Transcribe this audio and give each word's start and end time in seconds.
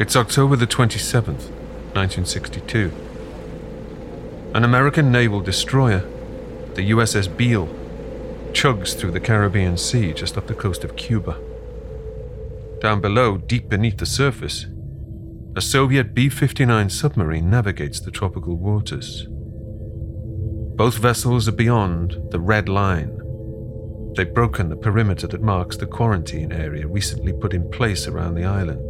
It's 0.00 0.16
October 0.16 0.56
the 0.56 0.66
27th, 0.66 1.50
1962. 1.92 2.90
An 4.54 4.64
American 4.64 5.12
naval 5.12 5.42
destroyer, 5.42 6.08
the 6.72 6.90
USS 6.92 7.36
Beale, 7.36 7.66
chugs 8.52 8.98
through 8.98 9.10
the 9.10 9.20
Caribbean 9.20 9.76
Sea 9.76 10.14
just 10.14 10.38
off 10.38 10.46
the 10.46 10.54
coast 10.54 10.84
of 10.84 10.96
Cuba. 10.96 11.38
Down 12.80 13.02
below, 13.02 13.36
deep 13.36 13.68
beneath 13.68 13.98
the 13.98 14.06
surface, 14.06 14.64
a 15.54 15.60
Soviet 15.60 16.14
B 16.14 16.30
59 16.30 16.88
submarine 16.88 17.50
navigates 17.50 18.00
the 18.00 18.10
tropical 18.10 18.56
waters. 18.56 19.26
Both 20.76 20.96
vessels 20.96 21.46
are 21.46 21.52
beyond 21.52 22.16
the 22.30 22.40
red 22.40 22.70
line. 22.70 23.20
They've 24.16 24.32
broken 24.32 24.70
the 24.70 24.76
perimeter 24.76 25.26
that 25.26 25.42
marks 25.42 25.76
the 25.76 25.84
quarantine 25.84 26.52
area 26.52 26.86
recently 26.86 27.34
put 27.34 27.52
in 27.52 27.70
place 27.70 28.08
around 28.08 28.36
the 28.36 28.46
island. 28.46 28.89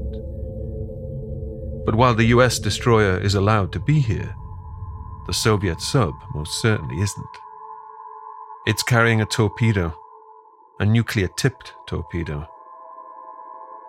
But 1.84 1.95
while 1.95 2.15
the 2.15 2.27
US 2.27 2.59
destroyer 2.59 3.19
is 3.19 3.34
allowed 3.34 3.73
to 3.73 3.80
be 3.80 4.01
here, 4.01 4.34
the 5.27 5.33
Soviet 5.33 5.80
sub 5.80 6.12
most 6.34 6.61
certainly 6.61 7.01
isn't. 7.01 7.39
It's 8.66 8.83
carrying 8.83 9.20
a 9.20 9.27
torpedo, 9.27 9.95
a 10.79 10.84
nuclear 10.84 11.29
tipped 11.37 11.73
torpedo. 11.87 12.47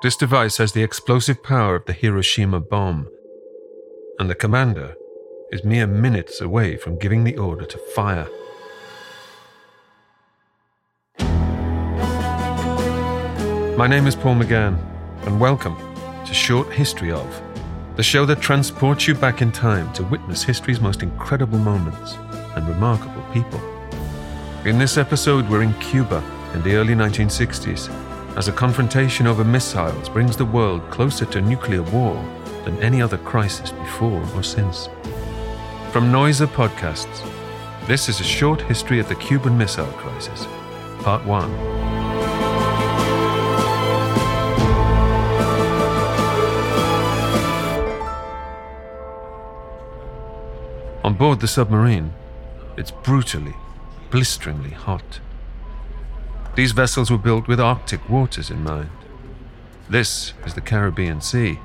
This 0.02 0.16
device 0.16 0.58
has 0.58 0.72
the 0.72 0.84
explosive 0.84 1.44
power 1.44 1.76
of 1.76 1.86
the 1.86 1.94
Hiroshima 1.94 2.60
bomb, 2.60 3.08
and 4.18 4.30
the 4.30 4.36
commander 4.36 4.96
is 5.52 5.64
mere 5.64 5.86
minutes 5.86 6.42
away 6.42 6.78
from 6.78 6.98
giving 6.98 7.24
the 7.24 7.38
order 7.38 7.66
to 7.66 7.78
fire. 7.78 8.28
My 13.78 13.88
name 13.88 14.08
is 14.08 14.16
Paul 14.16 14.36
McGann, 14.36 14.80
and 15.26 15.40
welcome 15.40 15.76
to 16.26 16.34
Short 16.34 16.72
History 16.72 17.12
of, 17.12 17.42
the 18.02 18.06
show 18.06 18.26
that 18.26 18.42
transports 18.42 19.08
you 19.08 19.14
back 19.14 19.44
in 19.44 19.52
time 19.52 19.94
to 19.94 20.04
witness 20.06 20.42
history's 20.42 20.82
most 20.82 21.04
incredible 21.04 21.60
moments 21.60 22.16
and 22.56 22.68
remarkable 22.68 23.22
people. 23.32 23.62
In 24.66 24.80
this 24.80 24.98
episode, 24.98 25.48
we're 25.48 25.62
in 25.62 25.76
Cuba 25.76 26.24
in 26.56 26.64
the 26.64 26.74
early 26.74 26.96
1960s 26.96 27.92
as 28.36 28.48
a 28.48 28.52
confrontation 28.52 29.28
over 29.28 29.44
missiles 29.44 30.10
brings 30.10 30.36
the 30.36 30.44
world 30.44 30.82
closer 30.90 31.26
to 31.28 31.42
nuclear 31.42 31.84
war 31.84 32.16
than 32.66 32.82
any 32.82 33.04
other 33.04 33.20
crisis 33.20 33.70
before 33.70 34.28
or 34.34 34.42
since. 34.42 34.88
From 35.92 36.12
Noiser 36.12 36.48
Podcasts, 36.48 37.22
this 37.86 38.10
is 38.10 38.20
a 38.20 38.24
short 38.24 38.64
history 38.64 39.00
of 39.00 39.10
the 39.10 39.16
Cuban 39.16 39.56
Missile 39.56 39.86
Crisis, 39.86 40.48
Part 41.04 41.24
1. 41.24 42.01
On 51.12 51.18
board 51.18 51.42
the 51.42 51.48
submarine, 51.50 52.14
it's 52.78 52.92
brutally, 52.92 53.54
blisteringly 54.12 54.70
hot. 54.70 55.20
These 56.56 56.72
vessels 56.72 57.12
were 57.12 57.18
built 57.18 57.50
with 57.50 57.60
Arctic 57.60 58.10
waters 58.10 58.50
in 58.50 58.64
mind. 58.64 58.90
This 59.90 60.32
is 60.46 60.54
the 60.54 60.62
Caribbean 60.62 61.20
Sea. 61.20 61.60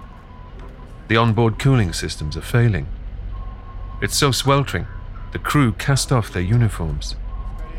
The 1.07 1.17
onboard 1.17 1.61
cooling 1.61 1.93
systems 1.93 2.37
are 2.37 2.41
failing. 2.41 2.89
It's 4.03 4.17
so 4.17 4.33
sweltering, 4.33 4.89
the 5.31 5.39
crew 5.39 5.71
cast 5.71 6.11
off 6.11 6.33
their 6.33 6.43
uniforms, 6.43 7.15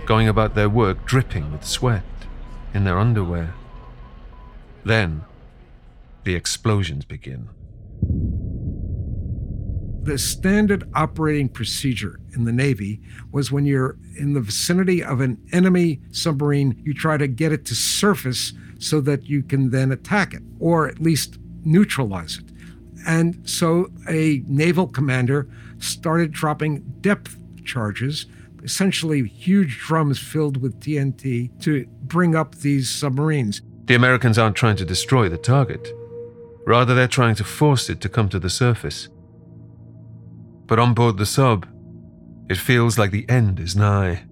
going 0.05 0.29
about 0.29 0.55
their 0.55 0.69
work 0.69 1.05
dripping 1.05 1.51
with 1.51 1.65
sweat 1.65 2.05
in 2.73 2.85
their 2.85 2.97
underwear. 2.97 3.53
Then, 4.85 5.25
the 6.23 6.35
explosions 6.35 7.03
begin 7.03 7.49
the 10.07 10.17
standard 10.17 10.89
operating 10.95 11.49
procedure 11.49 12.17
in 12.33 12.45
the 12.45 12.51
Navy 12.53 13.01
was 13.33 13.51
when 13.51 13.65
you're 13.65 13.97
in 14.17 14.33
the 14.33 14.39
vicinity 14.39 15.03
of 15.03 15.19
an 15.19 15.37
enemy 15.51 15.99
submarine, 16.11 16.81
you 16.85 16.93
try 16.93 17.17
to 17.17 17.27
get 17.27 17.51
it 17.51 17.65
to 17.65 17.75
surface 17.75 18.53
so 18.79 19.01
that 19.01 19.25
you 19.25 19.43
can 19.43 19.69
then 19.69 19.91
attack 19.91 20.33
it 20.33 20.41
or 20.61 20.87
at 20.87 21.01
least 21.01 21.39
neutralize 21.65 22.37
it. 22.37 22.45
And 23.05 23.37
so 23.47 23.91
a 24.07 24.41
naval 24.47 24.87
commander 24.87 25.49
started 25.79 26.31
dropping 26.31 26.79
depth 27.01 27.37
charges, 27.65 28.27
essentially 28.63 29.27
huge 29.27 29.77
drums 29.77 30.19
filled 30.19 30.55
with 30.61 30.79
TNT, 30.79 31.61
to 31.63 31.85
bring 32.03 32.33
up 32.33 32.55
these 32.55 32.89
submarines. 32.89 33.61
The 33.87 33.95
Americans 33.95 34.37
aren't 34.37 34.55
trying 34.55 34.77
to 34.77 34.85
destroy 34.85 35.27
the 35.27 35.37
target. 35.37 35.89
Rather, 36.65 36.95
they're 36.95 37.09
trying 37.09 37.35
to 37.35 37.43
force 37.43 37.89
it 37.89 37.99
to 38.01 38.09
come 38.09 38.29
to 38.29 38.39
the 38.39 38.49
surface. 38.49 39.09
But 40.67 40.79
on 40.79 40.93
board 40.93 41.17
the 41.17 41.25
sub, 41.25 41.65
it 42.49 42.57
feels 42.57 42.97
like 42.97 43.11
the 43.11 43.27
end 43.29 43.59
is 43.59 43.75
nigh. 43.75 44.23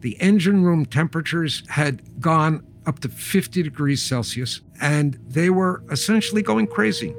The 0.00 0.20
engine 0.20 0.62
room 0.64 0.86
temperatures 0.86 1.62
had 1.68 2.20
gone 2.20 2.64
up 2.86 3.00
to 3.00 3.08
50 3.08 3.62
degrees 3.62 4.02
Celsius, 4.02 4.60
and 4.80 5.18
they 5.26 5.50
were 5.50 5.82
essentially 5.90 6.42
going 6.42 6.66
crazy. 6.66 7.14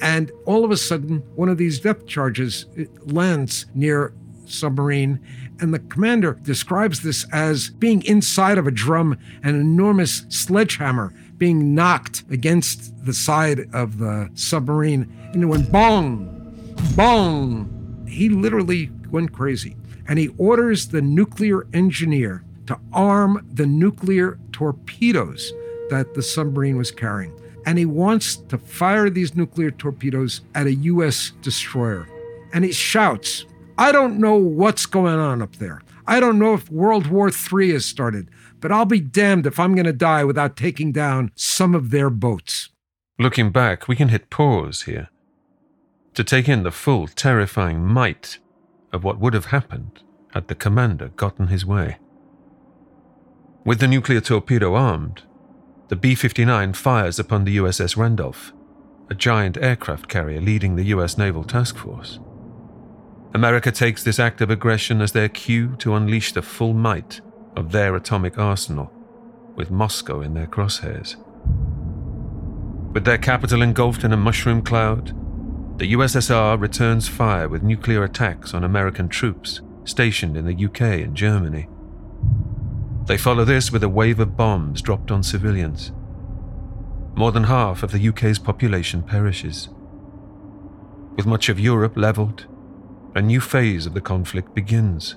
And 0.00 0.30
all 0.44 0.64
of 0.64 0.70
a 0.70 0.76
sudden, 0.76 1.18
one 1.34 1.48
of 1.48 1.58
these 1.58 1.80
depth 1.80 2.06
charges 2.06 2.66
lands 3.04 3.66
near 3.74 4.12
submarine, 4.46 5.20
and 5.60 5.72
the 5.72 5.78
commander 5.78 6.38
describes 6.42 7.00
this 7.00 7.26
as 7.32 7.70
being 7.70 8.02
inside 8.04 8.58
of 8.58 8.66
a 8.66 8.70
drum, 8.70 9.16
an 9.42 9.54
enormous 9.54 10.24
sledgehammer 10.28 11.12
being 11.38 11.74
knocked 11.74 12.24
against 12.30 13.04
the 13.04 13.14
side 13.14 13.68
of 13.72 13.98
the 13.98 14.30
submarine, 14.34 15.10
and 15.32 15.42
it 15.42 15.46
went 15.46 15.70
bong, 15.72 16.74
bong, 16.96 17.83
he 18.06 18.28
literally 18.28 18.90
went 19.10 19.32
crazy. 19.32 19.76
And 20.06 20.18
he 20.18 20.28
orders 20.38 20.88
the 20.88 21.02
nuclear 21.02 21.66
engineer 21.72 22.44
to 22.66 22.78
arm 22.92 23.46
the 23.52 23.66
nuclear 23.66 24.38
torpedoes 24.52 25.52
that 25.90 26.14
the 26.14 26.22
submarine 26.22 26.76
was 26.76 26.90
carrying. 26.90 27.32
And 27.66 27.78
he 27.78 27.86
wants 27.86 28.36
to 28.36 28.58
fire 28.58 29.08
these 29.08 29.34
nuclear 29.34 29.70
torpedoes 29.70 30.42
at 30.54 30.66
a 30.66 30.74
U.S. 30.74 31.32
destroyer. 31.40 32.06
And 32.52 32.64
he 32.64 32.72
shouts, 32.72 33.46
I 33.78 33.92
don't 33.92 34.18
know 34.18 34.36
what's 34.36 34.86
going 34.86 35.18
on 35.18 35.40
up 35.40 35.56
there. 35.56 35.82
I 36.06 36.20
don't 36.20 36.38
know 36.38 36.52
if 36.52 36.70
World 36.70 37.06
War 37.06 37.30
III 37.30 37.72
has 37.72 37.86
started, 37.86 38.28
but 38.60 38.70
I'll 38.70 38.84
be 38.84 39.00
damned 39.00 39.46
if 39.46 39.58
I'm 39.58 39.74
going 39.74 39.86
to 39.86 39.92
die 39.92 40.24
without 40.24 40.56
taking 40.56 40.92
down 40.92 41.32
some 41.34 41.74
of 41.74 41.90
their 41.90 42.10
boats. 42.10 42.68
Looking 43.18 43.50
back, 43.50 43.88
we 43.88 43.96
can 43.96 44.08
hit 44.08 44.28
pause 44.28 44.82
here 44.82 45.08
to 46.14 46.24
take 46.24 46.48
in 46.48 46.62
the 46.62 46.70
full, 46.70 47.06
terrifying 47.08 47.84
might 47.84 48.38
of 48.92 49.04
what 49.04 49.18
would 49.18 49.34
have 49.34 49.46
happened 49.46 50.02
had 50.32 50.48
the 50.48 50.54
commander 50.54 51.08
gotten 51.08 51.48
his 51.48 51.66
way. 51.66 51.98
With 53.64 53.80
the 53.80 53.88
nuclear 53.88 54.20
torpedo 54.20 54.74
armed, 54.74 55.22
the 55.88 55.96
B 55.96 56.14
59 56.14 56.72
fires 56.74 57.18
upon 57.18 57.44
the 57.44 57.56
USS 57.56 57.96
Randolph, 57.96 58.52
a 59.10 59.14
giant 59.14 59.56
aircraft 59.58 60.08
carrier 60.08 60.40
leading 60.40 60.76
the 60.76 60.86
US 60.86 61.18
Naval 61.18 61.44
Task 61.44 61.76
Force. 61.76 62.18
America 63.34 63.72
takes 63.72 64.02
this 64.04 64.20
act 64.20 64.40
of 64.40 64.50
aggression 64.50 65.00
as 65.00 65.12
their 65.12 65.28
cue 65.28 65.74
to 65.76 65.94
unleash 65.94 66.32
the 66.32 66.42
full 66.42 66.72
might 66.72 67.20
of 67.56 67.72
their 67.72 67.96
atomic 67.96 68.38
arsenal, 68.38 68.92
with 69.56 69.70
Moscow 69.70 70.20
in 70.20 70.34
their 70.34 70.46
crosshairs. 70.46 71.16
With 72.92 73.04
their 73.04 73.18
capital 73.18 73.60
engulfed 73.60 74.04
in 74.04 74.12
a 74.12 74.16
mushroom 74.16 74.62
cloud, 74.62 75.12
the 75.76 75.92
USSR 75.92 76.60
returns 76.60 77.08
fire 77.08 77.48
with 77.48 77.64
nuclear 77.64 78.04
attacks 78.04 78.54
on 78.54 78.62
American 78.62 79.08
troops 79.08 79.60
stationed 79.84 80.36
in 80.36 80.46
the 80.46 80.64
UK 80.66 81.02
and 81.02 81.16
Germany. 81.16 81.68
They 83.06 83.18
follow 83.18 83.44
this 83.44 83.72
with 83.72 83.82
a 83.82 83.88
wave 83.88 84.20
of 84.20 84.36
bombs 84.36 84.80
dropped 84.80 85.10
on 85.10 85.24
civilians. 85.24 85.90
More 87.16 87.32
than 87.32 87.44
half 87.44 87.82
of 87.82 87.90
the 87.90 88.08
UK's 88.08 88.38
population 88.38 89.02
perishes. 89.02 89.68
With 91.16 91.26
much 91.26 91.48
of 91.48 91.58
Europe 91.58 91.96
leveled, 91.96 92.46
a 93.16 93.20
new 93.20 93.40
phase 93.40 93.84
of 93.84 93.94
the 93.94 94.00
conflict 94.00 94.54
begins, 94.54 95.16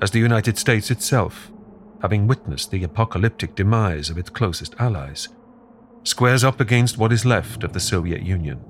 as 0.00 0.12
the 0.12 0.20
United 0.20 0.58
States 0.58 0.90
itself, 0.92 1.50
having 2.02 2.28
witnessed 2.28 2.70
the 2.70 2.84
apocalyptic 2.84 3.56
demise 3.56 4.10
of 4.10 4.18
its 4.18 4.30
closest 4.30 4.76
allies, 4.78 5.28
squares 6.04 6.44
up 6.44 6.60
against 6.60 6.98
what 6.98 7.12
is 7.12 7.24
left 7.24 7.64
of 7.64 7.72
the 7.72 7.80
Soviet 7.80 8.22
Union. 8.22 8.64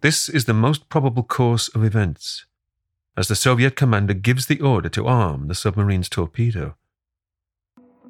This 0.00 0.28
is 0.28 0.44
the 0.44 0.54
most 0.54 0.88
probable 0.88 1.24
course 1.24 1.66
of 1.74 1.82
events, 1.82 2.46
as 3.16 3.26
the 3.26 3.34
Soviet 3.34 3.74
commander 3.74 4.14
gives 4.14 4.46
the 4.46 4.60
order 4.60 4.88
to 4.90 5.08
arm 5.08 5.48
the 5.48 5.56
submarine's 5.56 6.08
torpedo. 6.08 6.76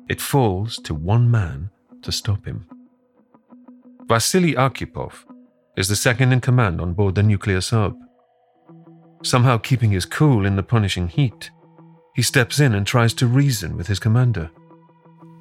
It 0.06 0.20
falls 0.20 0.76
to 0.80 0.94
one 0.94 1.30
man 1.30 1.70
to 2.02 2.12
stop 2.12 2.44
him. 2.44 2.66
Vasily 4.06 4.54
Arkhipov 4.54 5.24
is 5.78 5.88
the 5.88 5.96
second 5.96 6.32
in 6.32 6.42
command 6.42 6.78
on 6.78 6.92
board 6.92 7.14
the 7.14 7.22
nuclear 7.22 7.62
sub. 7.62 7.96
Somehow 9.22 9.56
keeping 9.56 9.90
his 9.90 10.04
cool 10.04 10.44
in 10.44 10.56
the 10.56 10.62
punishing 10.62 11.08
heat, 11.08 11.50
he 12.14 12.20
steps 12.20 12.60
in 12.60 12.74
and 12.74 12.86
tries 12.86 13.14
to 13.14 13.26
reason 13.26 13.78
with 13.78 13.86
his 13.86 13.98
commander. 13.98 14.50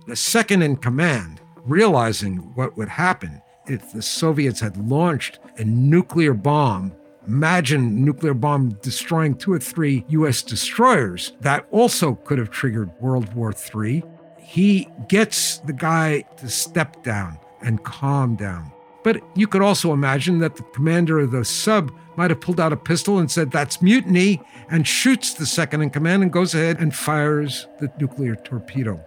The 0.08 0.16
second 0.16 0.62
in 0.62 0.78
command, 0.78 1.42
realizing 1.66 2.38
what 2.56 2.78
would 2.78 2.88
happen 2.88 3.42
if 3.66 3.92
the 3.92 4.02
Soviets 4.02 4.62
had 4.62 4.78
launched 4.78 5.40
a 5.58 5.64
nuclear 5.64 6.34
bomb 6.34 6.94
Imagine 7.28 8.06
nuclear 8.06 8.34
bomb 8.34 8.70
destroying 8.82 9.36
two 9.36 9.52
or 9.52 9.60
three 9.60 10.06
US 10.10 10.42
destroyers. 10.42 11.34
That 11.42 11.68
also 11.72 12.16
could 12.16 12.38
have 12.38 12.50
triggered 12.50 12.90
World 13.02 13.34
War 13.34 13.54
III. 13.54 14.02
He 14.40 14.88
gets 15.10 15.58
the 15.60 15.74
guy 15.74 16.22
to 16.38 16.48
step 16.48 17.04
down 17.04 17.38
and 17.62 17.84
calm 17.84 18.38
down. 18.38 18.72
But 19.04 19.22
you 19.36 19.46
could 19.46 19.62
also 19.62 19.92
imagine 19.92 20.40
that 20.40 20.56
the 20.56 20.64
commander 20.74 21.20
of 21.20 21.32
the 21.32 21.44
sub 21.44 21.92
might 22.16 22.30
have 22.32 22.40
pulled 22.40 22.62
out 22.62 22.74
a 22.74 22.78
pistol 22.78 23.20
and 23.20 23.30
said, 23.30 23.52
That's 23.52 23.82
mutiny, 23.82 24.42
and 24.70 24.88
shoots 24.88 25.34
the 25.34 25.46
second 25.46 25.82
in 25.82 25.90
command 25.90 26.24
and 26.24 26.32
goes 26.32 26.56
ahead 26.56 26.80
and 26.80 26.96
fires 26.96 27.68
the 27.80 27.92
nuclear 28.00 28.36
torpedo. 28.36 29.04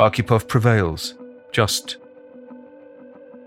Arkhipov 0.00 0.48
prevails, 0.48 1.14
just. 1.52 1.98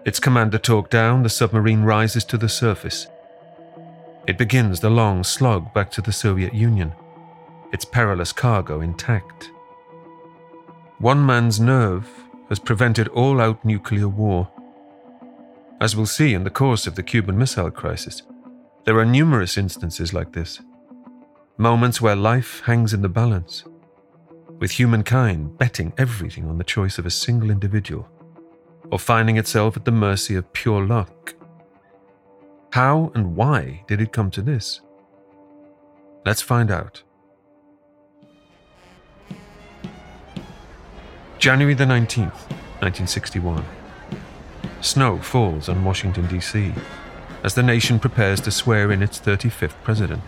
Its 0.06 0.19
commander 0.19 0.60
talked 0.60 0.92
down, 0.92 1.24
the 1.24 1.30
submarine 1.30 1.81
rises 1.81 2.24
to 2.25 2.38
the 2.38 2.48
surface. 2.48 3.07
It 4.28 4.38
begins 4.38 4.80
the 4.80 4.90
long 4.90 5.24
slog 5.24 5.74
back 5.74 5.90
to 5.92 6.02
the 6.02 6.12
Soviet 6.12 6.54
Union, 6.54 6.94
its 7.74 7.86
perilous 7.86 8.31
cargo 8.31 8.81
intact. 8.81 9.50
One 11.00 11.25
man's 11.25 11.60
nerve 11.60 12.07
has 12.50 12.60
prevented 12.60 13.07
all 13.10 13.42
out 13.42 13.66
nuclear 13.66 14.07
war. 14.07 14.48
As 15.81 15.96
we'll 15.96 16.06
see 16.06 16.34
in 16.34 16.44
the 16.44 16.50
course 16.51 16.86
of 16.86 16.96
the 16.96 17.04
Cuban 17.04 17.38
Missile 17.38 17.72
Crisis, 17.72 18.22
there 18.86 19.00
are 19.00 19.06
numerous 19.06 19.58
instances 19.58 20.13
like 20.13 20.34
this. 20.34 20.62
Moments 21.58 22.00
where 22.00 22.16
life 22.16 22.62
hangs 22.66 22.94
in 22.94 23.01
the 23.01 23.10
balance, 23.10 23.63
with 24.60 24.72
humankind 24.72 25.58
betting 25.58 25.94
everything 25.98 26.48
on 26.48 26.60
the 26.60 26.63
choice 26.63 27.00
of 27.00 27.06
a 27.06 27.12
single 27.12 27.50
individual, 27.50 28.08
or 28.92 29.00
finding 29.00 29.38
itself 29.38 29.76
at 29.78 29.86
the 29.86 29.92
mercy 29.92 30.36
of 30.36 30.52
pure 30.54 30.86
luck 30.86 31.36
how 32.76 33.10
and 33.16 33.38
why 33.38 33.86
did 33.88 34.02
it 34.02 34.12
come 34.12 34.30
to 34.32 34.42
this? 34.42 34.82
Let's 36.26 36.42
find 36.42 36.70
out. 36.70 37.04
January 41.40 41.74
the 41.74 41.86
19th, 41.86 42.36
1961. 42.84 43.64
Snow 44.82 45.20
falls 45.20 45.70
on 45.70 45.86
Washington, 45.86 46.28
D.C., 46.28 46.74
as 47.46 47.56
the 47.56 47.64
nation 47.64 47.98
prepares 47.98 48.42
to 48.42 48.52
swear 48.52 48.92
in 48.92 49.02
its 49.02 49.22
35th 49.22 49.82
president. 49.82 50.22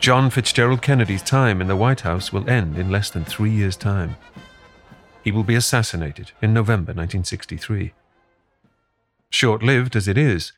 John 0.00 0.30
Fitzgerald 0.30 0.80
Kennedy's 0.80 1.22
time 1.22 1.60
in 1.60 1.68
the 1.68 1.76
White 1.76 2.00
House 2.00 2.32
will 2.32 2.48
end 2.48 2.78
in 2.78 2.90
less 2.90 3.10
than 3.10 3.26
three 3.26 3.50
years' 3.50 3.76
time. 3.76 4.16
He 5.24 5.32
will 5.32 5.42
be 5.42 5.54
assassinated 5.54 6.32
in 6.42 6.52
November 6.52 6.92
1963. 6.92 7.94
Short 9.30 9.62
lived 9.62 9.96
as 9.96 10.06
it 10.06 10.18
is, 10.18 10.52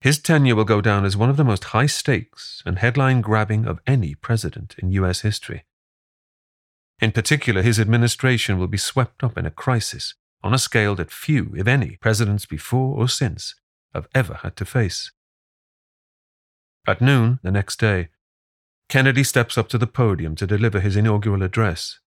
his 0.00 0.18
tenure 0.18 0.56
will 0.56 0.64
go 0.64 0.80
down 0.80 1.04
as 1.04 1.16
one 1.16 1.28
of 1.28 1.36
the 1.36 1.44
most 1.44 1.64
high 1.64 1.86
stakes 1.86 2.62
and 2.64 2.78
headline 2.78 3.20
grabbing 3.20 3.66
of 3.66 3.80
any 3.86 4.14
president 4.14 4.74
in 4.78 4.92
US 4.92 5.20
history. 5.20 5.64
In 7.00 7.12
particular, 7.12 7.60
his 7.60 7.78
administration 7.78 8.58
will 8.58 8.66
be 8.66 8.78
swept 8.78 9.22
up 9.22 9.36
in 9.36 9.44
a 9.44 9.50
crisis 9.50 10.14
on 10.42 10.54
a 10.54 10.58
scale 10.58 10.94
that 10.94 11.10
few, 11.10 11.52
if 11.54 11.66
any, 11.66 11.96
presidents 12.00 12.46
before 12.46 12.96
or 12.96 13.08
since 13.08 13.54
have 13.94 14.08
ever 14.14 14.40
had 14.42 14.56
to 14.56 14.64
face. 14.64 15.12
At 16.86 17.02
noon 17.02 17.38
the 17.42 17.50
next 17.50 17.78
day, 17.78 18.08
Kennedy 18.88 19.22
steps 19.22 19.58
up 19.58 19.68
to 19.68 19.78
the 19.78 19.86
podium 19.86 20.34
to 20.36 20.46
deliver 20.46 20.80
his 20.80 20.96
inaugural 20.96 21.42
address. 21.42 22.00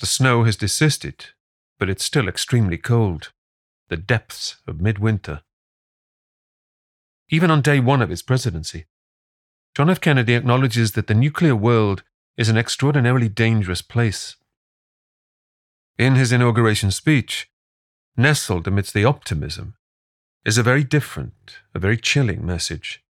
The 0.00 0.06
snow 0.06 0.44
has 0.44 0.56
desisted, 0.56 1.26
but 1.78 1.88
it's 1.88 2.04
still 2.04 2.28
extremely 2.28 2.78
cold 2.78 3.32
the 3.88 3.96
depths 3.96 4.56
of 4.66 4.80
midwinter. 4.80 5.42
Even 7.28 7.50
on 7.50 7.60
day 7.60 7.80
one 7.80 8.02
of 8.02 8.08
his 8.08 8.22
presidency, 8.22 8.86
John 9.74 9.90
F. 9.90 10.00
Kennedy 10.00 10.34
acknowledges 10.34 10.92
that 10.92 11.06
the 11.06 11.14
nuclear 11.14 11.54
world 11.54 12.02
is 12.36 12.48
an 12.48 12.56
extraordinarily 12.56 13.28
dangerous 13.28 13.82
place. 13.82 14.36
In 15.98 16.14
his 16.14 16.32
inauguration 16.32 16.90
speech, 16.90 17.50
nestled 18.16 18.66
amidst 18.66 18.94
the 18.94 19.04
optimism, 19.04 19.74
is 20.44 20.58
a 20.58 20.62
very 20.62 20.84
different, 20.84 21.58
a 21.74 21.78
very 21.78 21.96
chilling 21.96 22.44
message. 22.44 23.02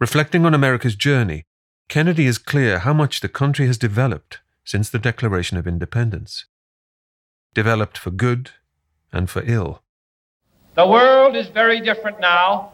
Reflecting 0.00 0.44
on 0.44 0.54
America's 0.54 0.96
journey, 0.96 1.44
Kennedy 1.88 2.26
is 2.26 2.38
clear 2.38 2.80
how 2.80 2.92
much 2.92 3.20
the 3.20 3.28
country 3.28 3.66
has 3.66 3.78
developed 3.78 4.40
since 4.64 4.90
the 4.90 4.98
Declaration 4.98 5.56
of 5.56 5.66
Independence. 5.66 6.46
Developed 7.54 7.98
for 7.98 8.10
good 8.10 8.50
and 9.12 9.30
for 9.30 9.42
ill. 9.46 9.82
The 10.74 10.86
world 10.86 11.36
is 11.36 11.46
very 11.48 11.80
different 11.80 12.18
now, 12.18 12.72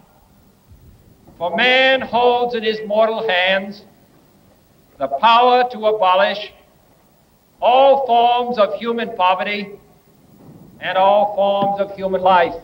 for 1.37 1.55
man 1.55 2.01
holds 2.01 2.55
in 2.55 2.63
his 2.63 2.79
mortal 2.87 3.29
hands 3.29 3.83
the 4.99 5.09
power 5.09 5.69
to 5.71 5.87
abolish 5.87 6.53
all 7.61 8.07
forms 8.07 8.59
of 8.59 8.75
human 8.79 9.17
poverty 9.17 9.71
and 10.81 10.97
all 10.97 11.35
forms 11.35 11.81
of 11.81 11.95
human 11.97 12.21
life. 12.23 12.55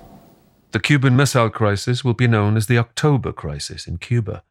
The 0.73 0.81
Cuban 0.81 1.17
Missile 1.17 1.50
Crisis 1.50 2.05
will 2.05 2.14
be 2.14 2.26
known 2.26 2.56
as 2.56 2.67
the 2.67 2.78
October 2.78 3.32
Crisis 3.32 3.87
in 3.87 3.99
Cuba. 3.99 4.43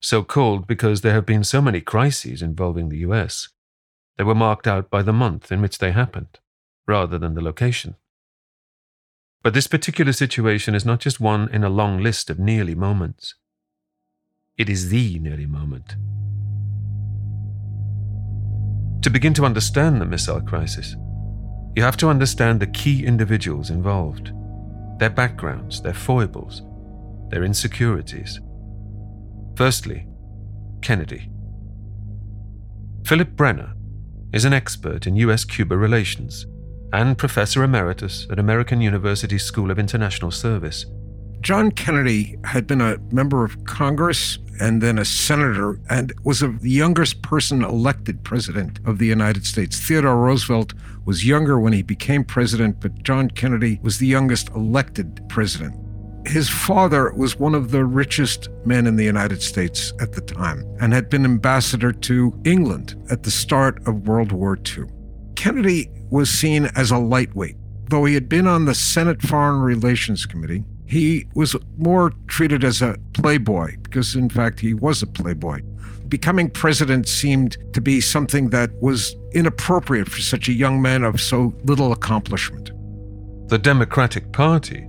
So 0.00 0.22
called 0.22 0.66
because 0.66 1.00
there 1.00 1.14
have 1.14 1.26
been 1.26 1.44
so 1.44 1.60
many 1.60 1.80
crises 1.80 2.42
involving 2.42 2.88
the 2.88 2.98
US. 2.98 3.48
They 4.16 4.24
were 4.24 4.34
marked 4.34 4.66
out 4.66 4.90
by 4.90 5.02
the 5.02 5.12
month 5.12 5.52
in 5.52 5.60
which 5.60 5.78
they 5.78 5.92
happened, 5.92 6.38
rather 6.86 7.18
than 7.18 7.34
the 7.34 7.42
location. 7.42 7.96
But 9.42 9.54
this 9.54 9.66
particular 9.66 10.12
situation 10.12 10.74
is 10.74 10.84
not 10.84 11.00
just 11.00 11.20
one 11.20 11.48
in 11.52 11.62
a 11.62 11.68
long 11.68 12.00
list 12.02 12.30
of 12.30 12.38
nearly 12.38 12.74
moments. 12.74 13.34
It 14.56 14.68
is 14.68 14.88
the 14.88 15.18
nearly 15.18 15.46
moment. 15.46 15.96
To 19.02 19.10
begin 19.10 19.34
to 19.34 19.44
understand 19.44 20.00
the 20.00 20.06
missile 20.06 20.40
crisis, 20.40 20.96
you 21.76 21.82
have 21.82 21.96
to 21.98 22.08
understand 22.08 22.58
the 22.58 22.66
key 22.66 23.04
individuals 23.04 23.70
involved, 23.70 24.32
their 24.98 25.10
backgrounds, 25.10 25.82
their 25.82 25.94
foibles, 25.94 26.62
their 27.30 27.44
insecurities. 27.44 28.40
Firstly, 29.56 30.08
Kennedy. 30.80 31.30
Philip 33.04 33.36
Brenner 33.36 33.75
is 34.36 34.44
an 34.44 34.52
expert 34.52 35.06
in 35.06 35.16
US 35.16 35.46
Cuba 35.46 35.74
relations 35.78 36.44
and 36.92 37.16
Professor 37.16 37.64
Emeritus 37.64 38.26
at 38.30 38.38
American 38.38 38.82
University 38.82 39.38
School 39.38 39.70
of 39.70 39.78
International 39.78 40.30
Service. 40.30 40.84
John 41.40 41.70
Kennedy 41.70 42.36
had 42.44 42.66
been 42.66 42.82
a 42.82 42.98
member 43.10 43.44
of 43.44 43.64
Congress 43.64 44.38
and 44.60 44.82
then 44.82 44.98
a 44.98 45.06
senator 45.06 45.80
and 45.88 46.12
was 46.22 46.40
the 46.40 46.58
youngest 46.60 47.22
person 47.22 47.64
elected 47.64 48.24
president 48.24 48.78
of 48.84 48.98
the 48.98 49.06
United 49.06 49.46
States. 49.46 49.80
Theodore 49.80 50.18
Roosevelt 50.18 50.74
was 51.06 51.24
younger 51.24 51.58
when 51.58 51.72
he 51.72 51.80
became 51.80 52.22
president, 52.22 52.78
but 52.78 53.02
John 53.04 53.30
Kennedy 53.30 53.80
was 53.82 53.96
the 53.96 54.06
youngest 54.06 54.50
elected 54.50 55.26
president. 55.30 55.74
His 56.26 56.48
father 56.48 57.12
was 57.12 57.38
one 57.38 57.54
of 57.54 57.70
the 57.70 57.84
richest 57.84 58.48
men 58.64 58.88
in 58.88 58.96
the 58.96 59.04
United 59.04 59.40
States 59.42 59.92
at 60.00 60.12
the 60.12 60.20
time 60.20 60.64
and 60.80 60.92
had 60.92 61.08
been 61.08 61.24
ambassador 61.24 61.92
to 61.92 62.38
England 62.44 62.96
at 63.10 63.22
the 63.22 63.30
start 63.30 63.80
of 63.86 64.08
World 64.08 64.32
War 64.32 64.58
II. 64.76 64.86
Kennedy 65.36 65.88
was 66.10 66.28
seen 66.28 66.66
as 66.74 66.90
a 66.90 66.98
lightweight. 66.98 67.56
Though 67.90 68.04
he 68.04 68.14
had 68.14 68.28
been 68.28 68.48
on 68.48 68.64
the 68.64 68.74
Senate 68.74 69.22
Foreign 69.22 69.60
Relations 69.60 70.26
Committee, 70.26 70.64
he 70.84 71.28
was 71.34 71.54
more 71.78 72.12
treated 72.26 72.64
as 72.64 72.82
a 72.82 72.96
playboy 73.12 73.76
because, 73.82 74.16
in 74.16 74.28
fact, 74.28 74.58
he 74.58 74.74
was 74.74 75.02
a 75.02 75.06
playboy. 75.06 75.60
Becoming 76.08 76.50
president 76.50 77.06
seemed 77.06 77.56
to 77.72 77.80
be 77.80 78.00
something 78.00 78.50
that 78.50 78.70
was 78.82 79.14
inappropriate 79.32 80.08
for 80.08 80.20
such 80.20 80.48
a 80.48 80.52
young 80.52 80.82
man 80.82 81.04
of 81.04 81.20
so 81.20 81.54
little 81.64 81.92
accomplishment. 81.92 82.72
The 83.48 83.58
Democratic 83.58 84.32
Party, 84.32 84.88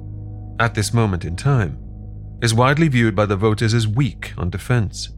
at 0.60 0.76
this 0.76 0.94
moment 0.94 1.26
in 1.26 1.36
time, 1.36 1.78
is 2.42 2.54
widely 2.54 2.88
viewed 2.88 3.16
by 3.16 3.26
the 3.26 3.36
voters 3.36 3.74
as 3.74 3.88
weak 3.88 4.34
on 4.38 4.50
defense. 4.50 5.10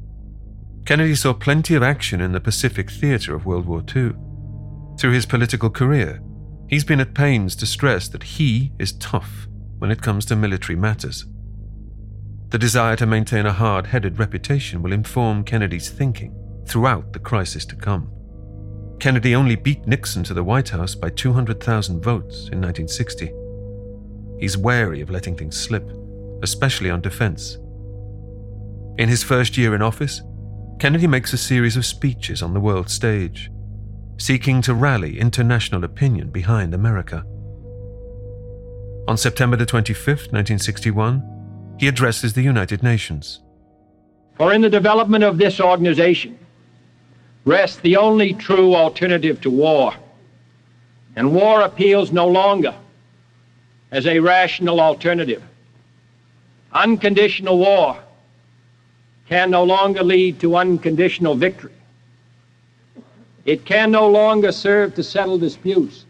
Kennedy 0.85 1.15
saw 1.15 1.33
plenty 1.33 1.75
of 1.75 1.83
action 1.83 2.21
in 2.21 2.31
the 2.31 2.39
Pacific 2.39 2.89
theater 2.89 3.35
of 3.35 3.45
World 3.45 3.65
War 3.65 3.83
II 3.95 4.13
through 4.99 5.13
his 5.13 5.25
political 5.25 5.69
career, 5.69 6.21
he's 6.67 6.83
been 6.83 6.99
at 6.99 7.13
pains 7.13 7.55
to 7.55 7.65
stress 7.65 8.09
that 8.09 8.23
he 8.23 8.73
is 8.79 8.91
tough 8.93 9.47
when 9.77 9.91
it 9.91 10.01
comes 10.01 10.25
to 10.25 10.35
military 10.35 10.75
matters. 10.75 11.25
The 12.49 12.57
desire 12.57 12.97
to 12.97 13.05
maintain 13.05 13.45
a 13.45 13.53
hard 13.53 13.87
headed 13.87 14.19
reputation 14.19 14.81
will 14.81 14.91
inform 14.91 15.45
Kennedy's 15.45 15.89
thinking 15.89 16.35
throughout 16.67 17.13
the 17.13 17.19
crisis 17.19 17.65
to 17.67 17.77
come. 17.77 18.11
Kennedy 18.99 19.35
only 19.35 19.55
beat 19.55 19.87
Nixon 19.87 20.23
to 20.25 20.33
the 20.33 20.43
White 20.43 20.69
House 20.69 20.95
by 20.95 21.09
200,000 21.09 22.03
votes 22.03 22.49
in 22.51 22.59
1960. 22.59 23.31
He's 24.39 24.57
wary 24.57 25.01
of 25.01 25.09
letting 25.09 25.35
things 25.35 25.57
slip, 25.59 25.89
especially 26.41 26.89
on 26.89 27.01
defense. 27.01 27.57
In 28.97 29.09
his 29.09 29.23
first 29.23 29.57
year 29.57 29.75
in 29.75 29.81
office, 29.81 30.21
Kennedy 30.79 31.07
makes 31.07 31.33
a 31.33 31.37
series 31.37 31.75
of 31.75 31.85
speeches 31.85 32.41
on 32.41 32.53
the 32.53 32.59
world 32.59 32.89
stage 32.89 33.51
seeking 34.19 34.61
to 34.61 34.73
rally 34.73 35.17
international 35.17 35.83
opinion 35.85 36.29
behind 36.29 36.73
America. 36.73 37.25
On 39.07 39.17
September 39.17 39.55
the 39.55 39.65
25th, 39.65 40.31
1961, 40.33 41.77
he 41.79 41.87
addresses 41.87 42.33
the 42.33 42.41
United 42.41 42.83
Nations. 42.83 43.39
For 44.35 44.53
in 44.53 44.61
the 44.61 44.69
development 44.69 45.23
of 45.23 45.37
this 45.37 45.59
organization 45.59 46.37
rests 47.45 47.77
the 47.77 47.95
only 47.95 48.33
true 48.33 48.75
alternative 48.75 49.39
to 49.41 49.49
war. 49.49 49.93
And 51.15 51.33
war 51.33 51.61
appeals 51.61 52.11
no 52.11 52.27
longer 52.27 52.75
as 53.91 54.05
a 54.05 54.19
rational 54.19 54.79
alternative. 54.79 55.43
Unconditional 56.71 57.57
war 57.57 57.97
can 59.27 59.51
no 59.51 59.63
longer 59.63 60.03
lead 60.03 60.39
to 60.39 60.55
unconditional 60.55 61.35
victory. 61.35 61.73
It 63.45 63.65
can 63.65 63.91
no 63.91 64.07
longer 64.07 64.51
serve 64.51 64.95
to 64.95 65.03
settle 65.03 65.37
disputes. 65.37 66.05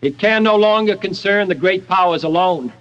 It 0.00 0.18
can 0.18 0.42
no 0.42 0.56
longer 0.56 0.96
concern 0.96 1.48
the 1.48 1.54
great 1.54 1.86
powers 1.86 2.24
alone. 2.24 2.72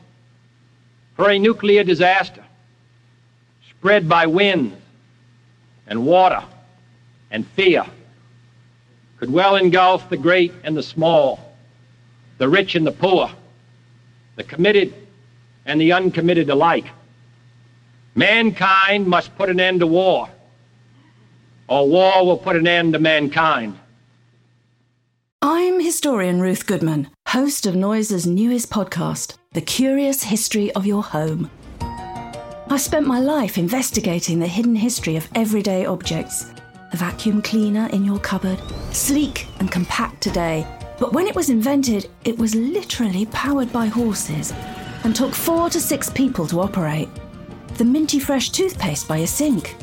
For 1.16 1.30
a 1.30 1.38
nuclear 1.38 1.84
disaster 1.84 2.44
spread 3.70 4.10
by 4.10 4.26
wind 4.26 4.76
and 5.88 6.06
water 6.06 6.44
and 7.30 7.46
fear 7.48 7.86
could 9.18 9.32
well 9.32 9.56
engulf 9.56 10.10
the 10.10 10.18
great 10.18 10.52
and 10.64 10.76
the 10.76 10.82
small, 10.82 11.54
the 12.40 12.50
rich 12.50 12.74
and 12.74 12.88
the 12.88 12.92
poor, 12.92 13.30
the 14.36 14.44
committed 14.44 14.94
and 15.66 15.80
the 15.80 15.92
uncommitted 15.92 16.50
alike. 16.50 16.86
Mankind 18.16 19.08
must 19.08 19.36
put 19.38 19.50
an 19.50 19.60
end 19.60 19.80
to 19.80 19.88
war, 19.88 20.30
or 21.68 21.88
war 21.88 22.26
will 22.26 22.38
put 22.38 22.56
an 22.56 22.68
end 22.68 22.94
to 22.94 23.00
mankind. 23.00 23.78
I'm 25.42 25.80
historian 25.80 26.40
Ruth 26.42 26.68
Goodman, 26.68 27.10
host 27.30 27.66
of 27.66 27.76
Noiser's 27.76 28.28
newest 28.28 28.70
podcast, 28.70 29.38
The 29.54 29.62
Curious 29.62 30.24
History 30.24 30.72
of 30.74 30.86
Your 30.86 31.04
Home. 31.04 31.50
I've 32.70 32.82
spent 32.82 33.08
my 33.08 33.20
life 33.20 33.58
investigating 33.58 34.40
the 34.40 34.48
hidden 34.48 34.76
history 34.76 35.16
of 35.16 35.28
everyday 35.36 35.86
objects. 35.86 36.46
The 36.92 36.98
vacuum 36.98 37.42
cleaner 37.42 37.88
in 37.92 38.06
your 38.06 38.20
cupboard, 38.20 38.60
sleek 38.92 39.48
and 39.60 39.72
compact 39.72 40.22
today, 40.22 40.66
but 41.02 41.14
when 41.14 41.26
it 41.26 41.36
was 41.36 41.50
invented, 41.50 42.08
it 42.26 42.38
was 42.38 42.54
literally 42.54 43.26
powered 43.26 43.74
by 43.74 43.88
horses 43.88 44.54
and 45.04 45.16
took 45.16 45.34
four 45.34 45.68
to 45.68 45.80
six 45.80 46.12
people 46.12 46.46
to 46.46 46.62
operate. 46.62 47.10
The 47.80 47.84
minty 47.84 48.20
fresh 48.20 48.52
toothpaste 48.52 49.08
by 49.08 49.18
a 49.18 49.28
sink. 49.28 49.76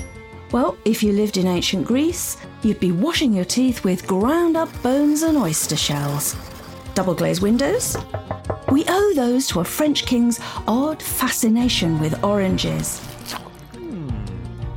Well, 0.53 0.79
if 0.85 1.03
you 1.03 1.13
lived 1.13 1.37
in 1.37 1.49
ancient 1.49 1.89
Greece, 1.89 2.37
you'd 2.63 2.79
be 2.79 2.93
washing 2.93 3.33
your 3.33 3.45
teeth 3.45 3.83
with 3.83 4.07
ground 4.07 4.57
up 4.57 4.71
bones 4.81 5.23
and 5.23 5.37
oyster 5.37 5.77
shells. 5.77 6.37
Double 6.95 7.15
glazed 7.15 7.43
windows? 7.43 7.97
We 8.71 8.85
owe 8.87 9.13
those 9.17 9.49
to 9.49 9.59
a 9.59 9.65
French 9.65 10.07
king's 10.07 10.39
odd 10.69 11.03
fascination 11.03 11.99
with 11.99 12.23
oranges. 12.23 13.05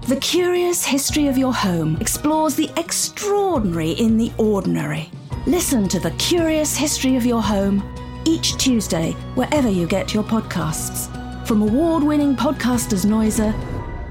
The 0.07 0.17
Curious 0.19 0.83
History 0.83 1.27
of 1.27 1.37
Your 1.37 1.53
Home 1.53 1.97
explores 2.01 2.55
the 2.55 2.71
extraordinary 2.77 3.91
in 3.91 4.17
the 4.17 4.31
ordinary. 4.39 5.11
Listen 5.47 5.87
to 5.87 5.99
The 5.99 6.11
Curious 6.11 6.77
History 6.77 7.15
of 7.15 7.25
Your 7.25 7.41
Home 7.41 7.81
each 8.25 8.57
Tuesday, 8.57 9.13
wherever 9.33 9.67
you 9.67 9.87
get 9.87 10.13
your 10.13 10.23
podcasts. 10.23 11.09
From 11.47 11.63
award 11.63 12.03
winning 12.03 12.35
podcasters 12.35 13.07
Noiser, 13.07 13.51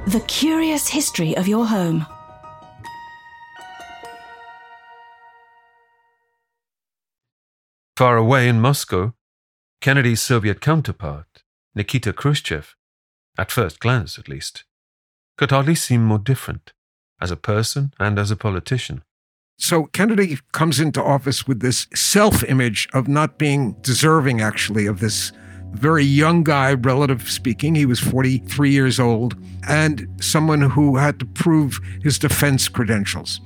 The 0.09 0.19
Curious 0.23 0.89
History 0.89 1.37
of 1.37 1.47
Your 1.47 1.67
Home. 1.67 2.05
Far 7.97 8.17
away 8.17 8.49
in 8.49 8.61
Moscow, 8.61 9.15
Kennedy's 9.81 10.21
Soviet 10.21 10.61
counterpart, 10.61 11.45
Nikita 11.77 12.13
Khrushchev, 12.13 12.75
at 13.39 13.53
first 13.53 13.79
glance 13.79 14.19
at 14.19 14.29
least, 14.29 14.65
could 15.39 15.53
hardly 15.53 15.77
seem 15.77 16.05
more 16.05 16.19
different 16.19 16.73
as 17.21 17.31
a 17.31 17.37
person 17.37 17.95
and 18.01 18.19
as 18.19 18.33
a 18.33 18.37
politician. 18.37 19.05
So 19.61 19.85
Kennedy 19.85 20.39
comes 20.53 20.81
into 20.81 21.03
office 21.03 21.47
with 21.47 21.61
this 21.61 21.87
self 21.95 22.43
image 22.45 22.89
of 22.95 23.09
not 23.09 23.37
being 23.37 23.73
deserving, 23.83 24.41
actually, 24.41 24.87
of 24.87 25.01
this 25.01 25.33
very 25.73 26.03
young 26.03 26.43
guy, 26.43 26.73
relative 26.73 27.31
speaking. 27.31 27.75
He 27.75 27.85
was 27.85 28.01
43 28.01 28.71
years 28.71 28.99
old, 28.99 29.37
and 29.69 30.09
someone 30.19 30.63
who 30.63 30.97
had 30.97 31.21
to 31.21 31.27
prove 31.27 31.79
his 32.03 32.19
defense 32.19 32.69
credentials. 32.69 33.43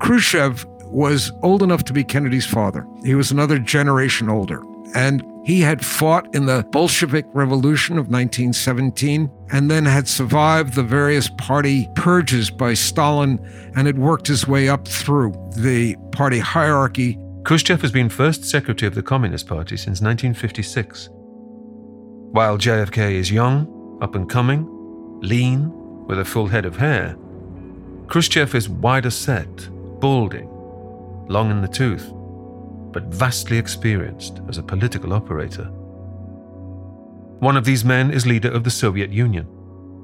Khrushchev 0.00 0.66
was 0.82 1.32
old 1.42 1.62
enough 1.62 1.82
to 1.84 1.94
be 1.94 2.04
Kennedy's 2.04 2.46
father. 2.46 2.86
He 3.02 3.14
was 3.14 3.30
another 3.30 3.58
generation 3.58 4.28
older. 4.28 4.62
And 4.94 5.24
he 5.44 5.60
had 5.60 5.84
fought 5.84 6.34
in 6.34 6.46
the 6.46 6.66
Bolshevik 6.70 7.26
Revolution 7.34 7.98
of 7.98 8.08
1917 8.08 9.30
and 9.52 9.70
then 9.70 9.84
had 9.84 10.08
survived 10.08 10.74
the 10.74 10.82
various 10.82 11.28
party 11.38 11.88
purges 11.94 12.50
by 12.50 12.74
Stalin 12.74 13.38
and 13.76 13.86
had 13.86 13.98
worked 13.98 14.26
his 14.26 14.48
way 14.48 14.68
up 14.68 14.88
through 14.88 15.32
the 15.56 15.96
party 16.12 16.38
hierarchy. 16.38 17.18
Khrushchev 17.44 17.82
has 17.82 17.92
been 17.92 18.08
first 18.08 18.44
secretary 18.44 18.88
of 18.88 18.94
the 18.94 19.02
Communist 19.02 19.46
Party 19.46 19.76
since 19.76 20.00
1956. 20.00 21.10
While 22.32 22.56
JFK 22.56 23.12
is 23.12 23.30
young, 23.30 23.98
up 24.00 24.14
and 24.14 24.28
coming, 24.28 24.66
lean, 25.20 25.70
with 26.06 26.18
a 26.18 26.24
full 26.24 26.46
head 26.46 26.64
of 26.64 26.76
hair, 26.76 27.16
Khrushchev 28.06 28.54
is 28.54 28.68
wider 28.68 29.10
set, 29.10 29.68
balding, 30.00 30.48
long 31.28 31.50
in 31.50 31.60
the 31.60 31.68
tooth, 31.68 32.10
but 32.94 33.02
vastly 33.06 33.58
experienced 33.58 34.40
as 34.48 34.56
a 34.56 34.62
political 34.62 35.12
operator. 35.12 35.64
One 37.40 37.56
of 37.56 37.64
these 37.64 37.84
men 37.84 38.12
is 38.12 38.24
leader 38.24 38.50
of 38.50 38.62
the 38.62 38.70
Soviet 38.70 39.10
Union, 39.10 39.48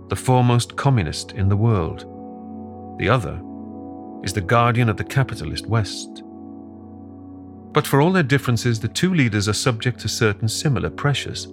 the 0.08 0.16
foremost 0.16 0.76
communist 0.76 1.30
in 1.32 1.48
the 1.48 1.56
world. 1.56 2.00
The 2.98 3.08
other 3.08 3.40
is 4.24 4.32
the 4.32 4.40
guardian 4.40 4.88
of 4.88 4.96
the 4.96 5.04
capitalist 5.04 5.66
West. 5.66 6.24
But 7.72 7.86
for 7.86 8.00
all 8.00 8.10
their 8.10 8.24
differences, 8.24 8.80
the 8.80 8.88
two 8.88 9.14
leaders 9.14 9.48
are 9.48 9.54
subject 9.54 10.00
to 10.00 10.08
certain 10.08 10.48
similar 10.48 10.90
pressures. 10.90 11.46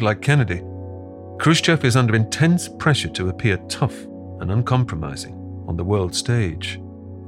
Like 0.00 0.22
Kennedy, 0.22 0.62
Khrushchev 1.38 1.84
is 1.84 1.96
under 1.96 2.16
intense 2.16 2.66
pressure 2.66 3.10
to 3.10 3.28
appear 3.28 3.58
tough 3.68 4.04
and 4.40 4.50
uncompromising 4.50 5.34
on 5.68 5.76
the 5.76 5.84
world 5.84 6.14
stage. 6.14 6.80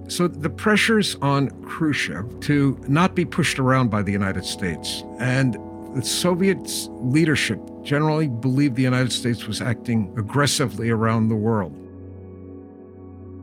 So 0.08 0.28
the 0.28 0.50
pressures 0.50 1.16
on 1.22 1.50
Khrushchev 1.62 2.40
to 2.40 2.78
not 2.88 3.14
be 3.14 3.24
pushed 3.24 3.58
around 3.58 3.90
by 3.90 4.02
the 4.02 4.12
United 4.12 4.44
States 4.44 5.04
and 5.18 5.56
the 5.94 6.02
Soviet 6.02 6.88
leadership 7.00 7.60
generally 7.82 8.28
believed 8.28 8.76
the 8.76 8.82
United 8.82 9.12
States 9.12 9.46
was 9.46 9.60
acting 9.60 10.14
aggressively 10.16 10.90
around 10.90 11.28
the 11.28 11.36
world. 11.36 11.76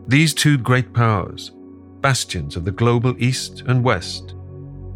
These 0.08 0.34
two 0.34 0.58
great 0.58 0.94
powers, 0.94 1.52
bastions 2.02 2.56
of 2.56 2.66
the 2.66 2.72
global 2.72 3.16
East 3.22 3.62
and 3.68 3.84
West, 3.84 4.34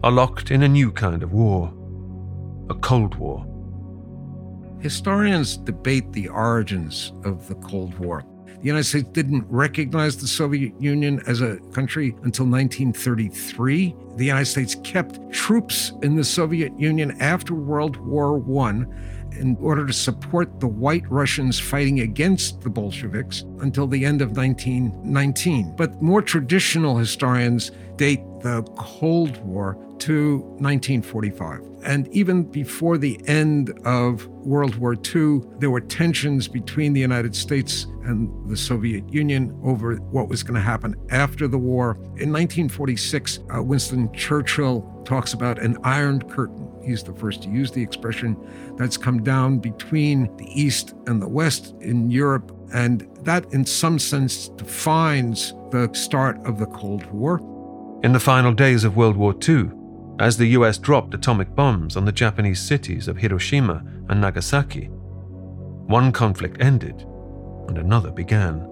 are 0.03 0.12
locked 0.12 0.50
in 0.50 0.63
a 0.63 0.67
new 0.67 0.91
kind 0.91 1.22
of 1.22 1.34
war 1.34 1.72
a 2.70 2.75
Cold 2.75 3.15
War. 3.15 3.46
Historians 4.79 5.58
debate 5.58 6.12
the 6.13 6.29
origins 6.29 7.12
of 7.25 7.48
the 7.48 7.55
Cold 7.55 7.98
War. 8.00 8.24
The 8.60 8.67
United 8.67 8.86
States 8.86 9.10
didn't 9.12 9.45
recognize 9.50 10.17
the 10.17 10.27
Soviet 10.27 10.74
Union 10.79 11.22
as 11.27 11.41
a 11.41 11.57
country 11.74 12.15
until 12.24 12.45
1933. 12.45 13.95
The 14.15 14.25
United 14.25 14.45
States 14.45 14.75
kept 14.83 15.31
troops 15.31 15.91
in 16.01 16.15
the 16.15 16.24
Soviet 16.24 16.77
Union 16.79 17.19
after 17.19 17.53
World 17.53 17.98
War 17.98 18.43
I 18.65 18.86
in 19.39 19.57
order 19.60 19.86
to 19.86 19.93
support 19.93 20.60
the 20.60 20.67
white 20.67 21.10
Russians 21.10 21.60
fighting 21.60 22.01
against 22.01 22.62
the 22.62 22.69
Bolsheviks 22.69 23.41
until 23.60 23.88
the 23.88 24.05
end 24.05 24.22
of 24.22 24.38
1919. 24.38 25.75
But 25.75 26.01
more 26.01 26.22
traditional 26.22 26.98
historians 26.98 27.72
date 27.95 28.22
the 28.44 28.62
Cold 28.78 29.44
War 29.44 29.78
to 30.00 30.40
1945. 30.60 31.62
And 31.86 32.08
even 32.10 32.44
before 32.44 32.98
the 32.98 33.20
end 33.28 33.78
of 33.86 34.28
World 34.28 34.76
War 34.76 34.94
II, 34.94 35.42
there 35.60 35.72
were 35.72 35.82
tensions 35.82 36.48
between 36.48 36.94
the 36.94 37.00
United 37.00 37.36
States 37.36 37.86
and 38.04 38.30
the 38.50 38.58
Soviet 38.58 39.08
Union 39.12 39.58
over 39.64 39.96
what 39.96 40.30
was 40.30 40.44
going 40.44 40.56
to 40.56 40.62
happen 40.62 40.96
after 41.10 41.48
the 41.48 41.58
war. 41.58 41.96
In 42.18 42.32
1946, 42.32 43.40
uh, 43.54 43.64
Winston 43.64 44.12
Churchill 44.14 44.82
talks 45.06 45.34
about 45.34 45.60
an 45.60 45.78
iron 45.84 46.22
curtain. 46.22 46.70
He's 46.84 47.04
the 47.04 47.14
first 47.14 47.44
to 47.44 47.50
use 47.50 47.72
the 47.72 47.82
expression 47.82 48.38
that's 48.78 48.98
come 48.98 49.24
down 49.24 49.60
between 49.60 50.36
the 50.38 50.48
East 50.48 50.94
and 51.08 51.22
the 51.22 51.30
West 51.30 51.76
in 51.80 52.12
Europe. 52.12 52.52
And 52.74 53.08
that, 53.22 53.46
in 53.54 53.66
some 53.66 54.00
sense, 54.00 54.50
defines 54.50 55.54
the 55.72 55.90
start 55.94 56.38
of 56.46 56.60
the 56.60 56.66
Cold 56.68 57.06
War. 57.12 57.40
In 58.03 58.12
the 58.12 58.19
final 58.19 58.51
days 58.51 58.83
of 58.83 58.98
World 58.98 59.15
War 59.15 59.33
II, 59.48 59.69
as 60.19 60.36
the 60.36 60.48
US 60.48 60.77
dropped 60.77 61.13
atomic 61.13 61.55
bombs 61.55 61.95
on 61.95 62.03
the 62.03 62.12
Japanese 62.12 62.60
cities 62.60 63.07
of 63.07 63.15
Hiroshima 63.15 63.81
and 64.10 64.19
Nagasaki, 64.19 64.88
one 64.88 66.12
conflict 66.12 66.62
ended 66.62 67.05
and 67.69 67.77
another 67.77 68.12
began. 68.12 68.67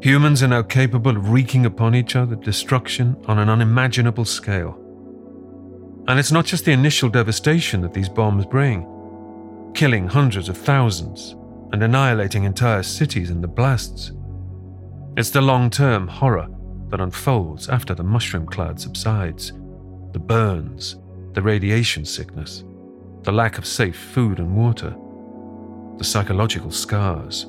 Humans 0.00 0.44
are 0.44 0.48
now 0.48 0.62
capable 0.62 1.16
of 1.16 1.30
wreaking 1.30 1.66
upon 1.66 1.96
each 1.96 2.14
other 2.14 2.36
destruction 2.36 3.16
on 3.26 3.40
an 3.40 3.48
unimaginable 3.48 4.24
scale. 4.24 4.78
And 6.06 6.20
it's 6.20 6.30
not 6.30 6.44
just 6.44 6.64
the 6.64 6.72
initial 6.72 7.08
devastation 7.08 7.80
that 7.80 7.94
these 7.94 8.08
bombs 8.08 8.46
bring, 8.46 8.86
killing 9.74 10.06
hundreds 10.06 10.48
of 10.48 10.56
thousands 10.56 11.34
and 11.72 11.82
annihilating 11.82 12.44
entire 12.44 12.84
cities 12.84 13.30
in 13.30 13.40
the 13.40 13.48
blasts. 13.48 14.12
It's 15.16 15.30
the 15.30 15.42
long 15.42 15.68
term 15.68 16.06
horror 16.06 16.48
that 16.90 17.00
unfolds 17.00 17.68
after 17.68 17.94
the 17.94 18.02
mushroom 18.02 18.46
cloud 18.46 18.80
subsides 18.80 19.52
the 20.12 20.18
burns, 20.18 20.96
the 21.34 21.42
radiation 21.42 22.04
sickness, 22.04 22.64
the 23.22 23.32
lack 23.32 23.58
of 23.58 23.66
safe 23.66 23.96
food 23.96 24.38
and 24.38 24.56
water, 24.56 24.96
the 25.98 26.04
psychological 26.04 26.70
scars. 26.70 27.46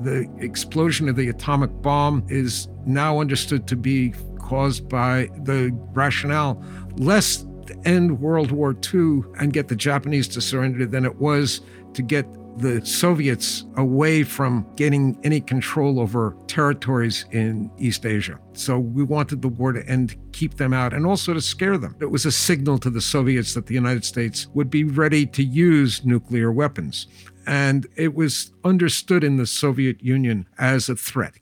The 0.00 0.30
explosion 0.38 1.08
of 1.08 1.16
the 1.16 1.28
atomic 1.28 1.70
bomb 1.82 2.24
is 2.28 2.68
now 2.86 3.20
understood 3.20 3.66
to 3.68 3.76
be 3.76 4.14
caused 4.38 4.88
by 4.88 5.28
the 5.42 5.70
rationale 5.92 6.62
less 6.96 7.46
to 7.66 7.76
end 7.84 8.20
World 8.20 8.52
War 8.52 8.76
II 8.94 9.22
and 9.38 9.52
get 9.52 9.68
the 9.68 9.76
Japanese 9.76 10.28
to 10.28 10.40
surrender 10.40 10.86
than 10.86 11.04
it 11.04 11.16
was 11.16 11.60
to 11.94 12.02
get 12.02 12.26
the 12.56 12.84
Soviets 12.84 13.64
away 13.76 14.22
from 14.22 14.66
getting 14.76 15.18
any 15.22 15.40
control 15.40 16.00
over 16.00 16.36
territories 16.46 17.26
in 17.30 17.70
East 17.78 18.06
Asia. 18.06 18.38
So 18.54 18.78
we 18.78 19.02
wanted 19.02 19.42
the 19.42 19.48
war 19.48 19.72
to 19.72 19.86
end, 19.86 20.16
keep 20.32 20.54
them 20.54 20.72
out, 20.72 20.92
and 20.94 21.06
also 21.06 21.34
to 21.34 21.40
scare 21.40 21.76
them. 21.76 21.96
It 22.00 22.10
was 22.10 22.24
a 22.24 22.32
signal 22.32 22.78
to 22.78 22.90
the 22.90 23.00
Soviets 23.00 23.54
that 23.54 23.66
the 23.66 23.74
United 23.74 24.04
States 24.04 24.46
would 24.54 24.70
be 24.70 24.84
ready 24.84 25.26
to 25.26 25.42
use 25.42 26.04
nuclear 26.04 26.50
weapons. 26.50 27.06
And 27.46 27.86
it 27.96 28.14
was 28.14 28.52
understood 28.64 29.22
in 29.22 29.36
the 29.36 29.46
Soviet 29.46 30.02
Union 30.02 30.48
as 30.58 30.88
a 30.88 30.96
threat. 30.96 31.34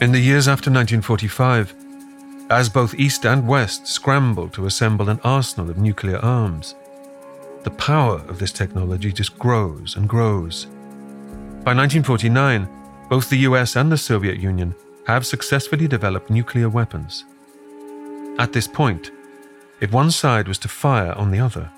In 0.00 0.12
the 0.12 0.20
years 0.20 0.46
after 0.48 0.70
1945, 0.70 1.74
as 2.50 2.68
both 2.68 2.94
East 2.94 3.24
and 3.24 3.48
West 3.48 3.86
scrambled 3.86 4.52
to 4.52 4.66
assemble 4.66 5.08
an 5.08 5.20
arsenal 5.24 5.70
of 5.70 5.78
nuclear 5.78 6.18
arms, 6.18 6.74
the 7.64 7.70
power 7.70 8.16
of 8.28 8.38
this 8.38 8.52
technology 8.52 9.10
just 9.10 9.38
grows 9.38 9.96
and 9.96 10.08
grows. 10.08 10.66
By 11.64 11.72
1949, 11.72 12.68
both 13.08 13.30
the 13.30 13.38
US 13.38 13.76
and 13.76 13.90
the 13.90 13.96
Soviet 13.96 14.38
Union 14.38 14.74
have 15.06 15.26
successfully 15.26 15.88
developed 15.88 16.30
nuclear 16.30 16.68
weapons. 16.68 17.24
At 18.38 18.52
this 18.52 18.66
point, 18.66 19.10
if 19.80 19.92
one 19.92 20.10
side 20.10 20.46
was 20.46 20.58
to 20.58 20.68
fire 20.68 21.12
on 21.12 21.30
the 21.30 21.40
other, 21.40 21.70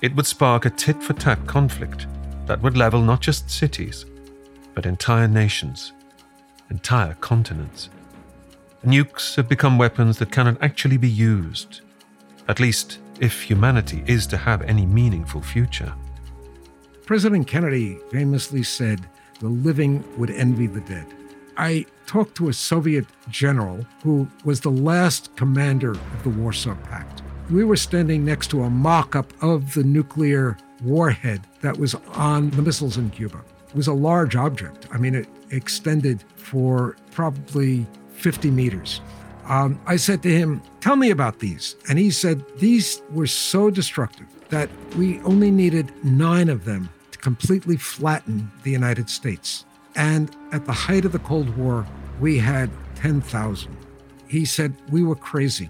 it 0.00 0.14
would 0.14 0.26
spark 0.26 0.64
a 0.64 0.70
tit 0.70 1.02
for 1.02 1.12
tat 1.12 1.44
conflict 1.46 2.06
that 2.46 2.62
would 2.62 2.76
level 2.76 3.02
not 3.02 3.20
just 3.20 3.50
cities, 3.50 4.06
but 4.74 4.86
entire 4.86 5.28
nations, 5.28 5.92
entire 6.70 7.14
continents. 7.14 7.90
Nukes 8.84 9.34
have 9.36 9.48
become 9.48 9.76
weapons 9.76 10.18
that 10.18 10.32
cannot 10.32 10.62
actually 10.62 10.96
be 10.96 11.08
used, 11.08 11.80
at 12.48 12.60
least 12.60 12.98
if 13.20 13.42
humanity 13.42 14.02
is 14.06 14.26
to 14.28 14.36
have 14.36 14.62
any 14.62 14.86
meaningful 14.86 15.42
future. 15.42 15.94
President 17.06 17.46
Kennedy 17.46 17.98
famously 18.10 18.62
said, 18.62 19.06
The 19.40 19.48
living 19.48 20.04
would 20.18 20.30
envy 20.30 20.66
the 20.66 20.80
dead. 20.80 21.06
I 21.56 21.84
talked 22.06 22.34
to 22.36 22.48
a 22.48 22.52
Soviet 22.52 23.06
general 23.28 23.84
who 24.02 24.26
was 24.44 24.60
the 24.60 24.70
last 24.70 25.34
commander 25.36 25.92
of 25.92 26.22
the 26.22 26.30
Warsaw 26.30 26.74
Pact. 26.84 27.22
We 27.50 27.64
were 27.64 27.76
standing 27.76 28.24
next 28.24 28.48
to 28.50 28.62
a 28.62 28.70
mock 28.70 29.14
up 29.14 29.32
of 29.42 29.74
the 29.74 29.84
nuclear 29.84 30.56
warhead 30.82 31.42
that 31.60 31.76
was 31.76 31.94
on 32.14 32.50
the 32.50 32.62
missiles 32.62 32.96
in 32.96 33.10
Cuba. 33.10 33.44
It 33.68 33.74
was 33.74 33.88
a 33.88 33.92
large 33.92 34.36
object. 34.36 34.86
I 34.90 34.98
mean, 34.98 35.14
it 35.14 35.28
extended 35.50 36.24
for 36.36 36.96
probably 37.10 37.86
50 38.12 38.50
meters. 38.50 39.00
Um, 39.50 39.80
I 39.84 39.96
said 39.96 40.22
to 40.22 40.30
him, 40.30 40.62
Tell 40.80 40.94
me 40.94 41.10
about 41.10 41.40
these. 41.40 41.74
And 41.88 41.98
he 41.98 42.12
said, 42.12 42.44
These 42.58 43.02
were 43.10 43.26
so 43.26 43.68
destructive 43.68 44.28
that 44.48 44.70
we 44.96 45.18
only 45.22 45.50
needed 45.50 45.92
nine 46.04 46.48
of 46.48 46.64
them 46.64 46.88
to 47.10 47.18
completely 47.18 47.76
flatten 47.76 48.50
the 48.62 48.70
United 48.70 49.10
States. 49.10 49.66
And 49.96 50.34
at 50.52 50.66
the 50.66 50.72
height 50.72 51.04
of 51.04 51.10
the 51.10 51.18
Cold 51.18 51.56
War, 51.56 51.84
we 52.20 52.38
had 52.38 52.70
10,000. 52.94 53.76
He 54.28 54.44
said, 54.44 54.72
We 54.88 55.02
were 55.02 55.16
crazy. 55.16 55.68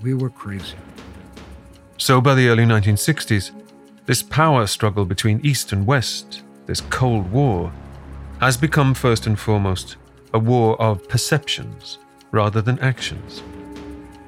We 0.00 0.14
were 0.14 0.30
crazy. 0.30 0.76
So 1.96 2.20
by 2.20 2.36
the 2.36 2.48
early 2.48 2.64
1960s, 2.64 3.50
this 4.06 4.22
power 4.22 4.64
struggle 4.68 5.04
between 5.04 5.40
East 5.42 5.72
and 5.72 5.84
West, 5.84 6.44
this 6.66 6.82
Cold 6.82 7.32
War, 7.32 7.72
has 8.38 8.56
become 8.56 8.94
first 8.94 9.26
and 9.26 9.36
foremost 9.36 9.96
a 10.32 10.38
war 10.38 10.80
of 10.80 11.08
perceptions 11.08 11.98
rather 12.30 12.60
than 12.60 12.78
actions. 12.78 13.40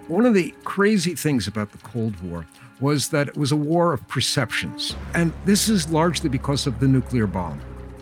One 0.09 0.27
of 0.27 0.35
the 0.35 0.55
crazy 0.65 1.15
things 1.15 1.47
about 1.47 1.73
the 1.73 1.79
Cold 1.79 2.21
War 2.23 2.47
was 2.81 3.11
that 3.11 3.29
it 3.29 3.37
was 3.37 3.53
a 3.53 3.57
war 3.57 3.93
of 3.93 4.07
perceptions. 4.09 4.97
And 5.15 5.33
this 5.45 5.69
is 5.69 5.91
largely 5.91 6.29
because 6.29 6.67
of 6.67 6.81
the 6.81 6.89
nuclear 6.89 7.27
bomb. 7.27 7.61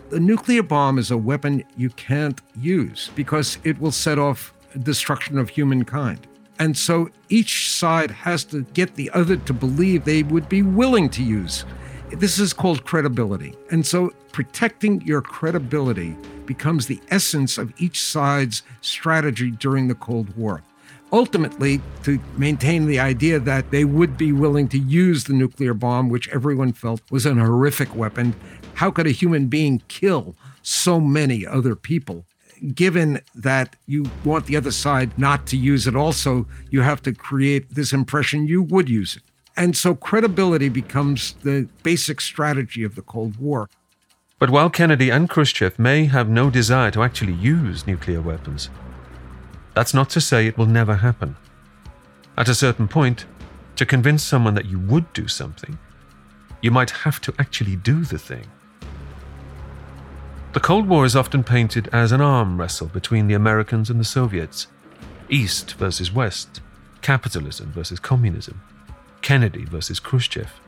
The 0.09 0.19
nuclear 0.19 0.63
bomb 0.63 0.97
is 0.97 1.11
a 1.11 1.17
weapon 1.17 1.63
you 1.77 1.89
can't 1.91 2.41
use 2.55 3.11
because 3.15 3.59
it 3.63 3.79
will 3.79 3.91
set 3.91 4.17
off 4.17 4.53
destruction 4.81 5.37
of 5.37 5.49
humankind. 5.49 6.25
And 6.57 6.77
so 6.77 7.09
each 7.29 7.71
side 7.71 8.11
has 8.11 8.43
to 8.45 8.63
get 8.73 8.95
the 8.95 9.09
other 9.11 9.37
to 9.37 9.53
believe 9.53 10.03
they 10.03 10.23
would 10.23 10.49
be 10.49 10.61
willing 10.61 11.09
to 11.09 11.23
use. 11.23 11.63
This 12.11 12.39
is 12.39 12.53
called 12.53 12.85
credibility. 12.85 13.53
And 13.71 13.85
so 13.85 14.11
protecting 14.31 15.01
your 15.01 15.21
credibility 15.21 16.15
becomes 16.45 16.87
the 16.87 16.99
essence 17.09 17.57
of 17.57 17.71
each 17.79 18.03
side's 18.03 18.63
strategy 18.81 19.51
during 19.51 19.87
the 19.87 19.95
Cold 19.95 20.35
War. 20.35 20.63
Ultimately, 21.11 21.81
to 22.03 22.19
maintain 22.37 22.85
the 22.85 22.99
idea 22.99 23.39
that 23.39 23.71
they 23.71 23.85
would 23.85 24.17
be 24.17 24.31
willing 24.31 24.67
to 24.69 24.77
use 24.77 25.23
the 25.23 25.33
nuclear 25.33 25.73
bomb, 25.73 26.09
which 26.09 26.29
everyone 26.29 26.73
felt 26.73 27.01
was 27.09 27.25
an 27.25 27.37
horrific 27.37 27.95
weapon. 27.95 28.35
How 28.73 28.91
could 28.91 29.07
a 29.07 29.11
human 29.11 29.47
being 29.47 29.81
kill 29.87 30.35
so 30.61 30.99
many 30.99 31.45
other 31.45 31.75
people? 31.75 32.25
Given 32.75 33.21
that 33.33 33.75
you 33.85 34.05
want 34.25 34.45
the 34.45 34.57
other 34.57 34.71
side 34.71 35.17
not 35.17 35.47
to 35.47 35.57
use 35.57 35.87
it, 35.87 35.95
also, 35.95 36.47
you 36.69 36.81
have 36.81 37.01
to 37.03 37.13
create 37.13 37.73
this 37.73 37.93
impression 37.93 38.47
you 38.47 38.61
would 38.61 38.89
use 38.89 39.15
it. 39.15 39.23
And 39.59 39.75
so 39.75 39.93
credibility 39.93 40.69
becomes 40.69 41.33
the 41.43 41.67
basic 41.83 42.21
strategy 42.21 42.85
of 42.85 42.95
the 42.95 43.01
Cold 43.01 43.35
War. 43.35 43.69
But 44.39 44.49
while 44.49 44.69
Kennedy 44.69 45.09
and 45.09 45.29
Khrushchev 45.29 45.77
may 45.77 46.05
have 46.05 46.29
no 46.29 46.49
desire 46.49 46.91
to 46.91 47.03
actually 47.03 47.33
use 47.33 47.85
nuclear 47.85 48.21
weapons, 48.21 48.69
that's 49.75 49.93
not 49.93 50.09
to 50.11 50.21
say 50.21 50.47
it 50.47 50.57
will 50.57 50.65
never 50.65 50.95
happen. 50.95 51.35
At 52.37 52.47
a 52.47 52.55
certain 52.55 52.87
point, 52.87 53.25
to 53.75 53.85
convince 53.85 54.23
someone 54.23 54.53
that 54.53 54.67
you 54.67 54.79
would 54.79 55.11
do 55.11 55.27
something, 55.27 55.77
you 56.61 56.71
might 56.71 56.91
have 56.91 57.19
to 57.19 57.33
actually 57.37 57.75
do 57.75 58.05
the 58.05 58.17
thing. 58.17 58.47
The 60.53 60.61
Cold 60.61 60.87
War 60.87 61.03
is 61.03 61.17
often 61.17 61.43
painted 61.43 61.89
as 61.91 62.13
an 62.13 62.21
arm 62.21 62.57
wrestle 62.57 62.87
between 62.87 63.27
the 63.27 63.33
Americans 63.33 63.89
and 63.89 63.99
the 63.99 64.05
Soviets, 64.05 64.67
East 65.27 65.73
versus 65.73 66.13
West, 66.13 66.61
capitalism 67.01 67.73
versus 67.73 67.99
communism, 67.99 68.61
Kennedy 69.21 69.65
versus 69.65 69.99
Khrushchev. 69.99 70.59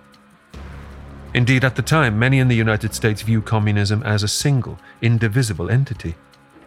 Indeed, 1.34 1.64
at 1.64 1.76
the 1.76 1.82
time, 1.82 2.20
many 2.20 2.40
in 2.40 2.50
the 2.50 2.56
United 2.56 2.94
States 2.94 3.22
view 3.22 3.42
communism 3.42 4.04
as 4.04 4.22
a 4.22 4.28
single, 4.28 4.80
indivisible 5.02 5.70
entity. 5.70 6.16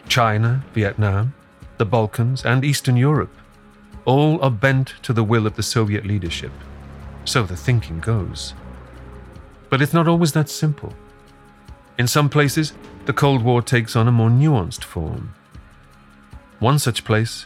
China, 0.07 0.63
Vietnam, 0.73 1.33
the 1.77 1.85
Balkans, 1.85 2.43
and 2.45 2.65
Eastern 2.65 2.97
Europe 2.97 3.35
all 4.05 4.41
are 4.41 4.51
bent 4.51 4.93
to 5.01 5.13
the 5.13 5.23
will 5.23 5.47
of 5.47 5.55
the 5.55 5.63
Soviet 5.63 6.05
leadership. 6.05 6.51
So 7.25 7.43
the 7.43 7.55
thinking 7.55 7.99
goes. 7.99 8.53
But 9.69 9.81
it's 9.81 9.93
not 9.93 10.07
always 10.07 10.31
that 10.33 10.49
simple. 10.49 10.93
In 11.97 12.07
some 12.07 12.29
places, 12.29 12.73
the 13.05 13.13
Cold 13.13 13.43
War 13.43 13.61
takes 13.61 13.95
on 13.95 14.07
a 14.07 14.11
more 14.11 14.29
nuanced 14.29 14.83
form. 14.83 15.33
One 16.59 16.79
such 16.79 17.03
place 17.03 17.45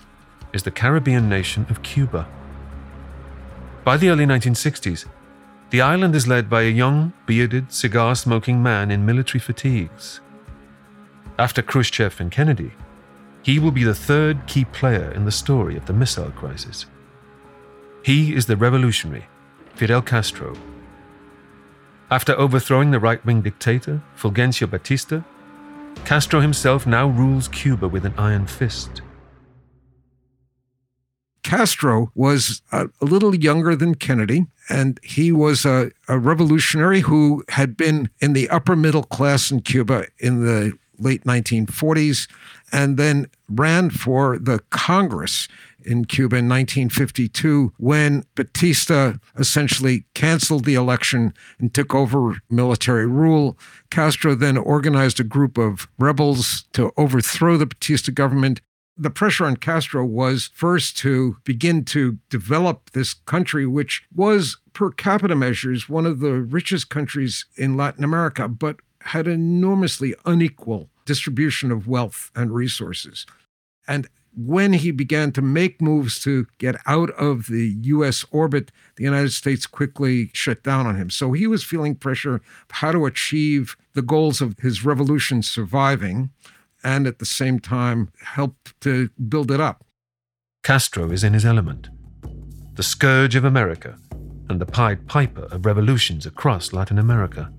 is 0.53 0.63
the 0.63 0.71
Caribbean 0.71 1.29
nation 1.29 1.65
of 1.69 1.83
Cuba. 1.83 2.27
By 3.89 3.97
the 3.97 4.09
early 4.09 4.27
1960s, 4.27 5.07
the 5.71 5.81
island 5.81 6.13
is 6.13 6.27
led 6.27 6.47
by 6.47 6.61
a 6.61 6.69
young, 6.69 7.11
bearded, 7.25 7.73
cigar 7.73 8.13
smoking 8.15 8.61
man 8.61 8.91
in 8.91 9.03
military 9.03 9.39
fatigues. 9.39 10.21
After 11.39 11.63
Khrushchev 11.63 12.21
and 12.21 12.31
Kennedy, 12.31 12.73
he 13.41 13.57
will 13.57 13.71
be 13.71 13.83
the 13.83 13.95
third 13.95 14.45
key 14.45 14.63
player 14.63 15.11
in 15.13 15.25
the 15.25 15.31
story 15.31 15.75
of 15.75 15.87
the 15.87 15.93
missile 15.93 16.29
crisis. 16.29 16.85
He 18.03 18.35
is 18.35 18.45
the 18.45 18.55
revolutionary, 18.55 19.25
Fidel 19.73 20.03
Castro. 20.03 20.55
After 22.11 22.37
overthrowing 22.37 22.91
the 22.91 22.99
right 22.99 23.25
wing 23.25 23.41
dictator, 23.41 24.03
Fulgencio 24.15 24.69
Batista, 24.69 25.23
Castro 26.05 26.41
himself 26.41 26.85
now 26.85 27.07
rules 27.07 27.47
Cuba 27.47 27.87
with 27.87 28.05
an 28.05 28.13
iron 28.19 28.45
fist. 28.45 29.01
Castro 31.49 32.11
was 32.13 32.61
a, 32.71 32.89
a, 33.01 33.05
little 33.05 33.33
younger 33.33 33.75
than 33.75 33.95
Kennedy, 33.95 34.45
and 34.69 34.99
he 35.01 35.31
was 35.31 35.65
a, 35.65 35.89
a 36.07 36.19
revolutionary 36.19 36.99
who 36.99 37.43
had 37.49 37.75
been 37.75 38.07
in 38.19 38.33
the 38.33 38.47
upper 38.51 38.75
middle 38.75 39.01
class 39.01 39.49
in 39.49 39.61
Cuba 39.61 40.05
in 40.19 40.45
the 40.45 40.73
late 40.99 41.23
1940s, 41.23 42.29
and 42.71 42.97
then 42.97 43.25
ran 43.49 43.89
for 43.89 44.37
the 44.37 44.59
Congress 44.69 45.47
in 45.83 46.05
Cuba 46.05 46.35
in 46.35 46.47
1952 46.47 47.73
when 47.77 48.23
Batista 48.35 49.13
essentially 49.35 50.05
canceled 50.13 50.65
the 50.65 50.75
election 50.75 51.33
and 51.57 51.73
took 51.73 51.95
over 51.95 52.39
military 52.51 53.07
rule. 53.07 53.57
Castro 53.89 54.35
then 54.35 54.55
organized 54.55 55.19
a 55.19 55.23
group 55.23 55.57
of 55.57 55.87
rebels 55.97 56.65
to 56.73 56.91
overthrow 56.95 57.57
the 57.57 57.65
Batista 57.65 58.11
government. 58.11 58.61
The 59.01 59.09
pressure 59.09 59.45
on 59.45 59.55
Castro 59.55 60.03
was 60.03 60.49
first 60.53 60.97
to 60.97 61.37
begin 61.45 61.85
to 61.85 62.17
develop 62.29 62.89
this 62.91 63.13
country, 63.13 63.65
which 63.65 64.03
was, 64.13 64.57
per 64.73 64.91
capita 64.91 65.37
measures, 65.37 65.87
one 65.87 66.05
of 66.05 66.19
the 66.19 66.33
richest 66.33 66.89
countries 66.89 67.45
in 67.55 67.77
Latin 67.77 68.03
America, 68.03 68.49
but 68.49 68.75
had 69.03 69.25
enormously 69.25 70.15
unequal 70.25 70.89
distribution 71.05 71.71
of 71.71 71.87
wealth 71.87 72.29
and 72.35 72.53
resources. 72.53 73.25
And 73.87 74.09
when 74.35 74.73
he 74.73 74.91
began 74.91 75.31
to 75.31 75.41
make 75.41 75.81
moves 75.81 76.19
to 76.23 76.47
get 76.57 76.75
out 76.85 77.09
of 77.11 77.47
the 77.47 77.77
US 77.83 78.25
orbit, 78.31 78.69
the 78.97 79.05
United 79.05 79.31
States 79.31 79.65
quickly 79.65 80.29
shut 80.33 80.61
down 80.61 80.85
on 80.85 80.97
him. 80.97 81.09
So 81.09 81.31
he 81.31 81.47
was 81.47 81.63
feeling 81.63 81.95
pressure 81.95 82.41
how 82.69 82.91
to 82.91 83.05
achieve 83.05 83.77
the 83.93 84.01
goals 84.01 84.41
of 84.41 84.59
his 84.59 84.83
revolution 84.83 85.41
surviving 85.41 86.31
and 86.83 87.07
at 87.07 87.19
the 87.19 87.25
same 87.25 87.59
time 87.59 88.09
help 88.21 88.55
to 88.81 89.09
build 89.27 89.51
it 89.51 89.59
up. 89.59 89.83
Castro 90.63 91.11
is 91.11 91.23
in 91.23 91.33
his 91.33 91.45
element, 91.45 91.89
the 92.73 92.83
scourge 92.83 93.35
of 93.35 93.45
America 93.45 93.97
and 94.49 94.59
the 94.59 94.65
Pied 94.65 95.07
Piper 95.07 95.43
of 95.51 95.65
revolutions 95.65 96.25
across 96.25 96.73
Latin 96.73 96.97
America. 96.97 97.51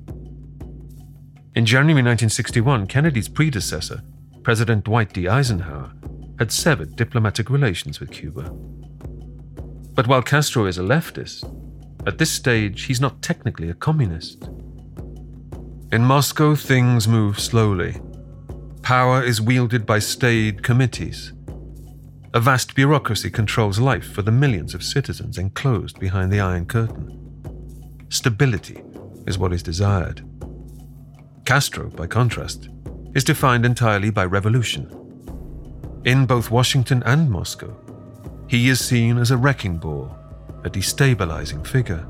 In 1.55 1.67
January 1.67 2.03
1961, 2.03 2.87
Kennedy's 2.87 3.29
predecessor, 3.29 4.03
President 4.43 4.85
Dwight 4.85 5.13
D. 5.13 5.29
Eisenhower, 5.29 5.93
had 6.39 6.53
severed 6.53 6.97
diplomatic 6.97 7.51
relations 7.51 8.01
with 8.01 8.11
Cuba. 8.11 8.51
But 9.95 10.07
while 10.07 10.23
Castro 10.23 10.67
is 10.67 10.79
a 10.79 10.83
leftist, 10.83 11.45
at 12.07 12.19
this 12.19 12.31
stage 12.31 12.85
he's 12.85 13.01
not 13.01 13.23
technically 13.23 13.69
a 13.69 13.75
communist. 13.75 14.49
In 15.93 16.05
Moscow, 16.05 16.55
things 16.55 17.09
move 17.09 17.41
slowly. 17.41 18.01
Power 18.83 19.23
is 19.23 19.41
wielded 19.41 19.87
by 19.87 19.99
staid 19.99 20.63
committees. 20.63 21.33
A 22.33 22.41
vast 22.41 22.75
bureaucracy 22.75 23.31
controls 23.31 23.79
life 23.79 24.11
for 24.13 24.23
the 24.23 24.33
millions 24.33 24.75
of 24.75 24.83
citizens 24.83 25.39
enclosed 25.39 25.99
behind 25.99 26.33
the 26.33 26.41
Iron 26.41 26.67
Curtain. 26.67 27.17
Stability 28.09 28.83
is 29.27 29.39
what 29.39 29.53
is 29.53 29.63
desired. 29.63 30.25
Castro, 31.45 31.91
by 31.91 32.07
contrast, 32.07 32.69
is 33.15 33.25
defined 33.25 33.67
entirely 33.67 34.11
by 34.11 34.25
revolution 34.25 35.01
in 36.05 36.25
both 36.25 36.51
Washington 36.51 37.03
and 37.05 37.31
Moscow, 37.31 37.77
he 38.49 38.71
is 38.71 38.81
seen 38.81 39.19
as 39.19 39.31
a 39.31 39.37
wrecking 39.37 39.77
ball, 39.77 40.17
a 40.65 40.71
destabilizing 40.71 41.67
figure. 41.67 42.07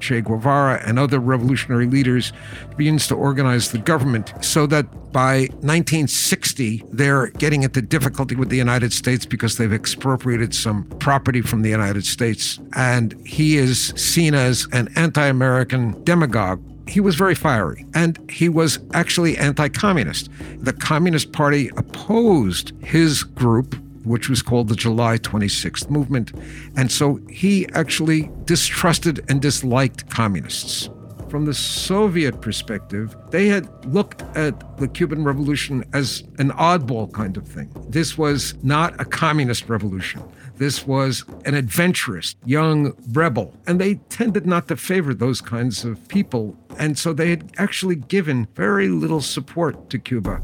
Che 0.00 0.20
Guevara 0.20 0.80
and 0.86 0.98
other 0.98 1.18
revolutionary 1.18 1.86
leaders 1.86 2.32
begins 2.76 3.06
to 3.08 3.14
organize 3.14 3.72
the 3.72 3.78
government 3.78 4.32
so 4.40 4.66
that 4.66 5.12
by 5.12 5.40
1960 5.60 6.84
they're 6.92 7.28
getting 7.28 7.62
into 7.62 7.82
difficulty 7.82 8.34
with 8.34 8.48
the 8.50 8.56
United 8.56 8.92
States 8.92 9.24
because 9.24 9.56
they've 9.56 9.72
expropriated 9.72 10.54
some 10.54 10.84
property 10.98 11.40
from 11.40 11.62
the 11.62 11.70
United 11.70 12.04
States 12.04 12.58
and 12.74 13.14
he 13.26 13.56
is 13.56 13.88
seen 13.96 14.34
as 14.34 14.66
an 14.72 14.88
anti-American 14.96 16.02
demagogue 16.04 16.62
he 16.88 17.00
was 17.00 17.14
very 17.14 17.34
fiery 17.34 17.84
and 17.94 18.18
he 18.30 18.48
was 18.48 18.78
actually 18.94 19.36
anti 19.36 19.68
communist. 19.68 20.30
The 20.58 20.72
Communist 20.72 21.32
Party 21.32 21.70
opposed 21.76 22.72
his 22.82 23.22
group, 23.22 23.76
which 24.08 24.28
was 24.28 24.42
called 24.42 24.68
the 24.68 24.76
July 24.76 25.18
26th 25.18 25.90
Movement. 25.90 26.32
And 26.76 26.90
so 26.90 27.20
he 27.30 27.68
actually 27.72 28.30
distrusted 28.44 29.24
and 29.28 29.40
disliked 29.40 30.10
communists. 30.10 30.88
From 31.28 31.44
the 31.44 31.52
Soviet 31.52 32.40
perspective, 32.40 33.14
they 33.30 33.48
had 33.48 33.68
looked 33.84 34.22
at 34.34 34.78
the 34.78 34.88
Cuban 34.88 35.24
Revolution 35.24 35.84
as 35.92 36.24
an 36.38 36.50
oddball 36.52 37.12
kind 37.12 37.36
of 37.36 37.46
thing. 37.46 37.70
This 37.90 38.16
was 38.16 38.54
not 38.62 38.98
a 38.98 39.04
communist 39.04 39.68
revolution. 39.68 40.22
This 40.56 40.86
was 40.86 41.24
an 41.44 41.54
adventurous 41.54 42.34
young 42.46 42.94
rebel. 43.12 43.54
And 43.66 43.78
they 43.78 43.96
tended 44.08 44.46
not 44.46 44.68
to 44.68 44.76
favor 44.76 45.12
those 45.12 45.42
kinds 45.42 45.84
of 45.84 46.08
people. 46.08 46.56
And 46.78 46.96
so 46.96 47.12
they 47.12 47.28
had 47.28 47.52
actually 47.58 47.96
given 47.96 48.48
very 48.54 48.88
little 48.88 49.20
support 49.20 49.90
to 49.90 49.98
Cuba. 49.98 50.40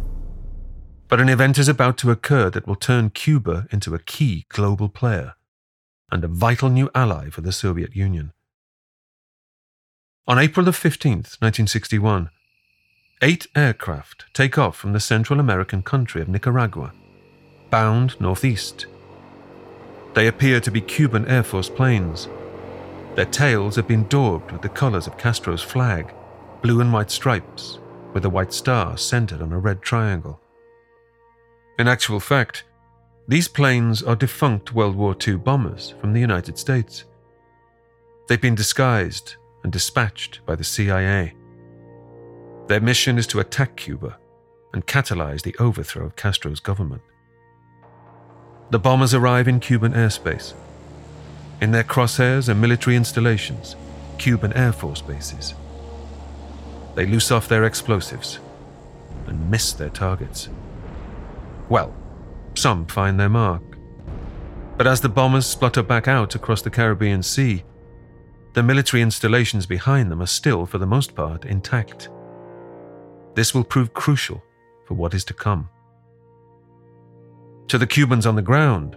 But 1.14 1.20
an 1.20 1.29
event 1.29 1.59
is 1.59 1.68
about 1.68 1.96
to 1.98 2.11
occur 2.11 2.50
that 2.50 2.66
will 2.66 2.74
turn 2.74 3.09
Cuba 3.09 3.68
into 3.70 3.94
a 3.94 4.00
key 4.00 4.46
global 4.48 4.88
player 4.88 5.35
and 6.11 6.24
a 6.24 6.27
vital 6.27 6.68
new 6.68 6.90
ally 6.92 7.31
for 7.31 7.40
the 7.40 7.53
Soviet 7.53 7.94
Union. 7.94 8.33
On 10.27 10.40
April 10.40 10.66
the 10.66 10.72
15th, 10.72 11.38
1961, 11.38 12.31
eight 13.22 13.46
aircraft 13.55 14.24
take 14.33 14.59
off 14.59 14.77
from 14.77 14.92
the 14.92 14.98
Central 14.98 15.38
American 15.38 15.85
country 15.85 16.20
of 16.20 16.27
Nicaragua, 16.29 16.92
bound 17.70 18.20
northeast 18.20 18.87
they 20.14 20.27
appear 20.27 20.59
to 20.59 20.70
be 20.72 20.81
Cuban 20.81 21.29
Air 21.29 21.44
Force 21.44 21.70
planes. 21.70 22.27
Their 23.14 23.27
tails 23.27 23.77
have 23.77 23.87
been 23.87 24.09
daubed 24.09 24.50
with 24.50 24.62
the 24.62 24.68
colors 24.68 25.07
of 25.07 25.16
Castro's 25.16 25.62
flag, 25.62 26.12
blue 26.61 26.81
and 26.81 26.92
white 26.92 27.12
stripes, 27.12 27.79
with 28.12 28.24
a 28.24 28.31
white 28.31 28.53
star 28.53 28.98
centered 28.98 29.40
on 29.40 29.53
a 29.53 29.61
red 29.61 29.81
triangle. 29.81 30.40
In 31.78 31.88
actual 31.88 32.20
fact, 32.20 32.64
these 33.26 33.48
planes 33.48 34.02
are 34.02 34.14
defunct 34.14 34.74
World 34.74 34.94
War 34.94 35.16
II 35.26 35.37
bombers 35.37 35.94
from 36.00 36.12
the 36.12 36.20
United 36.20 36.56
States. 36.56 37.04
They've 38.28 38.40
been 38.40 38.54
disguised 38.54 39.34
and 39.64 39.72
dispatched 39.72 40.40
by 40.46 40.54
the 40.54 40.62
CIA. 40.62 41.34
Their 42.68 42.80
mission 42.80 43.18
is 43.18 43.26
to 43.28 43.40
attack 43.40 43.76
Cuba 43.76 44.18
and 44.72 44.87
catalyze 44.87 45.42
the 45.42 45.56
overthrow 45.58 46.06
of 46.06 46.16
Castro's 46.16 46.60
government. 46.60 47.02
The 48.70 48.78
bombers 48.78 49.12
arrive 49.12 49.48
in 49.48 49.58
Cuban 49.58 49.94
airspace. 49.94 50.54
In 51.60 51.72
their 51.72 51.84
crosshairs 51.84 52.48
are 52.48 52.54
military 52.54 52.96
installations, 52.96 53.74
Cuban 54.18 54.52
Air 54.52 54.72
Force 54.72 55.00
bases. 55.00 55.54
They 56.94 57.06
loose 57.06 57.30
off 57.30 57.48
their 57.48 57.64
explosives 57.64 58.38
and 59.26 59.50
miss 59.50 59.72
their 59.72 59.90
targets. 59.90 60.48
Well, 61.68 61.94
some 62.55 62.87
find 62.87 63.18
their 63.18 63.29
mark. 63.29 63.62
But 64.77 64.87
as 64.87 65.00
the 65.00 65.09
bombers 65.09 65.46
splutter 65.46 65.83
back 65.83 66.09
out 66.09 66.35
across 66.35 66.62
the 66.62 66.70
Caribbean 66.70 67.22
Sea, 67.22 67.64
the 68.55 68.62
military 68.62 69.03
installations 69.03 69.66
behind 69.66 70.11
them 70.11 70.22
are 70.22 70.27
still, 70.27 70.66
for 70.66 70.79
the 70.79 70.87
most 70.87 71.14
part, 71.14 71.44
intact. 71.44 72.09
This 73.35 73.55
will 73.55 73.64
prove 73.64 73.94
crucial 73.94 74.42
for 74.87 74.94
what 74.94 75.14
is 75.14 75.24
to 75.24 75.35
come. 75.35 75.68
To 77.68 77.79
the 77.79 77.87
Cubans 77.87 78.27
on 78.27 78.37
the 78.37 78.42
ground, 78.42 78.96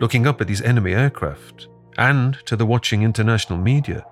looking 0.00 0.26
up 0.26 0.40
at 0.40 0.48
these 0.48 0.62
enemy 0.62 0.92
aircraft, 0.92 1.68
and 1.98 2.34
to 2.46 2.56
the 2.56 2.66
watching 2.66 3.02
international 3.02 3.58
media, 3.58 4.04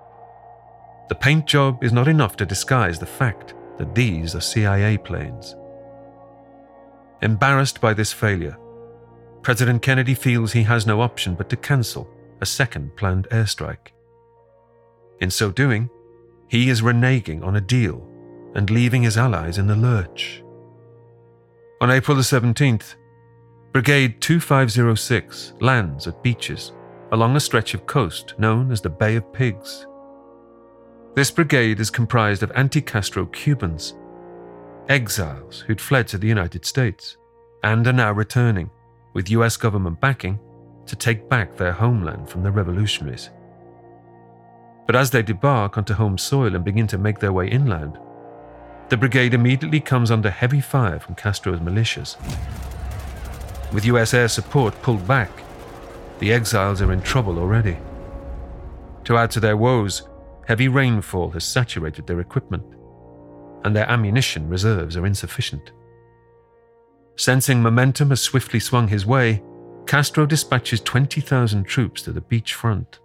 the 1.09 1.15
paint 1.15 1.45
job 1.45 1.83
is 1.83 1.93
not 1.93 2.07
enough 2.07 2.35
to 2.37 2.45
disguise 2.45 2.97
the 2.97 3.05
fact 3.05 3.53
that 3.77 3.93
these 3.93 4.35
are 4.35 4.41
CIA 4.41 4.97
planes. 4.97 5.55
Embarrassed 7.25 7.81
by 7.81 7.91
this 7.91 8.13
failure, 8.13 8.55
President 9.41 9.81
Kennedy 9.81 10.13
feels 10.13 10.51
he 10.51 10.61
has 10.61 10.85
no 10.85 11.01
option 11.01 11.33
but 11.33 11.49
to 11.49 11.55
cancel 11.57 12.07
a 12.39 12.45
second 12.45 12.95
planned 12.95 13.27
airstrike. 13.31 13.93
In 15.21 15.31
so 15.31 15.51
doing, 15.51 15.89
he 16.47 16.69
is 16.69 16.83
reneging 16.83 17.43
on 17.43 17.55
a 17.55 17.61
deal 17.61 18.07
and 18.53 18.69
leaving 18.69 19.01
his 19.01 19.17
allies 19.17 19.57
in 19.57 19.65
the 19.65 19.75
lurch. 19.75 20.43
On 21.81 21.89
April 21.89 22.15
the 22.15 22.21
17th, 22.21 22.93
Brigade 23.73 24.21
2506 24.21 25.53
lands 25.61 26.05
at 26.05 26.21
beaches 26.21 26.73
along 27.11 27.35
a 27.35 27.39
stretch 27.39 27.73
of 27.73 27.87
coast 27.87 28.35
known 28.37 28.71
as 28.71 28.81
the 28.81 28.89
Bay 28.89 29.15
of 29.15 29.33
Pigs. 29.33 29.87
This 31.15 31.31
brigade 31.31 31.79
is 31.79 31.89
comprised 31.89 32.43
of 32.43 32.51
anti 32.53 32.81
Castro 32.81 33.25
Cubans, 33.25 33.95
exiles 34.89 35.61
who'd 35.61 35.81
fled 35.81 36.07
to 36.07 36.17
the 36.17 36.27
United 36.27 36.65
States 36.65 37.17
and 37.63 37.85
are 37.87 37.93
now 37.93 38.11
returning, 38.11 38.69
with 39.13 39.29
US 39.31 39.57
government 39.57 39.99
backing, 39.99 40.39
to 40.85 40.95
take 40.95 41.27
back 41.29 41.55
their 41.55 41.71
homeland 41.71 42.29
from 42.29 42.43
the 42.43 42.51
revolutionaries. 42.51 43.29
But 44.85 44.95
as 44.95 45.09
they 45.09 45.23
debark 45.23 45.77
onto 45.77 45.93
home 45.93 46.17
soil 46.17 46.55
and 46.55 46.63
begin 46.63 46.87
to 46.87 46.97
make 46.97 47.19
their 47.19 47.33
way 47.33 47.47
inland, 47.49 47.97
the 48.89 48.97
brigade 48.97 49.33
immediately 49.33 49.79
comes 49.79 50.11
under 50.11 50.29
heavy 50.29 50.61
fire 50.61 50.99
from 50.99 51.15
Castro's 51.15 51.59
militias 51.59 52.17
with 53.75 53.85
US 53.85 54.13
air 54.13 54.29
support 54.29 54.79
pulled 54.81 55.05
back, 55.07 55.29
the 56.19 56.31
exiles 56.31 56.81
are 56.81 56.93
in 56.93 57.01
trouble 57.01 57.37
already. 57.37 57.77
To 59.03 59.17
add 59.17 59.31
to 59.31 59.41
their 59.41 59.57
woes, 59.57 60.07
heavy 60.47 60.69
rainfall 60.69 61.31
has 61.31 61.43
saturated 61.43 62.07
their 62.07 62.21
equipment, 62.21 62.63
and 63.65 63.75
their 63.75 63.89
ammunition 63.89 64.47
reserves 64.47 64.95
are 64.95 65.05
insufficient. 65.05 65.71
Sensing 67.17 67.61
momentum 67.61 68.09
has 68.09 68.21
swiftly 68.21 68.59
swung 68.59 68.87
his 68.87 69.05
way, 69.05 69.41
Castro 69.87 70.25
dispatches 70.25 70.81
20,000 70.81 71.63
troops 71.63 72.03
to 72.03 72.11
the 72.11 72.21
beach 72.21 72.53
front. 72.53 72.99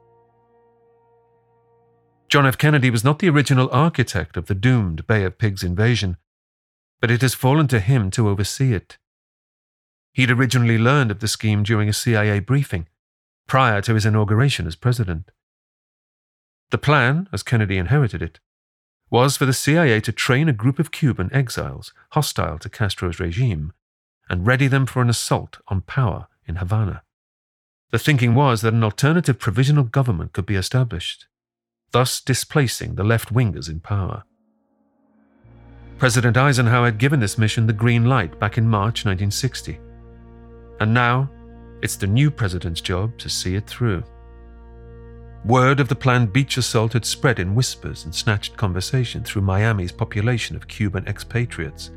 John 2.29 2.47
F. 2.47 2.59
Kennedy 2.59 2.91
was 2.91 3.03
not 3.03 3.19
the 3.19 3.31
original 3.31 3.71
architect 3.73 4.37
of 4.37 4.47
the 4.47 4.55
doomed 4.55 5.07
Bay 5.07 5.25
of 5.25 5.39
Pigs 5.39 5.65
invasion, 5.65 6.17
but 7.01 7.11
it 7.11 7.23
has 7.23 7.35
fallen 7.35 7.67
to 7.69 7.81
him 7.81 8.11
to 8.13 8.29
oversee 8.29 8.75
it. 8.75 8.99
He'd 10.13 10.31
originally 10.31 10.79
learned 10.79 11.11
of 11.11 11.21
the 11.21 11.29
scheme 11.29 11.63
during 11.63 11.89
a 11.89 11.95
CIA 11.95 12.41
briefing, 12.41 12.87
prior 13.49 13.81
to 13.83 13.95
his 13.95 14.05
inauguration 14.05 14.67
as 14.67 14.77
president. 14.77 15.31
The 16.71 16.79
plan, 16.79 17.29
as 17.33 17.43
Kennedy 17.43 17.79
inherited 17.79 18.21
it, 18.21 18.41
was 19.11 19.37
for 19.37 19.45
the 19.45 19.53
CIA 19.53 20.01
to 20.01 20.13
train 20.13 20.49
a 20.49 20.53
group 20.53 20.79
of 20.79 20.93
Cuban 20.93 21.31
exiles 21.33 21.93
hostile 22.11 22.59
to 22.61 22.69
Castro's 22.69 23.19
regime 23.19 23.73
and 24.29 24.47
ready 24.47 24.69
them 24.69 24.87
for 24.87 25.03
an 25.03 25.11
assault 25.11 25.59
on 25.69 25.81
power 25.81 26.29
in 26.47 26.57
Havana. 26.57 27.03
The 27.91 27.99
thinking 27.99 28.37
was 28.37 28.63
that 28.63 28.73
an 28.73 28.85
alternative 28.85 29.41
provisional 29.41 29.83
government 29.83 30.33
could 30.33 30.47
be 30.47 30.55
established, 30.55 31.27
thus 31.91 32.21
displacing 32.21 32.95
the 32.95 33.05
left 33.05 33.35
wingers 33.35 33.69
in 33.69 33.81
power. 33.81 34.23
President 35.99 36.37
Eisenhower 36.37 36.87
had 36.87 36.99
given 36.99 37.21
this 37.21 37.37
mission 37.37 37.67
the 37.67 37.73
green 37.73 38.07
light 38.07 38.39
back 38.39 38.57
in 38.57 38.67
March 38.67 39.05
1960. 39.05 39.79
And 40.79 40.95
now, 40.95 41.29
it's 41.83 41.97
the 41.97 42.07
new 42.07 42.31
president's 42.31 42.81
job 42.81 43.19
to 43.19 43.29
see 43.29 43.57
it 43.57 43.67
through. 43.67 44.05
Word 45.45 45.81
of 45.81 45.89
the 45.89 45.95
planned 45.95 46.35
beach 46.35 46.59
assault 46.59 46.93
had 46.93 47.07
spread 47.07 47.39
in 47.39 47.55
whispers 47.55 48.05
and 48.05 48.15
snatched 48.15 48.59
conversation 48.59 49.25
through 49.25 49.43
Miami's 49.43 49.93
population 49.93 50.55
of 50.55 50.69
Cuban 50.69 51.07
expatriates. 51.07 51.91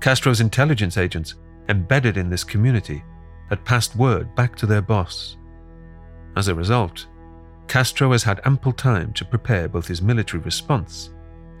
Castro's 0.00 0.40
intelligence 0.40 0.98
agents, 0.98 1.36
embedded 1.70 2.18
in 2.18 2.28
this 2.28 2.44
community, 2.44 3.02
had 3.48 3.64
passed 3.64 3.96
word 3.96 4.34
back 4.34 4.54
to 4.56 4.66
their 4.66 4.82
boss. 4.82 5.38
As 6.36 6.48
a 6.48 6.54
result, 6.54 7.06
Castro 7.68 8.12
has 8.12 8.22
had 8.22 8.40
ample 8.44 8.72
time 8.72 9.12
to 9.14 9.24
prepare 9.24 9.68
both 9.68 9.86
his 9.86 10.02
military 10.02 10.42
response 10.42 11.10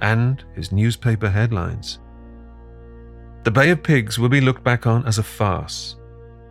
and 0.02 0.44
his 0.54 0.72
newspaper 0.72 1.30
headlines. 1.30 2.00
The 3.44 3.50
Bay 3.50 3.70
of 3.70 3.82
Pigs 3.82 4.18
will 4.18 4.28
be 4.28 4.40
looked 4.42 4.62
back 4.62 4.86
on 4.86 5.06
as 5.06 5.16
a 5.16 5.22
farce, 5.22 5.96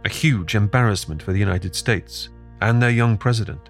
a 0.03 0.09
huge 0.09 0.55
embarrassment 0.55 1.21
for 1.21 1.31
the 1.31 1.39
United 1.39 1.75
States 1.75 2.29
and 2.61 2.81
their 2.81 2.89
young 2.89 3.15
president 3.17 3.69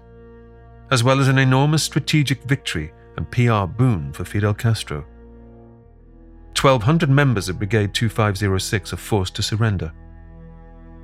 as 0.90 1.04
well 1.04 1.20
as 1.20 1.28
an 1.28 1.38
enormous 1.38 1.82
strategic 1.82 2.42
victory 2.42 2.92
and 3.16 3.30
PR 3.30 3.64
boon 3.66 4.12
for 4.12 4.24
Fidel 4.24 4.54
Castro. 4.54 5.04
1,200 6.60 7.08
members 7.08 7.48
of 7.48 7.58
Brigade 7.58 7.94
2506 7.94 8.92
are 8.92 8.96
forced 8.96 9.34
to 9.36 9.42
surrender. 9.42 9.92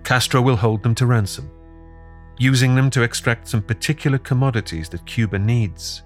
Castro 0.05 0.43
will 0.43 0.57
hold 0.57 0.83
them 0.83 0.95
to 0.97 1.07
ransom, 1.07 1.51
using 2.39 2.75
them 2.75 2.91
to 2.91 3.03
extract 3.03 3.49
some 3.49 3.63
particular 3.63 4.19
commodities 4.19 4.89
that 4.89 5.07
Cuba 5.07 5.39
needs. 5.39 6.03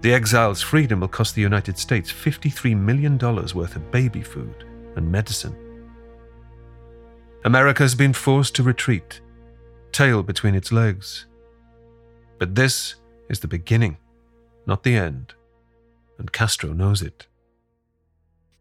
The 0.00 0.12
exiles' 0.12 0.62
freedom 0.62 1.00
will 1.00 1.08
cost 1.08 1.34
the 1.34 1.42
United 1.42 1.78
States 1.78 2.12
$53 2.12 2.76
million 2.76 3.18
worth 3.18 3.76
of 3.76 3.90
baby 3.90 4.22
food 4.22 4.64
and 4.96 5.10
medicine. 5.10 5.56
America 7.44 7.82
has 7.82 7.94
been 7.94 8.12
forced 8.12 8.54
to 8.56 8.62
retreat, 8.62 9.20
tail 9.92 10.22
between 10.22 10.54
its 10.54 10.72
legs. 10.72 11.27
But 12.38 12.54
this 12.54 12.94
is 13.28 13.40
the 13.40 13.48
beginning, 13.48 13.96
not 14.66 14.82
the 14.82 14.94
end. 14.94 15.34
And 16.18 16.32
Castro 16.32 16.72
knows 16.72 17.02
it. 17.02 17.26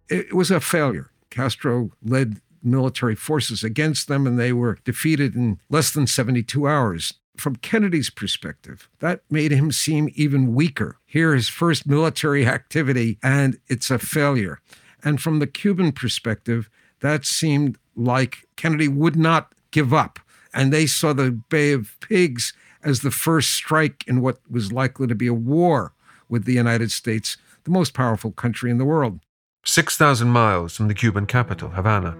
It 0.09 0.33
was 0.33 0.51
a 0.51 0.59
failure. 0.59 1.11
Castro 1.29 1.91
led 2.03 2.41
military 2.63 3.15
forces 3.15 3.63
against 3.63 4.07
them, 4.07 4.25
and 4.25 4.39
they 4.39 4.53
were 4.53 4.79
defeated 4.83 5.35
in 5.35 5.59
less 5.69 5.91
than 5.91 6.07
72 6.07 6.67
hours. 6.67 7.13
From 7.37 7.57
Kennedy's 7.57 8.09
perspective, 8.09 8.89
that 8.99 9.21
made 9.29 9.51
him 9.51 9.71
seem 9.71 10.09
even 10.15 10.55
weaker. 10.55 10.97
Here, 11.05 11.35
his 11.35 11.49
first 11.49 11.85
military 11.85 12.47
activity, 12.47 13.19
and 13.21 13.59
it's 13.67 13.91
a 13.91 13.99
failure. 13.99 14.59
And 15.03 15.21
from 15.21 15.39
the 15.39 15.47
Cuban 15.47 15.91
perspective, 15.91 16.69
that 17.01 17.25
seemed 17.25 17.77
like 17.95 18.47
Kennedy 18.55 18.87
would 18.87 19.15
not 19.15 19.53
give 19.69 19.93
up. 19.93 20.19
And 20.53 20.73
they 20.73 20.87
saw 20.87 21.13
the 21.13 21.31
Bay 21.31 21.73
of 21.73 21.95
Pigs 21.99 22.53
as 22.87 23.01
the 23.01 23.11
first 23.11 23.51
strike 23.51 24.05
in 24.07 24.21
what 24.21 24.39
was 24.49 24.71
likely 24.71 25.07
to 25.07 25.13
be 25.13 25.27
a 25.27 25.33
war 25.33 25.93
with 26.29 26.45
the 26.45 26.53
United 26.53 26.89
States, 26.89 27.35
the 27.65 27.69
most 27.69 27.93
powerful 27.93 28.31
country 28.31 28.71
in 28.71 28.77
the 28.77 28.85
world. 28.85 29.19
6,000 29.65 30.29
miles 30.29 30.77
from 30.77 30.87
the 30.87 30.93
Cuban 30.93 31.25
capital, 31.25 31.69
Havana. 31.69 32.17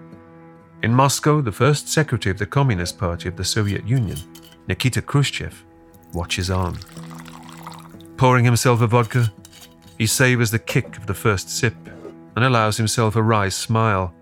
In 0.84 0.94
Moscow, 0.94 1.40
the 1.40 1.54
first 1.54 1.88
secretary 1.88 2.32
of 2.32 2.38
the 2.38 2.46
Communist 2.46 2.98
Party 2.98 3.30
of 3.30 3.38
the 3.38 3.46
Soviet 3.46 3.88
Union, 3.88 4.18
Nikita 4.68 5.02
Khrushchev, 5.02 5.64
watches 6.14 6.50
on. 6.52 6.78
Pouring 8.18 8.44
himself 8.44 8.82
a 8.82 8.88
vodka, 8.88 9.32
he 9.98 10.06
savors 10.06 10.52
the 10.52 10.60
kick 10.60 10.98
of 10.98 11.08
the 11.08 11.14
first 11.14 11.50
sip 11.50 11.78
and 12.36 12.44
allows 12.44 12.76
himself 12.76 13.16
a 13.16 13.24
wry 13.24 13.48
smile. 13.48 14.14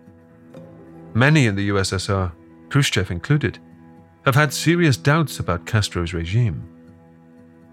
Many 1.15 1.47
in 1.47 1.55
the 1.55 1.69
USSR, 1.69 2.31
Khrushchev 2.69 3.09
included, 3.09 3.57
have 4.25 4.35
had 4.35 4.51
serious 4.51 4.97
doubts 4.97 5.39
about 5.39 5.67
Castro's 5.67 6.13
regime. 6.13 6.67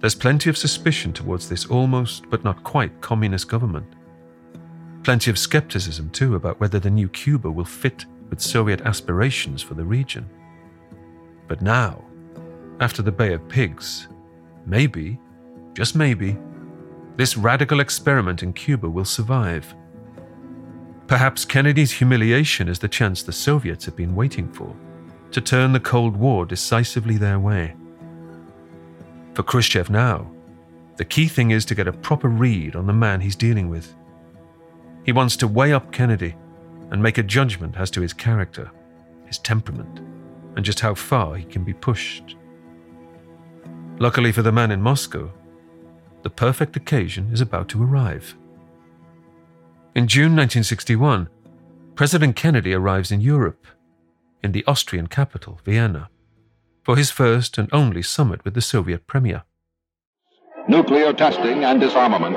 There's 0.00 0.14
plenty 0.14 0.50
of 0.50 0.58
suspicion 0.58 1.12
towards 1.12 1.48
this 1.48 1.64
almost 1.66 2.28
but 2.28 2.44
not 2.44 2.62
quite 2.62 3.00
communist 3.00 3.48
government. 3.48 3.86
Plenty 5.02 5.30
of 5.30 5.38
skepticism, 5.38 6.10
too, 6.10 6.34
about 6.34 6.60
whether 6.60 6.78
the 6.78 6.90
new 6.90 7.08
Cuba 7.08 7.50
will 7.50 7.64
fit 7.64 8.04
with 8.28 8.40
Soviet 8.40 8.82
aspirations 8.82 9.62
for 9.62 9.74
the 9.74 9.84
region. 9.84 10.28
But 11.48 11.62
now, 11.62 12.04
after 12.80 13.00
the 13.00 13.12
Bay 13.12 13.32
of 13.32 13.48
Pigs, 13.48 14.08
maybe, 14.66 15.18
just 15.74 15.96
maybe, 15.96 16.36
this 17.16 17.36
radical 17.36 17.80
experiment 17.80 18.42
in 18.42 18.52
Cuba 18.52 18.88
will 18.88 19.04
survive. 19.04 19.74
Perhaps 21.06 21.44
Kennedy's 21.44 21.92
humiliation 21.92 22.68
is 22.68 22.78
the 22.78 22.88
chance 22.88 23.22
the 23.22 23.32
Soviets 23.32 23.84
have 23.86 23.96
been 23.96 24.14
waiting 24.14 24.52
for 24.52 24.76
to 25.32 25.40
turn 25.40 25.72
the 25.72 25.80
Cold 25.80 26.16
War 26.16 26.46
decisively 26.46 27.16
their 27.16 27.38
way. 27.38 27.74
For 29.34 29.42
Khrushchev 29.42 29.90
now, 29.90 30.30
the 30.96 31.04
key 31.04 31.26
thing 31.26 31.50
is 31.50 31.64
to 31.66 31.74
get 31.74 31.88
a 31.88 31.92
proper 31.92 32.28
read 32.28 32.76
on 32.76 32.86
the 32.86 32.92
man 32.92 33.20
he's 33.20 33.36
dealing 33.36 33.68
with. 33.68 33.94
He 35.04 35.12
wants 35.12 35.36
to 35.38 35.48
weigh 35.48 35.72
up 35.72 35.90
Kennedy 35.90 36.34
and 36.90 37.02
make 37.02 37.18
a 37.18 37.22
judgment 37.22 37.76
as 37.76 37.90
to 37.92 38.02
his 38.02 38.12
character, 38.12 38.70
his 39.26 39.38
temperament, 39.38 40.00
and 40.54 40.64
just 40.64 40.80
how 40.80 40.94
far 40.94 41.34
he 41.36 41.44
can 41.44 41.64
be 41.64 41.72
pushed. 41.72 42.36
Luckily 43.98 44.32
for 44.32 44.42
the 44.42 44.52
man 44.52 44.70
in 44.70 44.82
Moscow, 44.82 45.32
the 46.22 46.30
perfect 46.30 46.76
occasion 46.76 47.30
is 47.32 47.40
about 47.40 47.68
to 47.70 47.82
arrive. 47.82 48.36
In 49.94 50.06
June 50.06 50.36
1961, 50.36 51.28
President 51.94 52.36
Kennedy 52.36 52.74
arrives 52.74 53.10
in 53.10 53.20
Europe 53.20 53.66
in 54.42 54.52
the 54.52 54.64
Austrian 54.66 55.06
capital, 55.06 55.60
Vienna, 55.64 56.08
for 56.82 56.96
his 56.96 57.10
first 57.10 57.58
and 57.58 57.68
only 57.72 58.02
summit 58.02 58.44
with 58.44 58.54
the 58.54 58.60
Soviet 58.60 59.06
Premier. 59.06 59.44
Nuclear 60.68 61.12
testing 61.12 61.64
and 61.64 61.80
disarmament. 61.80 62.36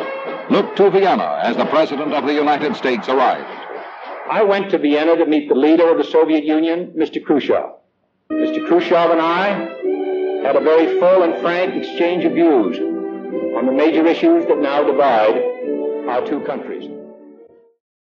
Look 0.50 0.76
to 0.76 0.90
Vienna 0.90 1.40
as 1.44 1.58
the 1.58 1.66
President 1.66 2.14
of 2.14 2.26
the 2.26 2.34
United 2.34 2.76
States 2.76 3.10
arrived. 3.10 3.50
I 4.30 4.44
went 4.44 4.72
to 4.72 4.78
Vienna 4.78 5.16
to 5.18 5.26
meet 5.26 5.50
the 5.50 5.56
leader 5.56 5.90
of 5.90 5.98
the 5.98 6.04
Soviet 6.04 6.44
Union, 6.44 6.94
Mr. 6.98 7.24
Khrushchev. 7.24 7.72
Mr. 8.32 8.68
Khrushchev 8.68 9.12
and 9.12 9.22
I 9.22 9.50
had 10.44 10.56
a 10.56 10.62
very 10.62 11.00
full 11.00 11.24
and 11.24 11.40
frank 11.42 11.76
exchange 11.76 12.26
of 12.26 12.34
views 12.34 12.78
on 13.56 13.66
the 13.66 13.72
major 13.72 14.06
issues 14.06 14.46
that 14.48 14.58
now 14.60 14.84
divide 14.84 15.36
our 16.08 16.26
two 16.26 16.40
countries. 16.42 16.90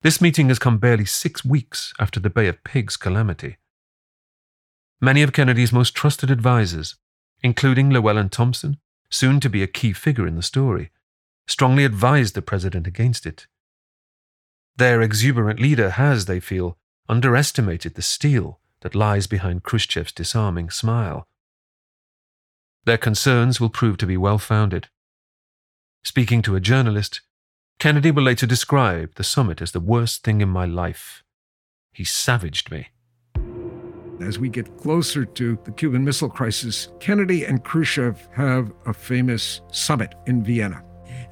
This 0.01 0.21
meeting 0.21 0.49
has 0.49 0.59
come 0.59 0.77
barely 0.77 1.05
six 1.05 1.43
weeks 1.43 1.93
after 1.99 2.19
the 2.19 2.29
Bay 2.29 2.47
of 2.47 2.63
Pigs 2.63 2.97
calamity. 2.97 3.57
Many 4.99 5.21
of 5.21 5.33
Kennedy's 5.33 5.71
most 5.71 5.93
trusted 5.93 6.31
advisers, 6.31 6.95
including 7.43 7.91
Llewellyn 7.91 8.29
Thompson, 8.29 8.77
soon 9.09 9.39
to 9.39 9.49
be 9.49 9.61
a 9.61 9.67
key 9.67 9.93
figure 9.93 10.25
in 10.25 10.35
the 10.35 10.41
story, 10.41 10.91
strongly 11.47 11.85
advised 11.85 12.33
the 12.33 12.41
president 12.41 12.87
against 12.87 13.25
it. 13.25 13.47
Their 14.75 15.01
exuberant 15.01 15.59
leader 15.59 15.91
has, 15.91 16.25
they 16.25 16.39
feel, 16.39 16.77
underestimated 17.07 17.95
the 17.95 18.01
steel 18.01 18.59
that 18.81 18.95
lies 18.95 19.27
behind 19.27 19.63
Khrushchev's 19.63 20.11
disarming 20.11 20.69
smile. 20.69 21.27
Their 22.85 22.97
concerns 22.97 23.59
will 23.59 23.69
prove 23.69 23.97
to 23.97 24.05
be 24.05 24.17
well 24.17 24.37
founded. 24.37 24.87
Speaking 26.03 26.41
to 26.43 26.55
a 26.55 26.61
journalist, 26.61 27.21
Kennedy 27.79 28.11
will 28.11 28.23
later 28.23 28.45
describe 28.45 29.15
the 29.15 29.23
summit 29.23 29.61
as 29.61 29.71
the 29.71 29.79
worst 29.79 30.23
thing 30.23 30.41
in 30.41 30.49
my 30.49 30.65
life. 30.65 31.23
He 31.91 32.03
savaged 32.03 32.71
me. 32.71 32.89
As 34.19 34.39
we 34.39 34.49
get 34.49 34.77
closer 34.77 35.25
to 35.25 35.59
the 35.63 35.71
Cuban 35.71 36.03
Missile 36.03 36.29
Crisis, 36.29 36.89
Kennedy 36.99 37.45
and 37.45 37.63
Khrushchev 37.63 38.27
have 38.33 38.71
a 38.85 38.93
famous 38.93 39.61
summit 39.71 40.15
in 40.25 40.43
Vienna. 40.43 40.83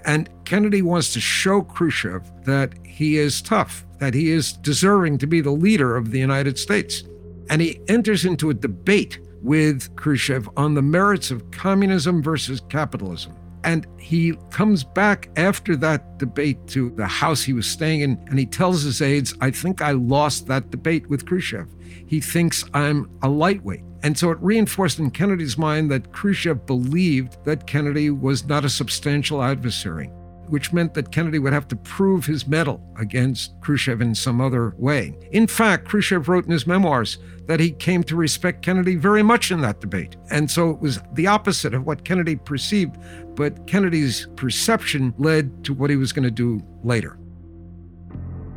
And 0.06 0.30
Kennedy 0.46 0.84
wants 0.84 1.12
to 1.14 1.20
show 1.20 1.64
Khrushchev 1.64 2.22
that 2.44 2.74
he 2.86 3.18
is 3.18 3.42
tough, 3.42 3.86
that 3.98 4.14
he 4.14 4.30
is 4.30 4.54
deserving 4.54 5.18
to 5.18 5.28
be 5.28 5.42
the 5.42 5.52
leader 5.52 5.96
of 5.96 6.12
the 6.12 6.20
United 6.20 6.60
States. 6.60 7.04
And 7.50 7.62
he 7.62 7.82
enters 7.88 8.24
into 8.24 8.52
a 8.52 8.54
debate 8.54 9.20
with 9.42 9.96
Khrushchev 9.96 10.48
on 10.56 10.76
the 10.76 10.82
merits 10.82 11.32
of 11.32 11.50
communism 11.52 12.22
versus 12.22 12.62
capitalism. 12.70 13.36
And 13.66 13.88
he 13.98 14.38
comes 14.52 14.84
back 14.84 15.30
after 15.36 15.76
that 15.78 16.20
debate 16.20 16.68
to 16.68 16.92
the 16.92 17.08
house 17.08 17.42
he 17.42 17.54
was 17.54 17.68
staying 17.68 18.02
in, 18.02 18.24
and 18.30 18.38
he 18.38 18.46
tells 18.46 18.84
his 18.84 19.02
aides, 19.02 19.34
I 19.42 19.50
think 19.50 19.82
I 19.82 19.92
lost 19.92 20.48
that 20.48 20.70
debate 20.70 21.10
with 21.10 21.26
Khrushchev. 21.26 21.68
He 22.06 22.22
thinks 22.22 22.64
I'm 22.76 23.10
a 23.24 23.28
lightweight. 23.28 23.84
And 24.04 24.16
so 24.16 24.30
it 24.30 24.38
reinforced 24.40 25.00
in 25.00 25.10
Kennedy's 25.10 25.58
mind 25.58 25.90
that 25.90 26.14
Khrushchev 26.14 26.68
believed 26.68 27.44
that 27.46 27.66
Kennedy 27.66 28.12
was 28.12 28.46
not 28.46 28.64
a 28.64 28.70
substantial 28.70 29.42
adversary 29.42 30.12
which 30.50 30.74
meant 30.74 30.94
that 30.94 31.12
Kennedy 31.12 31.40
would 31.40 31.54
have 31.54 31.68
to 31.70 31.76
prove 31.76 32.26
his 32.26 32.48
mettle 32.48 32.82
against 33.00 33.60
Khrushchev 33.62 34.02
in 34.02 34.16
some 34.16 34.42
other 34.42 34.76
way. 34.78 35.18
In 35.32 35.48
fact, 35.48 35.88
Khrushchev 35.88 36.30
wrote 36.30 36.46
in 36.46 36.52
his 36.52 36.68
memoirs 36.68 37.18
that 37.48 37.60
he 37.60 37.72
came 37.72 38.04
to 38.04 38.16
respect 38.16 38.64
Kennedy 38.64 38.96
very 38.96 39.24
much 39.24 39.52
in 39.52 39.62
that 39.62 39.82
debate. 39.82 40.16
And 40.32 40.50
so 40.50 40.72
it 40.72 40.80
was 40.80 41.00
the 41.14 41.28
opposite 41.28 41.74
of 41.74 41.86
what 41.86 42.04
Kennedy 42.04 42.36
perceived, 42.36 42.98
but 43.36 43.68
Kennedy's 43.68 44.28
perception 44.36 45.14
led 45.18 45.64
to 45.66 45.74
what 45.74 45.90
he 45.90 45.96
was 45.96 46.14
going 46.14 46.24
to 46.24 46.32
do 46.32 46.64
later. 46.84 47.18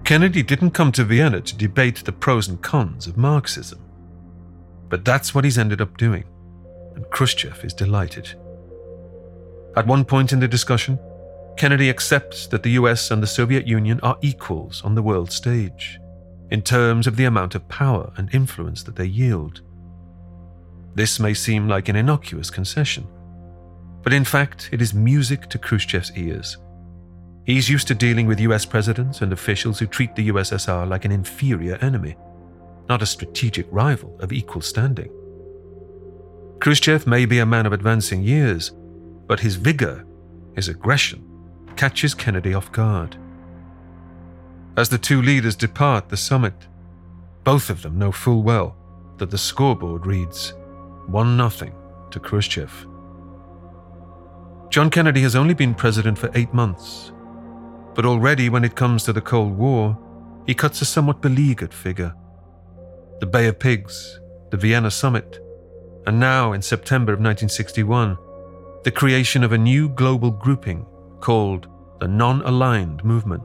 Kennedy 0.04 0.42
didn't 0.42 0.70
come 0.70 0.92
to 0.92 1.04
Vienna 1.04 1.40
to 1.40 1.56
debate 1.56 2.04
the 2.04 2.12
pros 2.12 2.48
and 2.48 2.62
cons 2.62 3.06
of 3.06 3.16
Marxism. 3.16 3.78
But 4.88 5.04
that's 5.04 5.34
what 5.34 5.44
he's 5.44 5.58
ended 5.58 5.80
up 5.80 5.96
doing, 5.98 6.24
and 6.94 7.04
Khrushchev 7.10 7.62
is 7.64 7.74
delighted. 7.74 8.34
At 9.76 9.86
one 9.86 10.04
point 10.04 10.32
in 10.32 10.40
the 10.40 10.48
discussion, 10.48 10.98
Kennedy 11.58 11.90
accepts 11.90 12.46
that 12.46 12.62
the 12.62 12.70
US 12.70 13.10
and 13.10 13.22
the 13.22 13.26
Soviet 13.26 13.66
Union 13.66 14.00
are 14.02 14.16
equals 14.22 14.82
on 14.82 14.94
the 14.94 15.02
world 15.02 15.30
stage, 15.30 15.98
in 16.50 16.62
terms 16.62 17.06
of 17.06 17.16
the 17.16 17.26
amount 17.26 17.54
of 17.54 17.68
power 17.68 18.10
and 18.16 18.32
influence 18.32 18.82
that 18.84 18.96
they 18.96 19.04
yield. 19.04 19.60
This 20.94 21.20
may 21.20 21.34
seem 21.34 21.68
like 21.68 21.88
an 21.88 21.96
innocuous 21.96 22.48
concession, 22.48 23.06
but 24.08 24.14
in 24.14 24.24
fact, 24.24 24.70
it 24.72 24.80
is 24.80 24.94
music 24.94 25.50
to 25.50 25.58
Khrushchev's 25.58 26.16
ears. 26.16 26.56
He's 27.44 27.68
used 27.68 27.86
to 27.88 27.94
dealing 27.94 28.26
with 28.26 28.40
US 28.40 28.64
presidents 28.64 29.20
and 29.20 29.34
officials 29.34 29.78
who 29.78 29.86
treat 29.86 30.16
the 30.16 30.30
USSR 30.30 30.88
like 30.88 31.04
an 31.04 31.12
inferior 31.12 31.76
enemy, 31.82 32.16
not 32.88 33.02
a 33.02 33.12
strategic 33.14 33.66
rival 33.70 34.18
of 34.20 34.32
equal 34.32 34.62
standing. 34.62 35.10
Khrushchev 36.58 37.06
may 37.06 37.26
be 37.26 37.40
a 37.40 37.44
man 37.44 37.66
of 37.66 37.74
advancing 37.74 38.22
years, 38.22 38.72
but 39.26 39.40
his 39.40 39.56
vigor, 39.56 40.06
his 40.56 40.68
aggression, 40.68 41.22
catches 41.76 42.14
Kennedy 42.14 42.54
off 42.54 42.72
guard. 42.72 43.14
As 44.78 44.88
the 44.88 44.96
two 44.96 45.20
leaders 45.20 45.54
depart 45.54 46.08
the 46.08 46.16
summit, 46.16 46.66
both 47.44 47.68
of 47.68 47.82
them 47.82 47.98
know 47.98 48.12
full 48.12 48.42
well 48.42 48.74
that 49.18 49.28
the 49.28 49.36
scoreboard 49.36 50.06
reads 50.06 50.54
1 51.08 51.50
0 51.50 52.08
to 52.10 52.18
Khrushchev. 52.18 52.86
John 54.70 54.90
Kennedy 54.90 55.22
has 55.22 55.34
only 55.34 55.54
been 55.54 55.74
president 55.74 56.18
for 56.18 56.30
eight 56.34 56.52
months, 56.52 57.10
but 57.94 58.04
already 58.04 58.50
when 58.50 58.64
it 58.64 58.76
comes 58.76 59.02
to 59.04 59.14
the 59.14 59.20
Cold 59.20 59.56
War, 59.56 59.98
he 60.46 60.54
cuts 60.54 60.82
a 60.82 60.84
somewhat 60.84 61.22
beleaguered 61.22 61.72
figure. 61.72 62.14
The 63.20 63.26
Bay 63.26 63.46
of 63.46 63.58
Pigs, 63.58 64.20
the 64.50 64.58
Vienna 64.58 64.90
summit, 64.90 65.40
and 66.06 66.20
now 66.20 66.52
in 66.52 66.60
September 66.60 67.12
of 67.12 67.18
1961, 67.18 68.18
the 68.84 68.90
creation 68.90 69.42
of 69.42 69.52
a 69.52 69.58
new 69.58 69.88
global 69.88 70.30
grouping 70.30 70.84
called 71.20 71.66
the 71.98 72.08
Non 72.08 72.42
Aligned 72.42 73.02
Movement. 73.04 73.42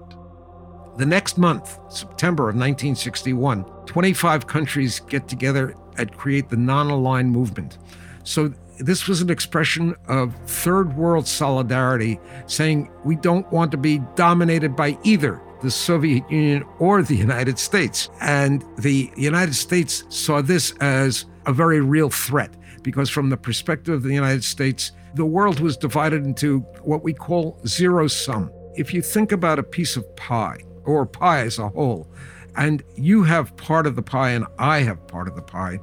The 0.97 1.05
next 1.05 1.37
month, 1.37 1.79
September 1.89 2.43
of 2.43 2.55
1961, 2.55 3.63
25 3.85 4.45
countries 4.45 4.99
get 4.99 5.29
together 5.29 5.73
and 5.97 6.15
create 6.15 6.49
the 6.49 6.57
Non 6.57 6.89
Aligned 6.89 7.31
Movement. 7.31 7.77
So 8.23 8.53
this 8.79 9.07
was 9.07 9.21
an 9.21 9.29
expression 9.29 9.95
of 10.07 10.35
third 10.47 10.95
world 10.95 11.27
solidarity, 11.27 12.19
saying 12.47 12.91
we 13.03 13.15
don't 13.15 13.49
want 13.51 13.71
to 13.71 13.77
be 13.77 13.99
dominated 14.15 14.75
by 14.75 14.97
either 15.03 15.41
the 15.61 15.71
Soviet 15.71 16.29
Union 16.29 16.63
or 16.79 17.01
the 17.01 17.15
United 17.15 17.57
States. 17.57 18.09
And 18.19 18.63
the 18.77 19.11
United 19.15 19.55
States 19.55 20.03
saw 20.09 20.41
this 20.41 20.73
as 20.81 21.25
a 21.45 21.53
very 21.53 21.81
real 21.81 22.09
threat 22.09 22.53
because, 22.83 23.09
from 23.09 23.29
the 23.29 23.37
perspective 23.37 23.93
of 23.93 24.03
the 24.03 24.13
United 24.13 24.43
States, 24.43 24.91
the 25.15 25.25
world 25.25 25.59
was 25.59 25.77
divided 25.77 26.25
into 26.25 26.59
what 26.81 27.03
we 27.03 27.13
call 27.13 27.57
zero 27.65 28.07
sum. 28.07 28.51
If 28.75 28.93
you 28.93 29.01
think 29.01 29.31
about 29.31 29.59
a 29.59 29.63
piece 29.63 29.95
of 29.95 30.15
pie, 30.15 30.59
or 30.85 31.05
pie 31.05 31.41
as 31.41 31.59
a 31.59 31.69
whole, 31.69 32.07
and 32.55 32.83
you 32.95 33.23
have 33.23 33.55
part 33.57 33.87
of 33.87 33.95
the 33.95 34.01
pie 34.01 34.31
and 34.31 34.45
I 34.59 34.79
have 34.79 35.07
part 35.07 35.27
of 35.27 35.35
the 35.35 35.41
pie, 35.41 35.79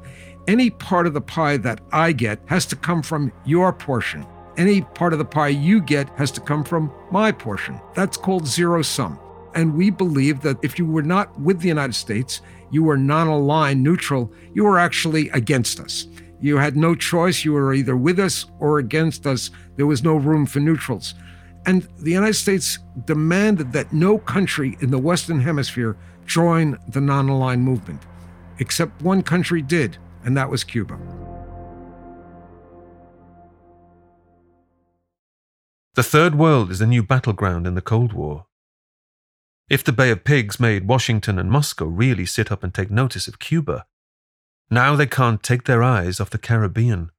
any 0.51 0.69
part 0.69 1.07
of 1.07 1.15
the 1.15 1.21
pie 1.21 1.57
that 1.59 1.81
I 1.93 2.11
get 2.11 2.41
has 2.47 2.67
to 2.67 2.77
come 2.77 3.03
from 3.03 3.33
your 3.45 3.73
portion. 3.73 4.27
Any 4.57 4.83
part 4.83 5.13
of 5.13 5.21
the 5.21 5.25
pie 5.25 5.49
you 5.49 5.81
get 5.81 6.09
has 6.19 6.33
to 6.33 6.41
come 6.41 6.65
from 6.65 6.93
my 7.13 7.31
portion. 7.31 7.81
That's 7.95 8.17
called 8.17 8.49
zero 8.49 8.83
sum. 8.83 9.17
And 9.55 9.77
we 9.77 9.91
believe 9.91 10.41
that 10.41 10.59
if 10.61 10.77
you 10.77 10.87
were 10.87 11.05
not 11.05 11.39
with 11.41 11.61
the 11.61 11.69
United 11.69 11.95
States, 11.95 12.41
you 12.73 12.83
were 12.83 12.99
non 12.99 13.29
aligned, 13.29 13.81
neutral, 13.85 14.33
you 14.53 14.65
were 14.65 14.77
actually 14.77 15.29
against 15.29 15.79
us. 15.79 16.09
You 16.41 16.57
had 16.57 16.77
no 16.77 16.97
choice. 16.97 17.45
You 17.45 17.53
were 17.53 17.73
either 17.73 17.97
with 17.97 18.19
us 18.19 18.47
or 18.59 18.81
against 18.81 19.29
us. 19.29 19.51
There 19.77 19.87
was 19.87 20.03
no 20.03 20.17
room 20.17 20.47
for 20.47 20.59
neutrals. 20.59 21.15
And 21.65 21.87
the 22.01 22.11
United 22.11 22.35
States 22.35 22.81
demanded 23.05 23.73
that 23.73 23.93
no 23.93 24.19
country 24.19 24.77
in 24.81 24.91
the 24.91 24.99
Western 24.99 25.39
Hemisphere 25.39 25.97
join 26.27 26.77
the 26.89 27.01
non 27.01 27.29
aligned 27.29 27.63
movement, 27.63 28.03
except 28.59 29.01
one 29.01 29.23
country 29.23 29.63
did, 29.63 29.97
and 30.25 30.37
that 30.37 30.51
was 30.51 30.65
Cuba. 30.65 30.99
The 35.95 36.03
Third 36.03 36.35
World 36.35 36.71
is 36.71 36.79
the 36.79 36.87
new 36.87 37.03
battleground 37.03 37.67
in 37.67 37.75
the 37.75 37.83
Cold 37.83 38.13
War. 38.13 38.47
If 39.69 39.85
the 39.85 39.93
Bay 39.93 40.11
of 40.11 40.25
Pigs 40.25 40.59
made 40.59 40.89
Washington 40.89 41.39
and 41.39 41.51
Moscow 41.51 41.85
really 41.85 42.27
sit 42.27 42.51
up 42.51 42.65
and 42.65 42.73
take 42.73 42.91
notice 42.91 43.29
of 43.29 43.39
Cuba, 43.39 43.87
now 44.71 44.97
they 44.97 45.07
can't 45.07 45.43
take 45.43 45.65
their 45.65 45.83
eyes 45.83 46.21
off 46.21 46.31
the 46.31 46.39
Caribbean. 46.39 47.11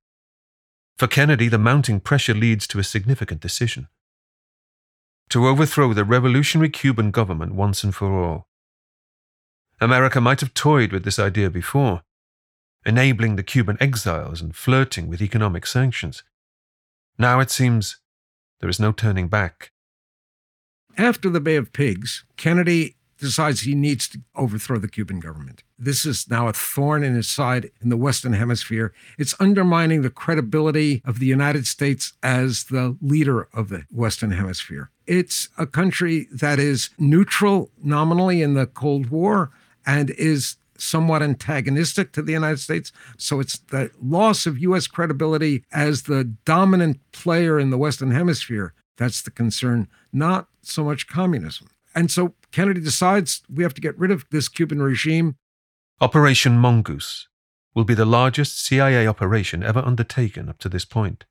For 0.98 1.08
Kennedy, 1.08 1.48
the 1.48 1.58
mounting 1.58 2.00
pressure 2.00 2.34
leads 2.34 2.68
to 2.68 2.80
a 2.80 2.84
significant 2.84 3.42
decision 3.42 3.88
to 5.32 5.48
overthrow 5.48 5.94
the 5.94 6.04
revolutionary 6.04 6.70
Cuban 6.70 7.10
government 7.10 7.56
once 7.56 7.86
and 7.86 7.96
for 7.96 8.12
all. 8.22 8.48
America 9.80 10.20
might 10.20 10.42
have 10.42 10.54
toyed 10.54 10.92
with 10.92 11.06
this 11.06 11.18
idea 11.18 11.50
before, 11.50 12.02
enabling 12.86 13.36
the 13.36 13.44
Cuban 13.44 13.78
exiles 13.80 14.41
and 14.41 14.56
flirting 14.56 15.08
with 15.08 15.22
economic 15.22 15.65
sanctions. 15.65 16.24
Now 17.17 17.39
it 17.39 17.52
seems 17.52 17.98
there 18.60 18.70
is 18.70 18.80
no 18.80 18.91
turning 18.91 19.28
back. 19.28 19.72
After 20.98 21.30
the 21.30 21.39
Bay 21.39 21.56
of 21.56 21.74
Pigs, 21.74 22.26
Kennedy 22.38 22.96
decides 23.22 23.62
he 23.62 23.76
needs 23.76 24.08
to 24.10 24.20
overthrow 24.36 24.80
the 24.80 24.88
Cuban 24.88 25.20
government. 25.20 25.63
This 25.78 26.06
is 26.06 26.30
now 26.30 26.48
a 26.48 26.54
thorn 26.54 27.04
in 27.04 27.13
his 27.13 27.30
side 27.30 27.70
in 27.80 27.89
the 27.89 27.98
Western 27.98 28.34
Hemisphere. 28.34 28.94
It's 29.17 29.36
undermining 29.39 30.02
the 30.02 30.10
credibility 30.10 31.02
of 31.06 31.20
the 31.20 31.28
United 31.28 31.67
States 31.67 32.13
as 32.24 32.65
the 32.65 32.98
leader 33.00 33.48
of 33.54 33.70
the 33.70 33.86
Western 33.91 34.32
Hemisphere. 34.32 34.89
It's 35.06 35.50
a 35.58 35.67
country 35.67 36.28
that 36.34 36.60
is 36.60 36.89
neutral 36.98 37.70
nominally 37.82 38.41
in 38.41 38.56
the 38.56 38.65
Cold 38.65 39.10
War 39.10 39.52
and 39.86 40.10
is 40.12 40.58
somewhat 40.82 41.22
antagonistic 41.24 42.12
to 42.13 42.22
the 42.22 42.34
United 42.34 42.60
States. 42.60 42.91
So 43.17 43.39
it's 43.39 43.60
the 43.60 43.91
loss 44.02 44.46
of 44.46 44.60
U.S. 44.60 44.88
credibility 44.88 45.63
as 45.72 46.04
the 46.04 46.24
dominant 46.46 47.00
player 47.12 47.60
in 47.60 47.70
the 47.70 47.78
Western 47.78 48.12
Hemisphere 48.12 48.74
that's 49.02 49.24
the 49.24 49.32
concern, 49.32 49.88
not 50.13 50.48
so 50.62 50.84
much 50.84 51.08
communism. 51.08 51.67
And 51.96 52.12
so 52.12 52.36
Kennedy 52.52 52.82
decides 52.82 53.42
we 53.52 53.63
have 53.63 53.73
to 53.73 53.82
get 53.82 53.98
rid 53.98 54.12
of 54.12 54.25
this 54.29 54.48
Cuban 54.48 54.79
regime. 54.79 55.38
Operation 56.00 56.60
Mongoose 56.60 57.27
will 57.73 57.84
be 57.84 57.96
the 57.96 58.06
largest 58.06 58.63
CIA 58.63 59.08
operation 59.08 59.63
ever 59.63 59.79
undertaken 59.79 60.50
up 60.50 60.60
to 60.60 60.69
this 60.69 60.86
point. 60.86 61.25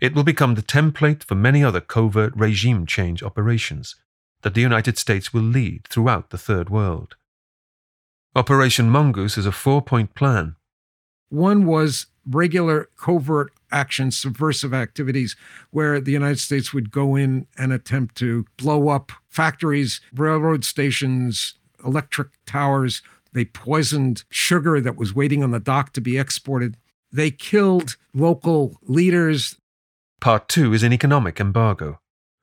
It 0.00 0.14
will 0.14 0.24
become 0.24 0.54
the 0.54 0.62
template 0.62 1.24
for 1.24 1.34
many 1.34 1.62
other 1.62 1.82
covert 1.82 2.32
regime 2.34 2.86
change 2.86 3.22
operations 3.22 3.96
that 4.40 4.54
the 4.54 4.62
United 4.62 4.96
States 4.96 5.34
will 5.34 5.42
lead 5.42 5.86
throughout 5.88 6.30
the 6.30 6.38
Third 6.38 6.70
World. 6.70 7.16
Operation 8.36 8.88
Mongoose 8.88 9.36
is 9.36 9.46
a 9.46 9.50
four 9.50 9.82
point 9.82 10.14
plan. 10.14 10.54
One 11.30 11.66
was 11.66 12.06
regular 12.24 12.88
covert 12.96 13.52
actions, 13.72 14.16
subversive 14.16 14.72
activities, 14.72 15.34
where 15.70 16.00
the 16.00 16.12
United 16.12 16.38
States 16.38 16.72
would 16.72 16.92
go 16.92 17.16
in 17.16 17.48
and 17.58 17.72
attempt 17.72 18.14
to 18.16 18.46
blow 18.56 18.88
up 18.88 19.10
factories, 19.28 20.00
railroad 20.14 20.64
stations, 20.64 21.54
electric 21.84 22.28
towers. 22.46 23.02
They 23.32 23.44
poisoned 23.44 24.22
sugar 24.30 24.80
that 24.80 24.96
was 24.96 25.14
waiting 25.14 25.42
on 25.42 25.50
the 25.50 25.58
dock 25.58 25.92
to 25.94 26.00
be 26.00 26.16
exported. 26.16 26.76
They 27.12 27.32
killed 27.32 27.96
local 28.14 28.78
leaders. 28.82 29.56
Part 30.20 30.48
two 30.48 30.72
is 30.72 30.84
an 30.84 30.92
economic 30.92 31.40
embargo, 31.40 31.98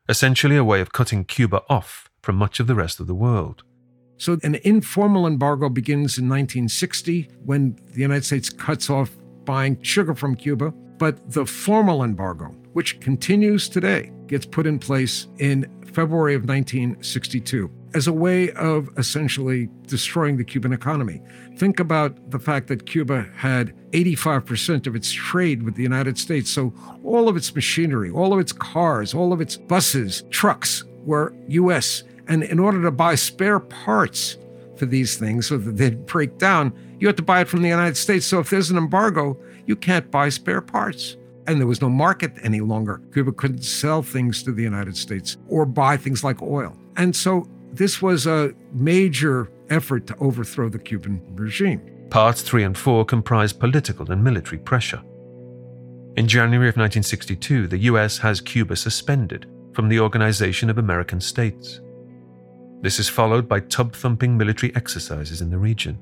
essentially 0.09 0.57
a 0.57 0.65
way 0.65 0.81
of 0.81 0.91
cutting 0.91 1.23
Cuba 1.23 1.63
off 1.69 2.09
from 2.21 2.35
much 2.35 2.59
of 2.59 2.67
the 2.67 2.75
rest 2.75 2.99
of 2.99 3.07
the 3.07 3.15
world. 3.15 3.63
So, 4.17 4.37
an 4.43 4.55
informal 4.63 5.27
embargo 5.27 5.69
begins 5.69 6.17
in 6.17 6.27
1960 6.27 7.29
when 7.45 7.77
the 7.93 8.01
United 8.01 8.25
States 8.25 8.49
cuts 8.49 8.89
off 8.89 9.11
buying 9.45 9.81
sugar 9.81 10.15
from 10.15 10.35
Cuba. 10.35 10.71
But 10.97 11.31
the 11.31 11.45
formal 11.45 12.03
embargo, 12.03 12.47
which 12.73 12.99
continues 12.99 13.69
today, 13.69 14.11
gets 14.25 14.45
put 14.45 14.65
in 14.65 14.79
place 14.79 15.27
in 15.37 15.65
February 15.93 16.35
of 16.35 16.47
1962 16.47 17.71
as 17.93 18.07
a 18.07 18.13
way 18.13 18.51
of 18.51 18.89
essentially 18.97 19.69
destroying 19.87 20.37
the 20.37 20.43
Cuban 20.43 20.73
economy. 20.73 21.21
Think 21.55 21.79
about 21.79 22.29
the 22.29 22.39
fact 22.39 22.67
that 22.67 22.85
Cuba 22.85 23.27
had 23.35 23.73
85% 23.91 24.87
of 24.87 24.95
its 24.95 25.11
trade 25.11 25.63
with 25.63 25.75
the 25.75 25.83
United 25.83 26.17
States. 26.17 26.51
So 26.51 26.73
all 27.03 27.29
of 27.29 27.37
its 27.37 27.55
machinery, 27.55 28.11
all 28.11 28.33
of 28.33 28.39
its 28.39 28.51
cars, 28.51 29.13
all 29.13 29.33
of 29.33 29.41
its 29.41 29.57
buses, 29.57 30.23
trucks 30.29 30.83
were 31.05 31.33
US. 31.47 32.03
And 32.27 32.43
in 32.43 32.59
order 32.59 32.81
to 32.83 32.91
buy 32.91 33.15
spare 33.15 33.59
parts 33.59 34.37
for 34.75 34.85
these 34.85 35.15
things 35.15 35.47
so 35.47 35.57
that 35.57 35.77
they'd 35.77 36.05
break 36.05 36.37
down, 36.37 36.73
you 36.99 37.07
have 37.07 37.15
to 37.17 37.23
buy 37.23 37.41
it 37.41 37.47
from 37.47 37.61
the 37.61 37.69
United 37.69 37.97
States. 37.97 38.25
So 38.25 38.39
if 38.39 38.49
there's 38.49 38.69
an 38.69 38.77
embargo, 38.77 39.37
you 39.65 39.75
can't 39.75 40.09
buy 40.11 40.29
spare 40.29 40.61
parts. 40.61 41.17
And 41.47 41.59
there 41.59 41.67
was 41.67 41.81
no 41.81 41.89
market 41.89 42.33
any 42.43 42.59
longer. 42.59 43.01
Cuba 43.13 43.31
couldn't 43.31 43.63
sell 43.63 44.03
things 44.03 44.43
to 44.43 44.51
the 44.51 44.63
United 44.63 44.97
States 44.97 45.37
or 45.47 45.65
buy 45.65 45.95
things 45.95 46.23
like 46.23 46.41
oil. 46.41 46.75
And 46.97 47.15
so 47.15 47.47
this 47.71 48.01
was 48.01 48.27
a 48.27 48.53
major 48.73 49.49
effort 49.69 50.07
to 50.07 50.17
overthrow 50.17 50.67
the 50.67 50.79
Cuban 50.79 51.21
regime. 51.35 51.81
Parts 52.09 52.41
3 52.41 52.63
and 52.63 52.77
4 52.77 53.05
comprise 53.05 53.53
political 53.53 54.11
and 54.11 54.23
military 54.23 54.57
pressure. 54.57 55.01
In 56.17 56.27
January 56.27 56.67
of 56.67 56.75
1962, 56.75 57.67
the 57.67 57.77
US 57.79 58.17
has 58.17 58.41
Cuba 58.41 58.75
suspended 58.75 59.45
from 59.73 59.87
the 59.87 59.99
Organization 59.99 60.69
of 60.69 60.79
American 60.79 61.21
States. 61.21 61.79
This 62.81 62.99
is 62.99 63.09
followed 63.09 63.47
by 63.47 63.61
tub 63.61 63.95
thumping 63.95 64.37
military 64.37 64.75
exercises 64.75 65.41
in 65.41 65.49
the 65.49 65.57
region. 65.57 65.97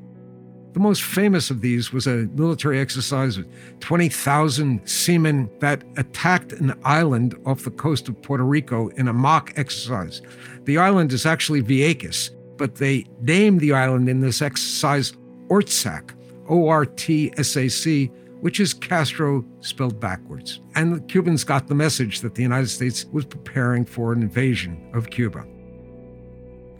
The 0.74 0.82
most 0.82 1.04
famous 1.04 1.50
of 1.50 1.62
these 1.62 1.94
was 1.94 2.06
a 2.06 2.28
military 2.34 2.82
exercise 2.82 3.38
with 3.38 3.48
20,000 3.80 4.86
seamen 4.86 5.50
that 5.60 5.86
attacked 5.96 6.52
an 6.52 6.78
island 6.84 7.34
off 7.46 7.64
the 7.64 7.72
coast 7.72 8.10
of 8.10 8.22
Puerto 8.22 8.44
Rico 8.44 8.90
in 8.90 9.08
a 9.08 9.14
mock 9.14 9.54
exercise. 9.56 10.22
The 10.66 10.78
island 10.78 11.14
is 11.14 11.26
actually 11.26 11.64
Vieques, 11.64 12.32
but 12.58 12.76
they 12.76 13.06
named 13.22 13.62
the 13.62 13.72
island 13.72 14.10
in 14.10 14.20
this 14.20 14.42
exercise 14.42 15.14
Ortsac, 15.48 16.12
O 16.50 16.68
R 16.68 16.86
T 16.86 17.32
S 17.38 17.56
A 17.56 17.70
C, 17.70 18.08
which 18.42 18.60
is 18.60 18.74
Castro 18.74 19.46
spelled 19.62 20.02
backwards. 20.02 20.60
And 20.76 20.94
the 20.94 21.00
Cubans 21.00 21.46
got 21.46 21.68
the 21.68 21.76
message 21.76 22.20
that 22.20 22.36
the 22.36 22.44
United 22.44 22.68
States 22.68 23.06
was 23.14 23.24
preparing 23.24 23.86
for 23.86 24.12
an 24.12 24.22
invasion 24.22 24.92
of 24.94 25.10
Cuba. 25.10 25.46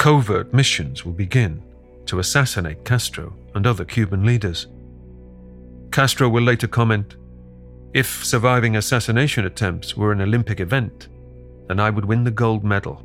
Covert 0.06 0.54
missions 0.54 1.04
will 1.04 1.14
begin 1.14 1.64
to 2.06 2.20
assassinate 2.20 2.86
Castro 2.86 3.36
and 3.56 3.66
other 3.66 3.84
Cuban 3.84 4.24
leaders. 4.24 4.68
Castro 5.92 6.30
will 6.30 6.44
later 6.44 6.68
comment 6.68 7.16
If 7.96 8.24
surviving 8.24 8.76
assassination 8.76 9.46
attempts 9.46 9.98
were 9.98 10.12
an 10.12 10.22
Olympic 10.22 10.60
event, 10.60 11.08
then 11.68 11.80
I 11.80 11.90
would 11.90 12.06
win 12.06 12.24
the 12.24 12.30
gold 12.30 12.64
medal. 12.64 13.04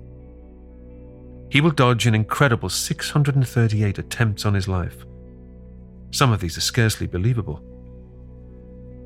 He 1.50 1.62
will 1.62 1.70
dodge 1.70 2.06
an 2.06 2.14
incredible 2.14 2.68
638 2.68 3.98
attempts 3.98 4.44
on 4.44 4.52
his 4.52 4.68
life. 4.68 5.06
Some 6.10 6.32
of 6.32 6.40
these 6.40 6.58
are 6.58 6.60
scarcely 6.60 7.06
believable. 7.06 7.64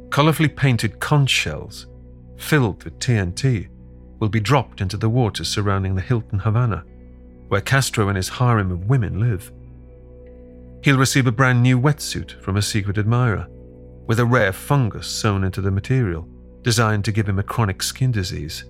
Colorfully 0.09 0.49
painted 0.49 0.99
conch 0.99 1.31
shells, 1.31 1.87
filled 2.39 2.83
with 2.83 2.99
TNT, 2.99 3.69
will 4.19 4.31
be 4.31 4.41
dropped 4.41 4.81
into 4.81 4.97
the 4.97 5.09
waters 5.09 5.49
surrounding 5.49 5.95
the 5.95 6.03
Hilton 6.03 6.41
Havana, 6.41 6.85
where 7.49 7.61
Castro 7.61 8.09
and 8.09 8.17
his 8.17 8.29
harem 8.29 8.71
of 8.71 8.89
women 8.89 9.21
live. 9.21 9.53
He'll 10.83 10.99
receive 10.99 11.27
a 11.27 11.33
brand 11.33 11.63
new 11.63 11.81
wetsuit 11.81 12.41
from 12.43 12.57
a 12.57 12.63
secret 12.63 12.99
admirer, 12.99 13.49
with 14.07 14.21
a 14.21 14.27
rare 14.27 14.53
fungus 14.53 15.07
sewn 15.07 15.45
into 15.45 15.61
the 15.61 15.71
material, 15.71 16.29
designed 16.63 17.05
to 17.05 17.13
give 17.13 17.29
him 17.29 17.39
a 17.39 17.43
chronic 17.43 17.83
skin 17.83 18.13
disease. 18.13 18.65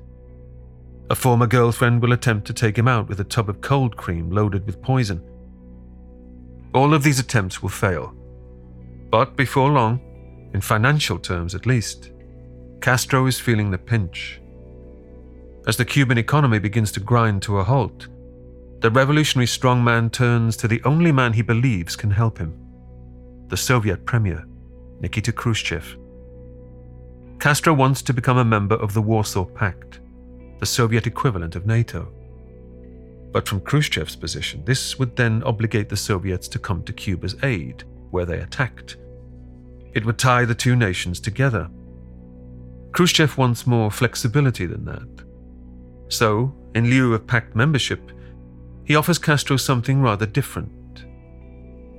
A 1.10 1.14
former 1.14 1.46
girlfriend 1.46 2.00
will 2.00 2.12
attempt 2.12 2.46
to 2.46 2.54
take 2.54 2.78
him 2.78 2.88
out 2.88 3.08
with 3.08 3.20
a 3.20 3.24
tub 3.24 3.48
of 3.48 3.60
cold 3.60 3.96
cream 3.96 4.30
loaded 4.30 4.64
with 4.64 4.80
poison. 4.80 5.22
All 6.72 6.94
of 6.94 7.02
these 7.02 7.18
attempts 7.18 7.62
will 7.62 7.68
fail. 7.68 8.14
But 9.10 9.36
before 9.36 9.70
long, 9.70 10.00
in 10.54 10.60
financial 10.60 11.18
terms 11.18 11.54
at 11.54 11.66
least, 11.66 12.10
Castro 12.80 13.26
is 13.26 13.38
feeling 13.38 13.70
the 13.70 13.78
pinch. 13.78 14.40
As 15.66 15.76
the 15.76 15.84
Cuban 15.84 16.18
economy 16.18 16.58
begins 16.58 16.92
to 16.92 17.00
grind 17.00 17.42
to 17.42 17.58
a 17.58 17.64
halt, 17.64 18.08
the 18.84 18.90
revolutionary 18.90 19.46
strongman 19.46 20.12
turns 20.12 20.58
to 20.58 20.68
the 20.68 20.82
only 20.84 21.10
man 21.10 21.32
he 21.32 21.40
believes 21.40 21.96
can 21.96 22.10
help 22.10 22.36
him 22.36 22.52
the 23.48 23.56
Soviet 23.56 24.04
Premier, 24.04 24.44
Nikita 25.00 25.32
Khrushchev. 25.32 25.96
Castro 27.38 27.72
wants 27.72 28.02
to 28.02 28.12
become 28.12 28.36
a 28.36 28.44
member 28.44 28.74
of 28.74 28.92
the 28.92 29.00
Warsaw 29.00 29.46
Pact, 29.46 30.00
the 30.60 30.66
Soviet 30.66 31.06
equivalent 31.06 31.56
of 31.56 31.64
NATO. 31.64 32.12
But 33.32 33.48
from 33.48 33.62
Khrushchev's 33.62 34.16
position, 34.16 34.62
this 34.66 34.98
would 34.98 35.16
then 35.16 35.42
obligate 35.44 35.88
the 35.88 35.96
Soviets 35.96 36.46
to 36.48 36.58
come 36.58 36.82
to 36.82 36.92
Cuba's 36.92 37.36
aid 37.42 37.84
where 38.10 38.26
they 38.26 38.40
attacked. 38.40 38.98
It 39.94 40.04
would 40.04 40.18
tie 40.18 40.44
the 40.44 40.54
two 40.54 40.76
nations 40.76 41.20
together. 41.20 41.70
Khrushchev 42.92 43.38
wants 43.38 43.66
more 43.66 43.90
flexibility 43.90 44.66
than 44.66 44.84
that. 44.84 45.24
So, 46.08 46.54
in 46.74 46.90
lieu 46.90 47.14
of 47.14 47.26
pact 47.26 47.56
membership, 47.56 48.10
he 48.84 48.96
offers 48.96 49.18
Castro 49.18 49.56
something 49.56 50.00
rather 50.00 50.26
different 50.26 50.70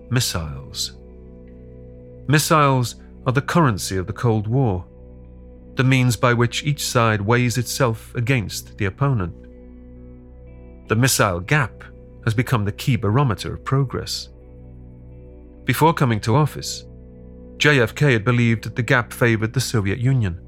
missiles. 0.09 0.97
Missiles 2.27 2.95
are 3.25 3.33
the 3.33 3.41
currency 3.41 3.97
of 3.97 4.07
the 4.07 4.13
Cold 4.13 4.47
War, 4.47 4.86
the 5.75 5.83
means 5.83 6.15
by 6.15 6.33
which 6.33 6.63
each 6.63 6.86
side 6.86 7.21
weighs 7.21 7.57
itself 7.57 8.13
against 8.15 8.77
the 8.77 8.86
opponent. 8.86 9.36
The 10.88 10.95
missile 10.95 11.39
gap 11.39 11.83
has 12.23 12.33
become 12.33 12.65
the 12.65 12.71
key 12.71 12.95
barometer 12.95 13.53
of 13.53 13.63
progress. 13.63 14.29
Before 15.63 15.93
coming 15.93 16.19
to 16.21 16.36
office, 16.36 16.86
JFK 17.57 18.13
had 18.13 18.25
believed 18.25 18.63
that 18.65 18.75
the 18.75 18.83
gap 18.83 19.11
favored 19.11 19.53
the 19.53 19.61
Soviet 19.61 19.97
Union. 19.97 20.39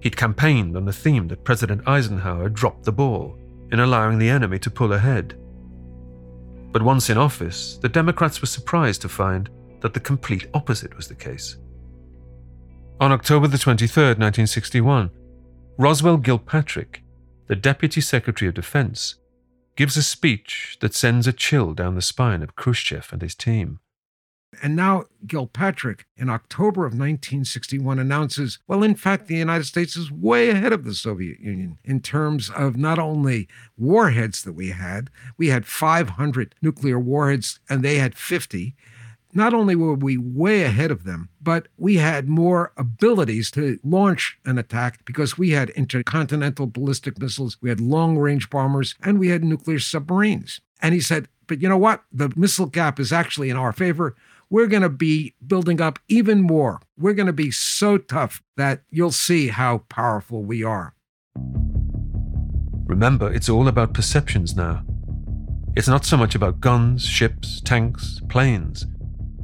He'd 0.00 0.16
campaigned 0.16 0.76
on 0.76 0.84
the 0.84 0.92
theme 0.92 1.28
that 1.28 1.44
President 1.44 1.86
Eisenhower 1.86 2.48
dropped 2.48 2.84
the 2.84 2.92
ball 2.92 3.38
in 3.74 3.80
allowing 3.80 4.20
the 4.20 4.30
enemy 4.30 4.56
to 4.56 4.70
pull 4.70 4.92
ahead. 4.92 5.36
But 6.70 6.80
once 6.80 7.10
in 7.10 7.18
office, 7.18 7.76
the 7.82 7.88
Democrats 7.88 8.40
were 8.40 8.46
surprised 8.46 9.02
to 9.02 9.08
find 9.08 9.50
that 9.80 9.92
the 9.92 9.98
complete 9.98 10.46
opposite 10.54 10.94
was 10.96 11.08
the 11.08 11.16
case. 11.16 11.56
On 13.00 13.10
October 13.10 13.48
the 13.48 13.56
23rd, 13.56 14.20
1961, 14.20 15.10
Roswell 15.76 16.18
Gilpatric, 16.18 17.00
the 17.48 17.56
Deputy 17.56 18.00
Secretary 18.00 18.48
of 18.48 18.54
Defense, 18.54 19.16
gives 19.74 19.96
a 19.96 20.04
speech 20.04 20.76
that 20.80 20.94
sends 20.94 21.26
a 21.26 21.32
chill 21.32 21.74
down 21.74 21.96
the 21.96 22.00
spine 22.00 22.44
of 22.44 22.54
Khrushchev 22.54 23.08
and 23.12 23.22
his 23.22 23.34
team. 23.34 23.80
And 24.62 24.76
now 24.76 25.04
Gilpatric, 25.26 26.00
in 26.16 26.28
October 26.28 26.82
of 26.82 26.92
1961, 26.92 27.98
announces 27.98 28.58
well, 28.66 28.82
in 28.82 28.94
fact, 28.94 29.26
the 29.26 29.36
United 29.36 29.64
States 29.64 29.96
is 29.96 30.10
way 30.10 30.50
ahead 30.50 30.72
of 30.72 30.84
the 30.84 30.94
Soviet 30.94 31.40
Union 31.40 31.78
in 31.84 32.00
terms 32.00 32.50
of 32.50 32.76
not 32.76 32.98
only 32.98 33.48
warheads 33.76 34.42
that 34.42 34.52
we 34.52 34.70
had, 34.70 35.10
we 35.36 35.48
had 35.48 35.66
500 35.66 36.54
nuclear 36.62 36.98
warheads 36.98 37.60
and 37.68 37.82
they 37.82 37.96
had 37.96 38.16
50. 38.16 38.74
Not 39.36 39.52
only 39.52 39.74
were 39.74 39.94
we 39.94 40.16
way 40.16 40.62
ahead 40.62 40.92
of 40.92 41.02
them, 41.02 41.28
but 41.42 41.66
we 41.76 41.96
had 41.96 42.28
more 42.28 42.72
abilities 42.76 43.50
to 43.52 43.80
launch 43.82 44.38
an 44.44 44.58
attack 44.58 45.04
because 45.04 45.36
we 45.36 45.50
had 45.50 45.70
intercontinental 45.70 46.68
ballistic 46.68 47.18
missiles, 47.18 47.58
we 47.60 47.68
had 47.68 47.80
long 47.80 48.16
range 48.16 48.48
bombers, 48.48 48.94
and 49.02 49.18
we 49.18 49.28
had 49.28 49.42
nuclear 49.42 49.80
submarines. 49.80 50.60
And 50.80 50.94
he 50.94 51.00
said, 51.00 51.28
but 51.46 51.60
you 51.60 51.68
know 51.68 51.78
what? 51.78 52.04
The 52.12 52.32
missile 52.36 52.66
gap 52.66 52.98
is 53.00 53.12
actually 53.12 53.50
in 53.50 53.56
our 53.56 53.72
favor 53.72 54.14
we're 54.50 54.66
going 54.66 54.82
to 54.82 54.88
be 54.88 55.34
building 55.46 55.80
up 55.80 55.98
even 56.08 56.40
more. 56.40 56.80
We're 56.96 57.14
going 57.14 57.26
to 57.26 57.32
be 57.32 57.50
so 57.50 57.98
tough 57.98 58.42
that 58.56 58.82
you'll 58.90 59.12
see 59.12 59.48
how 59.48 59.78
powerful 59.88 60.42
we 60.42 60.62
are. 60.62 60.94
Remember, 62.86 63.32
it's 63.32 63.48
all 63.48 63.68
about 63.68 63.94
perceptions 63.94 64.54
now. 64.54 64.84
It's 65.76 65.88
not 65.88 66.04
so 66.04 66.16
much 66.16 66.34
about 66.34 66.60
guns, 66.60 67.04
ships, 67.04 67.60
tanks, 67.62 68.20
planes. 68.28 68.86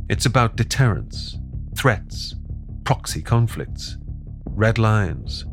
It's 0.08 0.26
about 0.26 0.56
deterrence, 0.56 1.38
threats, 1.76 2.34
proxy 2.84 3.22
conflicts, 3.22 3.96
red 4.44 4.78
lines. 4.78 5.44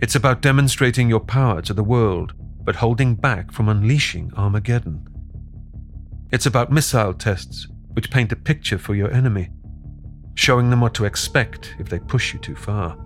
It's 0.00 0.14
about 0.14 0.42
demonstrating 0.42 1.08
your 1.08 1.20
power 1.20 1.62
to 1.62 1.72
the 1.72 1.84
world, 1.84 2.34
but 2.64 2.76
holding 2.76 3.14
back 3.14 3.52
from 3.52 3.68
unleashing 3.68 4.32
Armageddon. 4.36 5.06
It's 6.32 6.46
about 6.46 6.72
missile 6.72 7.14
tests 7.14 7.68
which 7.94 8.10
paint 8.10 8.32
a 8.32 8.36
picture 8.36 8.78
for 8.78 8.94
your 8.94 9.12
enemy, 9.12 9.50
showing 10.34 10.70
them 10.70 10.80
what 10.80 10.94
to 10.94 11.04
expect 11.04 11.74
if 11.78 11.88
they 11.88 11.98
push 11.98 12.32
you 12.32 12.40
too 12.40 12.56
far. 12.56 12.96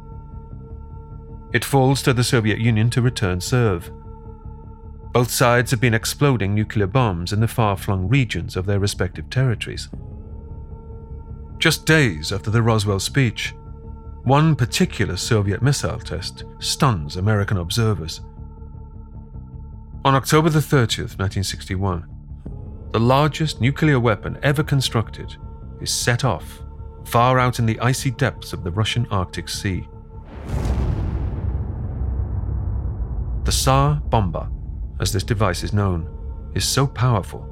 It 1.52 1.64
falls 1.64 2.02
to 2.02 2.12
the 2.12 2.24
Soviet 2.24 2.58
Union 2.58 2.90
to 2.90 3.02
return 3.02 3.40
serve. 3.40 3.90
Both 5.12 5.30
sides 5.30 5.70
have 5.70 5.80
been 5.80 5.94
exploding 5.94 6.54
nuclear 6.54 6.86
bombs 6.86 7.32
in 7.32 7.40
the 7.40 7.48
far 7.48 7.76
flung 7.76 8.08
regions 8.08 8.56
of 8.56 8.66
their 8.66 8.78
respective 8.78 9.30
territories. 9.30 9.88
Just 11.58 11.86
days 11.86 12.32
after 12.32 12.50
the 12.50 12.62
Roswell 12.62 13.00
speech, 13.00 13.54
one 14.24 14.56
particular 14.56 15.16
Soviet 15.16 15.62
missile 15.62 15.98
test 15.98 16.44
stuns 16.58 17.16
American 17.16 17.56
observers. 17.56 18.20
On 20.04 20.14
October 20.14 20.50
the 20.50 20.58
30th, 20.58 21.18
1961, 21.18 22.06
the 22.96 23.00
largest 23.00 23.60
nuclear 23.60 24.00
weapon 24.00 24.38
ever 24.42 24.62
constructed 24.62 25.36
is 25.82 25.90
set 25.90 26.24
off 26.24 26.62
far 27.04 27.38
out 27.38 27.58
in 27.58 27.66
the 27.66 27.78
icy 27.80 28.10
depths 28.10 28.54
of 28.54 28.64
the 28.64 28.70
Russian 28.70 29.06
Arctic 29.10 29.50
Sea. 29.50 29.86
The 33.44 33.52
Tsar 33.52 33.96
Bomba, 34.06 34.50
as 34.98 35.12
this 35.12 35.24
device 35.24 35.62
is 35.62 35.74
known, 35.74 36.08
is 36.54 36.66
so 36.66 36.86
powerful, 36.86 37.46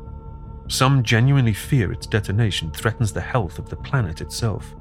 some 0.69 1.03
genuinely 1.03 1.53
fear 1.53 1.93
its 1.93 2.07
detonation 2.07 2.71
threatens 2.71 3.13
the 3.13 3.21
health 3.21 3.59
of 3.59 3.69
the 3.69 3.77
planet 3.77 4.23
itself. 4.23 4.75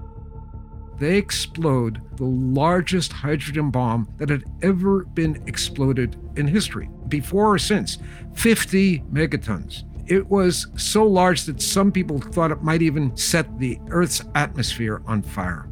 They 0.98 1.18
explode 1.18 2.02
the 2.16 2.24
largest 2.24 3.12
hydrogen 3.12 3.70
bomb 3.70 4.08
that 4.16 4.30
had 4.30 4.46
ever 4.62 5.04
been 5.04 5.44
exploded 5.46 6.16
in 6.38 6.48
history, 6.48 6.90
before 7.10 7.54
or 7.54 7.60
since 7.60 7.98
50 8.36 9.00
megatons. 9.12 9.84
It 10.08 10.30
was 10.30 10.68
so 10.76 11.06
large 11.06 11.44
that 11.44 11.62
some 11.62 11.92
people 11.92 12.20
thought 12.20 12.52
it 12.52 12.62
might 12.62 12.82
even 12.82 13.16
set 13.16 13.58
the 13.60 13.80
Earth's 13.90 14.22
atmosphere 14.36 15.02
on 15.08 15.22
fire. 15.22 15.68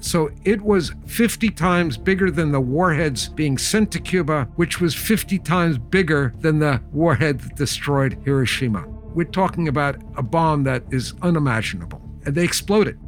So 0.00 0.30
it 0.44 0.60
was 0.60 0.92
50 1.06 1.50
times 1.50 1.96
bigger 1.96 2.30
than 2.30 2.52
the 2.52 2.60
warheads 2.60 3.28
being 3.28 3.58
sent 3.58 3.90
to 3.92 4.00
Cuba, 4.00 4.48
which 4.56 4.80
was 4.80 4.94
50 4.94 5.38
times 5.40 5.78
bigger 5.78 6.34
than 6.40 6.58
the 6.58 6.80
warhead 6.92 7.40
that 7.40 7.56
destroyed 7.56 8.18
Hiroshima. 8.24 8.86
We're 8.86 9.24
talking 9.24 9.68
about 9.68 9.96
a 10.16 10.22
bomb 10.22 10.64
that 10.64 10.84
is 10.90 11.14
unimaginable. 11.22 12.00
And 12.24 12.34
they 12.34 12.44
exploded. 12.44 12.98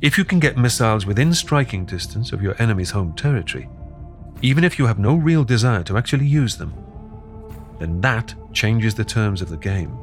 If 0.00 0.18
you 0.18 0.24
can 0.24 0.40
get 0.40 0.56
missiles 0.56 1.06
within 1.06 1.32
striking 1.32 1.84
distance 1.84 2.32
of 2.32 2.42
your 2.42 2.60
enemy's 2.60 2.90
home 2.90 3.14
territory, 3.14 3.68
even 4.40 4.64
if 4.64 4.78
you 4.78 4.86
have 4.86 4.98
no 4.98 5.14
real 5.14 5.44
desire 5.44 5.82
to 5.84 5.96
actually 5.96 6.26
use 6.26 6.56
them, 6.56 6.72
then 7.78 8.00
that 8.00 8.34
changes 8.52 8.94
the 8.94 9.04
terms 9.04 9.42
of 9.42 9.48
the 9.48 9.56
game. 9.56 9.96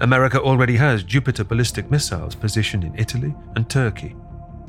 America 0.00 0.40
already 0.40 0.76
has 0.76 1.02
Jupiter 1.02 1.44
ballistic 1.44 1.90
missiles 1.90 2.34
positioned 2.34 2.84
in 2.84 2.98
Italy 2.98 3.34
and 3.54 3.68
Turkey, 3.68 4.14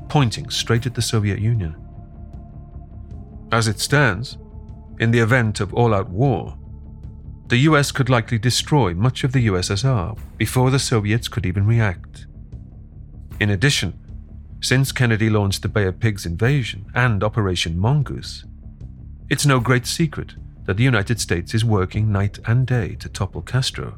pointing 0.07 0.49
straight 0.49 0.85
at 0.85 0.95
the 0.95 1.01
Soviet 1.01 1.39
Union. 1.39 1.75
As 3.51 3.67
it 3.67 3.79
stands, 3.79 4.37
in 4.99 5.11
the 5.11 5.19
event 5.19 5.59
of 5.59 5.73
all 5.73 5.93
out 5.93 6.09
war, 6.09 6.57
the 7.47 7.57
US 7.59 7.91
could 7.91 8.09
likely 8.09 8.37
destroy 8.37 8.93
much 8.93 9.23
of 9.23 9.31
the 9.31 9.47
USSR 9.47 10.17
before 10.37 10.71
the 10.71 10.79
Soviets 10.79 11.27
could 11.27 11.45
even 11.45 11.65
react. 11.65 12.25
In 13.39 13.49
addition, 13.49 13.97
since 14.61 14.91
Kennedy 14.91 15.29
launched 15.29 15.61
the 15.61 15.69
Bay 15.69 15.85
of 15.85 15.99
Pigs 15.99 16.25
invasion 16.25 16.85
and 16.95 17.23
Operation 17.23 17.77
Mongoose, 17.77 18.43
it's 19.29 19.45
no 19.45 19.59
great 19.59 19.85
secret 19.85 20.35
that 20.65 20.77
the 20.77 20.83
United 20.83 21.21
States 21.21 21.53
is 21.53 21.63
working 21.63 22.11
night 22.11 22.39
and 22.45 22.65
day 22.65 22.95
to 22.95 23.07
topple 23.07 23.41
Castro. 23.41 23.97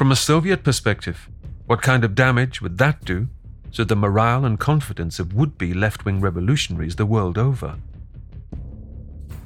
From 0.00 0.12
a 0.12 0.16
Soviet 0.16 0.64
perspective, 0.64 1.28
what 1.66 1.82
kind 1.82 2.04
of 2.04 2.14
damage 2.14 2.62
would 2.62 2.78
that 2.78 3.04
do 3.04 3.28
to 3.74 3.84
the 3.84 3.94
morale 3.94 4.46
and 4.46 4.58
confidence 4.58 5.18
of 5.18 5.34
would 5.34 5.58
be 5.58 5.74
left 5.74 6.06
wing 6.06 6.22
revolutionaries 6.22 6.96
the 6.96 7.04
world 7.04 7.36
over? 7.36 7.76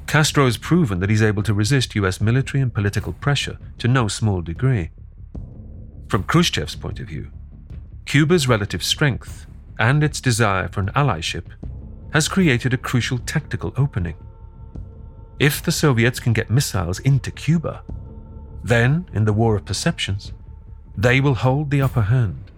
Castro 0.07 0.45
has 0.45 0.55
proven 0.55 1.01
that 1.01 1.09
he's 1.09 1.21
able 1.21 1.43
to 1.43 1.53
resist 1.53 1.93
US 1.95 2.21
military 2.21 2.61
and 2.61 2.73
political 2.73 3.11
pressure 3.11 3.57
to 3.79 3.89
no 3.89 4.07
small 4.07 4.41
degree. 4.41 4.91
From 6.07 6.23
Khrushchev's 6.23 6.77
point 6.77 7.01
of 7.01 7.07
view, 7.09 7.31
Cuba's 8.05 8.47
relative 8.47 8.81
strength 8.81 9.47
and 9.77 10.05
its 10.05 10.21
desire 10.21 10.69
for 10.69 10.79
an 10.79 10.91
allyship 10.95 11.47
has 12.13 12.29
created 12.29 12.73
a 12.73 12.77
crucial 12.77 13.17
tactical 13.17 13.73
opening. 13.75 14.15
If 15.37 15.61
the 15.61 15.73
Soviets 15.73 16.21
can 16.21 16.31
get 16.31 16.49
missiles 16.49 16.99
into 16.99 17.29
Cuba, 17.29 17.83
then, 18.63 19.05
in 19.11 19.25
the 19.25 19.33
war 19.33 19.57
of 19.57 19.65
perceptions, 19.65 20.31
they 20.97 21.19
will 21.19 21.35
hold 21.35 21.71
the 21.71 21.81
upper 21.81 22.03
hand, 22.03 22.51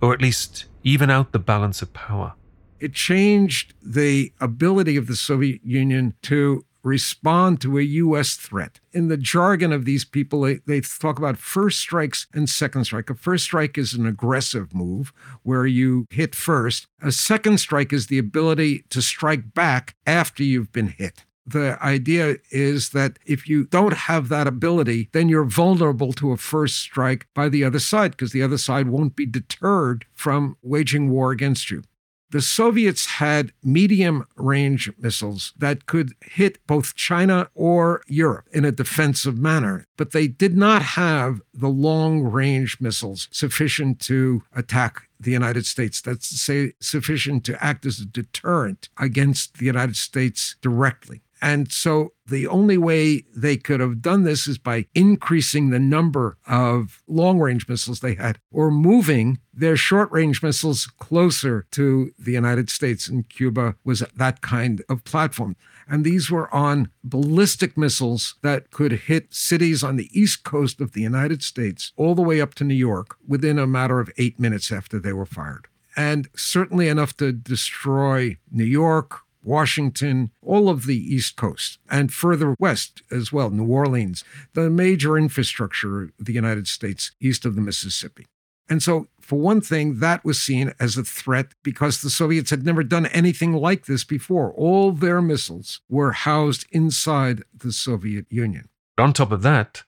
or 0.00 0.12
at 0.12 0.22
least 0.22 0.66
even 0.82 1.10
out 1.10 1.32
the 1.32 1.38
balance 1.38 1.82
of 1.82 1.92
power. 1.92 2.34
It 2.80 2.92
changed 2.92 3.74
the 3.82 4.32
ability 4.40 4.96
of 4.96 5.06
the 5.06 5.16
Soviet 5.16 5.60
Union 5.64 6.14
to 6.22 6.64
respond 6.84 7.60
to 7.60 7.78
a 7.78 7.82
U.S. 7.82 8.36
threat. 8.36 8.80
In 8.92 9.08
the 9.08 9.16
jargon 9.16 9.72
of 9.72 9.84
these 9.84 10.04
people, 10.04 10.42
they, 10.42 10.60
they, 10.66 10.80
talk 10.80 11.18
about 11.18 11.36
first 11.36 11.80
strikes 11.80 12.26
and 12.32 12.48
second 12.48 12.84
strike. 12.84 13.10
A 13.10 13.14
first 13.14 13.44
strike 13.44 13.76
is 13.76 13.94
an 13.94 14.06
aggressive 14.06 14.72
move 14.72 15.12
where 15.42 15.66
you 15.66 16.06
hit 16.10 16.34
first. 16.34 16.86
A 17.02 17.10
second 17.10 17.58
strike 17.58 17.92
is 17.92 18.06
the 18.06 18.18
ability 18.18 18.84
to 18.90 19.02
strike 19.02 19.54
back 19.54 19.96
after 20.06 20.42
you've 20.42 20.72
been 20.72 20.88
hit 20.88 21.24
the 21.52 21.78
idea 21.82 22.36
is 22.50 22.90
that 22.90 23.18
if 23.26 23.48
you 23.48 23.64
don't 23.64 23.94
have 23.94 24.28
that 24.28 24.46
ability, 24.46 25.08
then 25.12 25.28
you're 25.28 25.44
vulnerable 25.44 26.12
to 26.14 26.32
a 26.32 26.36
first 26.36 26.78
strike 26.78 27.26
by 27.34 27.48
the 27.48 27.64
other 27.64 27.78
side 27.78 28.12
because 28.12 28.32
the 28.32 28.42
other 28.42 28.58
side 28.58 28.88
won't 28.88 29.16
be 29.16 29.26
deterred 29.26 30.04
from 30.14 30.56
waging 30.62 31.10
war 31.10 31.30
against 31.30 31.70
you. 31.70 31.82
The 32.30 32.42
Soviets 32.42 33.06
had 33.06 33.52
medium 33.64 34.26
range 34.36 34.92
missiles 34.98 35.54
that 35.56 35.86
could 35.86 36.12
hit 36.20 36.58
both 36.66 36.94
China 36.94 37.48
or 37.54 38.02
Europe 38.06 38.48
in 38.52 38.66
a 38.66 38.72
defensive 38.72 39.38
manner, 39.38 39.86
but 39.96 40.10
they 40.10 40.28
did 40.28 40.54
not 40.54 40.82
have 40.82 41.40
the 41.54 41.68
long 41.68 42.22
range 42.22 42.76
missiles 42.80 43.28
sufficient 43.30 43.98
to 44.00 44.42
attack 44.54 45.08
the 45.18 45.30
United 45.30 45.64
States. 45.64 46.02
That's 46.02 46.28
to 46.28 46.36
say, 46.36 46.74
sufficient 46.80 47.44
to 47.46 47.64
act 47.64 47.86
as 47.86 47.98
a 47.98 48.04
deterrent 48.04 48.90
against 48.98 49.56
the 49.56 49.64
United 49.64 49.96
States 49.96 50.56
directly. 50.60 51.22
And 51.40 51.70
so 51.70 52.12
the 52.26 52.46
only 52.46 52.76
way 52.76 53.22
they 53.34 53.56
could 53.56 53.80
have 53.80 54.02
done 54.02 54.24
this 54.24 54.46
is 54.46 54.58
by 54.58 54.86
increasing 54.94 55.70
the 55.70 55.78
number 55.78 56.36
of 56.46 57.02
long 57.06 57.38
range 57.38 57.68
missiles 57.68 58.00
they 58.00 58.14
had 58.14 58.38
or 58.50 58.70
moving 58.70 59.38
their 59.52 59.76
short 59.76 60.10
range 60.12 60.42
missiles 60.42 60.86
closer 60.98 61.66
to 61.72 62.12
the 62.18 62.32
United 62.32 62.70
States. 62.70 63.08
And 63.08 63.28
Cuba 63.28 63.76
was 63.84 64.00
that 64.16 64.40
kind 64.40 64.82
of 64.88 65.04
platform. 65.04 65.56
And 65.88 66.04
these 66.04 66.30
were 66.30 66.52
on 66.54 66.90
ballistic 67.02 67.76
missiles 67.76 68.34
that 68.42 68.70
could 68.70 68.92
hit 68.92 69.32
cities 69.32 69.82
on 69.82 69.96
the 69.96 70.10
east 70.12 70.44
coast 70.44 70.80
of 70.80 70.92
the 70.92 71.02
United 71.02 71.42
States 71.42 71.92
all 71.96 72.14
the 72.14 72.22
way 72.22 72.40
up 72.40 72.54
to 72.54 72.64
New 72.64 72.74
York 72.74 73.16
within 73.26 73.58
a 73.58 73.66
matter 73.66 74.00
of 74.00 74.10
eight 74.18 74.38
minutes 74.38 74.70
after 74.70 74.98
they 74.98 75.12
were 75.12 75.26
fired. 75.26 75.66
And 75.96 76.28
certainly 76.36 76.88
enough 76.88 77.16
to 77.16 77.32
destroy 77.32 78.36
New 78.50 78.64
York, 78.64 79.22
Washington, 79.42 80.30
all 80.42 80.68
of 80.68 80.86
the 80.86 80.96
East 80.96 81.36
Coast, 81.36 81.78
and 81.90 82.12
further 82.12 82.54
west 82.58 83.02
as 83.10 83.32
well, 83.32 83.50
New 83.50 83.66
Orleans, 83.66 84.24
the 84.54 84.70
major 84.70 85.16
infrastructure 85.16 86.02
of 86.02 86.12
the 86.18 86.32
United 86.32 86.68
States 86.68 87.12
east 87.20 87.44
of 87.44 87.54
the 87.54 87.60
Mississippi. 87.60 88.26
And 88.68 88.82
so, 88.82 89.08
for 89.20 89.38
one 89.38 89.60
thing, 89.60 90.00
that 90.00 90.24
was 90.24 90.40
seen 90.40 90.74
as 90.78 90.96
a 90.96 91.04
threat 91.04 91.54
because 91.62 92.02
the 92.02 92.10
Soviets 92.10 92.50
had 92.50 92.64
never 92.64 92.82
done 92.82 93.06
anything 93.06 93.54
like 93.54 93.86
this 93.86 94.04
before. 94.04 94.52
All 94.52 94.92
their 94.92 95.22
missiles 95.22 95.80
were 95.88 96.12
housed 96.12 96.66
inside 96.70 97.42
the 97.56 97.72
Soviet 97.72 98.26
Union. 98.28 98.68
On 98.98 99.12
top 99.12 99.32
of 99.32 99.42
that, 99.42 99.84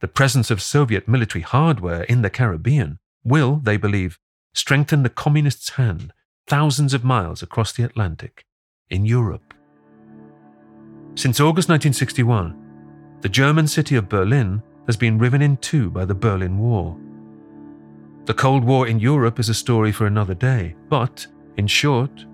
the 0.00 0.08
presence 0.08 0.50
of 0.50 0.62
Soviet 0.62 1.06
military 1.06 1.42
hardware 1.42 2.02
in 2.04 2.22
the 2.22 2.30
Caribbean 2.30 2.98
will, 3.24 3.56
they 3.56 3.76
believe, 3.76 4.18
strengthen 4.54 5.02
the 5.02 5.10
communists' 5.10 5.70
hand 5.70 6.12
thousands 6.46 6.94
of 6.94 7.04
miles 7.04 7.42
across 7.42 7.72
the 7.72 7.82
Atlantic 7.82 8.44
in 8.90 9.04
Europe. 9.04 9.54
Since 11.14 11.40
August 11.40 11.68
1961, 11.68 13.18
the 13.20 13.28
German 13.28 13.66
city 13.66 13.96
of 13.96 14.08
Berlin 14.08 14.62
has 14.86 14.96
been 14.96 15.18
riven 15.18 15.40
in 15.40 15.56
two 15.58 15.90
by 15.90 16.04
the 16.04 16.14
Berlin 16.14 16.58
Wall. 16.58 16.98
The 18.26 18.34
Cold 18.34 18.64
War 18.64 18.86
in 18.86 18.98
Europe 18.98 19.38
is 19.38 19.48
a 19.48 19.54
story 19.54 19.92
for 19.92 20.06
another 20.06 20.34
day, 20.34 20.74
but, 20.88 21.26
in 21.56 21.66
short, 21.66 22.26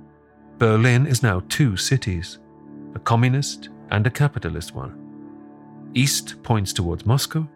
Berlin 0.59 1.07
is 1.07 1.23
now 1.23 1.43
two 1.49 1.77
cities 1.77 2.39
a 2.95 2.99
communist 2.99 3.69
and 3.91 4.05
a 4.07 4.11
capitalist 4.11 4.75
one. 4.75 4.97
East 5.95 6.43
points 6.43 6.73
towards 6.73 7.07
Moscow, 7.07 7.49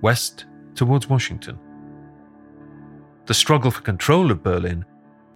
west 0.00 0.46
towards 0.74 1.08
Washington. 1.08 1.58
The 3.26 3.34
struggle 3.34 3.70
for 3.70 3.82
control 3.82 4.30
of 4.30 4.42
Berlin 4.42 4.84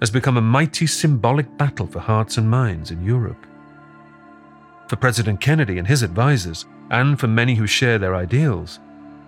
has 0.01 0.11
become 0.11 0.37
a 0.37 0.43
mighty 0.43 0.87
symbolic 0.87 1.57
battle 1.57 1.87
for 1.87 2.01
hearts 2.01 2.37
and 2.37 2.49
minds 2.49 2.91
in 2.91 3.05
Europe. 3.05 3.47
For 4.89 4.97
President 4.97 5.41
Kennedy 5.41 5.79
and 5.79 5.89
his 5.89 6.03
advisers, 6.03 6.65
and 6.91 7.19
for 7.19 7.27
many 7.27 7.55
who 7.55 7.67
share 7.67 7.99
their 7.99 8.15
ideals, 8.15 8.79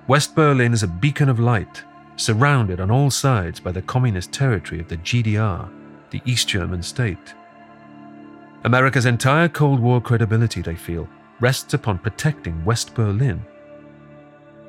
West 0.07 0.35
Berlin 0.35 0.73
is 0.73 0.83
a 0.83 0.89
beacon 0.89 1.29
of 1.29 1.41
light, 1.41 1.83
surrounded 2.17 2.81
on 2.81 2.91
all 2.91 3.11
sides 3.11 3.61
by 3.61 3.73
the 3.73 3.83
communist 3.83 4.33
territory 4.33 4.81
of 4.81 4.89
the 4.89 4.97
GDR, 4.99 5.69
the 6.11 6.23
East 6.25 6.49
German 6.49 6.83
state. 6.83 7.35
America's 8.65 9.07
entire 9.07 9.49
Cold 9.49 9.81
War 9.81 10.01
credibility, 10.01 10.63
they 10.63 10.75
feel, 10.75 11.09
rests 11.41 11.75
upon 11.75 11.99
protecting 11.99 12.65
West 12.65 12.95
Berlin. 12.95 13.45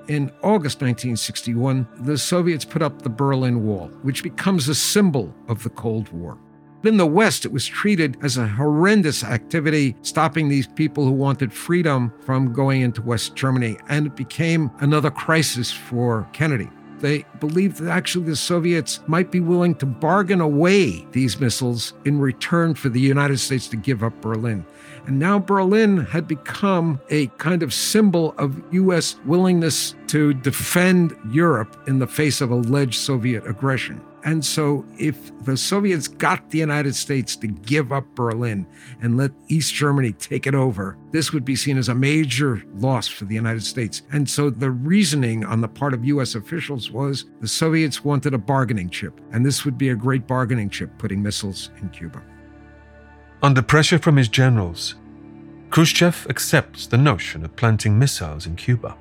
In 0.10 0.32
August 0.42 0.82
1961, 0.82 1.88
the 2.00 2.18
Soviets 2.18 2.66
put 2.66 2.82
up 2.82 3.04
the 3.04 3.12
Berlin 3.12 3.64
Wall, 3.64 3.92
which 4.02 4.24
becomes 4.24 4.68
a 4.68 4.74
symbol 4.74 5.32
of 5.48 5.62
the 5.62 5.70
Cold 5.70 6.12
War. 6.12 6.36
In 6.84 6.98
the 6.98 7.06
West, 7.06 7.46
it 7.46 7.52
was 7.52 7.68
treated 7.68 8.18
as 8.24 8.36
a 8.36 8.48
horrendous 8.48 9.24
activity, 9.24 9.96
stopping 10.02 10.50
these 10.50 10.66
people 10.66 11.06
who 11.06 11.12
wanted 11.12 11.54
freedom 11.54 12.12
from 12.22 12.54
going 12.54 12.82
into 12.82 13.04
West 13.04 13.36
Germany, 13.36 13.78
and 13.88 14.08
it 14.08 14.16
became 14.16 14.72
another 14.80 15.12
crisis 15.12 15.72
for 15.72 16.28
Kennedy. 16.34 16.70
They 17.02 17.24
believed 17.40 17.78
that 17.78 17.92
actually 17.92 18.26
the 18.26 18.36
Soviets 18.36 19.02
might 19.06 19.30
be 19.30 19.40
willing 19.40 19.76
to 19.76 19.86
bargain 19.86 20.42
away 20.42 21.06
these 21.12 21.40
missiles 21.40 21.94
in 22.04 22.20
return 22.20 22.74
for 22.74 22.90
the 22.90 23.00
United 23.00 23.38
States 23.38 23.68
to 23.68 23.78
give 23.78 24.04
up 24.04 24.20
Berlin. 24.22 24.66
And 25.10 25.18
now 25.18 25.40
Berlin 25.40 26.06
had 26.06 26.28
become 26.28 27.02
a 27.10 27.26
kind 27.40 27.64
of 27.64 27.74
symbol 27.74 28.36
of 28.38 28.62
U.S. 28.72 29.16
willingness 29.26 29.96
to 30.06 30.36
defend 30.36 31.18
Europe 31.32 31.76
in 31.88 31.98
the 31.98 32.06
face 32.06 32.42
of 32.42 32.52
alleged 32.52 32.94
Soviet 32.94 33.44
aggression. 33.48 34.00
And 34.24 34.46
so, 34.46 34.86
if 35.00 35.32
the 35.46 35.58
Soviets 35.58 36.08
got 36.08 36.52
the 36.52 36.60
United 36.60 36.94
States 36.94 37.36
to 37.38 37.48
give 37.48 37.92
up 37.92 38.06
Berlin 38.14 38.68
and 39.02 39.18
let 39.18 39.32
East 39.48 39.74
Germany 39.74 40.12
take 40.12 40.46
it 40.46 40.54
over, 40.54 40.96
this 41.10 41.34
would 41.34 41.44
be 41.44 41.56
seen 41.56 41.80
as 41.80 41.90
a 41.90 41.96
major 41.96 42.62
loss 42.76 43.08
for 43.08 43.26
the 43.26 43.34
United 43.34 43.64
States. 43.64 44.04
And 44.12 44.30
so, 44.30 44.52
the 44.52 44.70
reasoning 44.70 45.44
on 45.44 45.62
the 45.62 45.68
part 45.68 45.96
of 45.96 46.06
US 46.06 46.36
officials 46.36 46.92
was 46.92 47.26
the 47.42 47.48
Soviets 47.48 48.04
wanted 48.04 48.36
a 48.36 48.38
bargaining 48.38 48.92
chip, 48.92 49.20
and 49.32 49.44
this 49.44 49.66
would 49.66 49.76
be 49.76 49.90
a 49.90 49.96
great 49.96 50.28
bargaining 50.28 50.70
chip, 50.70 50.96
putting 51.00 51.24
missiles 51.24 51.72
in 51.82 51.90
Cuba. 51.90 52.22
Under 53.42 53.62
pressure 53.62 53.98
from 53.98 54.18
his 54.18 54.28
generals, 54.28 54.96
Khrushchev 55.70 56.26
accepts 56.30 56.88
the 56.88 56.98
notion 56.98 57.46
of 57.46 57.56
planting 57.56 57.98
missiles 58.00 58.48
in 58.48 58.56
Cuba. 58.56 58.98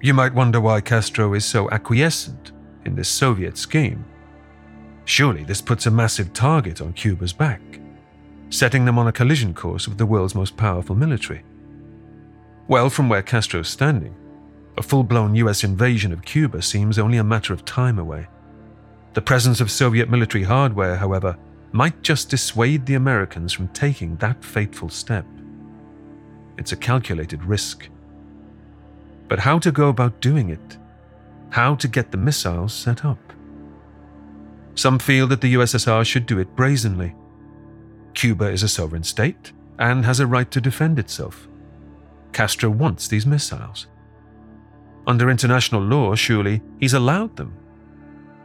You 0.00 0.12
might 0.12 0.34
wonder 0.34 0.60
why 0.60 0.80
Castro 0.80 1.34
is 1.34 1.44
so 1.44 1.70
acquiescent 1.70 2.50
in 2.84 2.96
this 2.96 3.08
Soviet 3.08 3.56
scheme. 3.56 4.04
Surely 5.04 5.44
this 5.44 5.60
puts 5.60 5.86
a 5.86 5.90
massive 5.90 6.32
target 6.32 6.80
on 6.80 6.92
Cuba's 6.94 7.32
back, 7.32 7.60
setting 8.50 8.84
them 8.84 8.98
on 8.98 9.06
a 9.06 9.12
collision 9.12 9.54
course 9.54 9.86
with 9.86 9.98
the 9.98 10.06
world's 10.06 10.34
most 10.34 10.56
powerful 10.56 10.96
military. 10.96 11.44
Well, 12.66 12.90
from 12.90 13.08
where 13.08 13.22
Castro's 13.22 13.68
standing, 13.68 14.16
a 14.76 14.82
full 14.82 15.04
blown 15.04 15.36
US 15.36 15.62
invasion 15.62 16.12
of 16.12 16.24
Cuba 16.24 16.60
seems 16.60 16.98
only 16.98 17.18
a 17.18 17.24
matter 17.24 17.52
of 17.52 17.64
time 17.64 18.00
away. 18.00 18.26
The 19.14 19.22
presence 19.22 19.60
of 19.60 19.70
Soviet 19.70 20.10
military 20.10 20.42
hardware, 20.42 20.96
however, 20.96 21.36
might 21.72 22.02
just 22.02 22.28
dissuade 22.28 22.86
the 22.86 22.94
Americans 22.94 23.52
from 23.52 23.68
taking 23.68 24.16
that 24.16 24.44
fateful 24.44 24.88
step. 24.88 25.26
It's 26.58 26.72
a 26.72 26.76
calculated 26.76 27.44
risk. 27.44 27.88
But 29.28 29.38
how 29.38 29.58
to 29.58 29.72
go 29.72 29.88
about 29.88 30.20
doing 30.20 30.50
it? 30.50 30.78
how 31.52 31.74
to 31.74 31.86
get 31.86 32.10
the 32.10 32.16
missiles 32.16 32.72
set 32.72 33.04
up. 33.04 33.18
Some 34.74 34.98
feel 34.98 35.26
that 35.26 35.42
the 35.42 35.54
USSR 35.54 36.04
should 36.04 36.24
do 36.24 36.38
it 36.38 36.56
brazenly. 36.56 37.14
Cuba 38.14 38.46
is 38.46 38.62
a 38.62 38.68
sovereign 38.68 39.02
state 39.02 39.52
and 39.78 40.02
has 40.02 40.20
a 40.20 40.26
right 40.26 40.50
to 40.50 40.62
defend 40.62 40.98
itself. 40.98 41.46
Castro 42.32 42.70
wants 42.70 43.06
these 43.06 43.26
missiles. 43.26 43.86
Under 45.06 45.28
international 45.28 45.82
law, 45.82 46.14
surely 46.14 46.62
he's 46.80 46.94
allowed 46.94 47.36
them. 47.36 47.54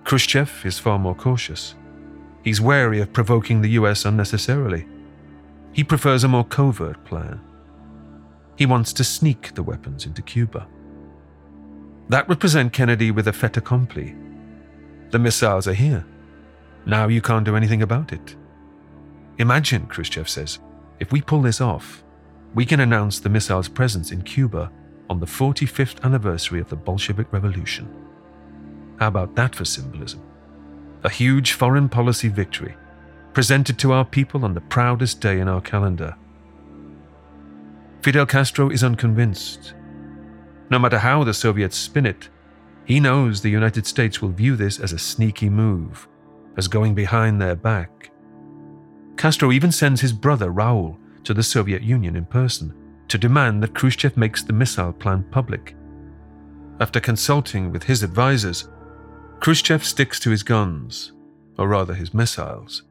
Khrushchev 0.04 0.66
is 0.66 0.78
far 0.78 1.00
more 1.00 1.16
cautious. 1.16 1.76
He's 2.48 2.62
wary 2.62 3.02
of 3.02 3.12
provoking 3.12 3.62
the 3.62 3.72
US 3.72 4.06
unnecessarily. 4.06 4.88
He 5.74 5.84
prefers 5.84 6.24
a 6.24 6.30
more 6.30 6.46
covert 6.46 7.04
plan. 7.04 7.42
He 8.56 8.66
wants 8.66 8.94
to 8.94 9.04
sneak 9.04 9.54
the 9.54 9.64
weapons 9.64 10.06
into 10.06 10.22
Cuba. 10.22 10.66
That 12.08 12.30
would 12.30 12.40
present 12.40 12.72
Kennedy 12.72 13.12
with 13.12 13.28
a 13.28 13.34
fait 13.34 13.58
accompli. 13.58 14.16
The 15.10 15.20
missiles 15.20 15.68
are 15.68 15.74
here. 15.74 16.06
Now 16.86 17.10
you 17.10 17.22
can't 17.22 17.44
do 17.44 17.58
anything 17.58 17.82
about 17.82 18.14
it. 18.14 18.38
Imagine, 19.40 19.86
Khrushchev 19.86 20.30
says, 20.30 20.60
if 21.02 21.12
we 21.12 21.20
pull 21.20 21.42
this 21.42 21.60
off, 21.60 22.02
we 22.56 22.66
can 22.66 22.80
announce 22.80 23.20
the 23.20 23.28
missile's 23.28 23.68
presence 23.68 24.14
in 24.14 24.22
Cuba 24.22 24.72
on 25.10 25.20
the 25.20 25.26
45th 25.26 26.02
anniversary 26.06 26.62
of 26.62 26.70
the 26.70 26.78
Bolshevik 26.78 27.34
Revolution. 27.34 27.94
How 29.02 29.10
about 29.10 29.36
that 29.36 29.54
for 29.54 29.66
symbolism? 29.66 30.24
A 31.04 31.10
huge 31.10 31.54
foreign 31.54 31.90
policy 31.90 32.28
victory, 32.28 32.76
presented 33.34 33.78
to 33.80 33.92
our 33.92 34.06
people 34.06 34.44
on 34.44 34.54
the 34.54 34.62
proudest 34.62 35.22
day 35.22 35.40
in 35.40 35.48
our 35.48 35.62
calendar. 35.62 36.16
Fidel 38.02 38.26
Castro 38.26 38.70
is 38.70 38.84
unconvinced 38.84 39.74
no 40.70 40.80
matter 40.80 41.00
how 41.00 41.24
the 41.24 41.34
Soviets 41.34 41.78
spin 41.78 42.06
it, 42.06 42.30
he 42.86 43.00
knows 43.00 43.42
the 43.42 43.50
United 43.50 43.88
States 43.88 44.22
will 44.22 44.30
view 44.30 44.56
this 44.56 44.80
as 44.80 44.92
a 44.92 45.00
sneaky 45.00 45.50
move, 45.50 46.08
as 46.58 46.68
going 46.68 46.94
behind 46.94 47.42
their 47.42 47.56
back. 47.56 48.12
Castro 49.16 49.52
even 49.52 49.72
sends 49.72 50.02
his 50.02 50.14
brother 50.14 50.52
Raul 50.52 50.98
to 51.24 51.34
the 51.34 51.44
Soviet 51.44 51.82
Union 51.82 52.16
in 52.16 52.26
person 52.26 52.74
to 53.08 53.18
demand 53.18 53.64
that 53.64 53.74
Khrushchev 53.74 54.18
makes 54.18 54.44
the 54.44 54.54
missile 54.54 54.92
plan 54.92 55.24
public. 55.32 55.76
After 56.80 57.00
consulting 57.00 57.72
with 57.72 57.84
his 57.84 58.04
advisors, 58.04 58.70
Khrushchev 59.40 59.86
sticks 59.86 60.20
to 60.22 60.30
his 60.30 60.44
guns, 60.44 61.14
or 61.58 61.68
rather 61.68 61.94
his 61.94 62.14
missiles. 62.14 62.84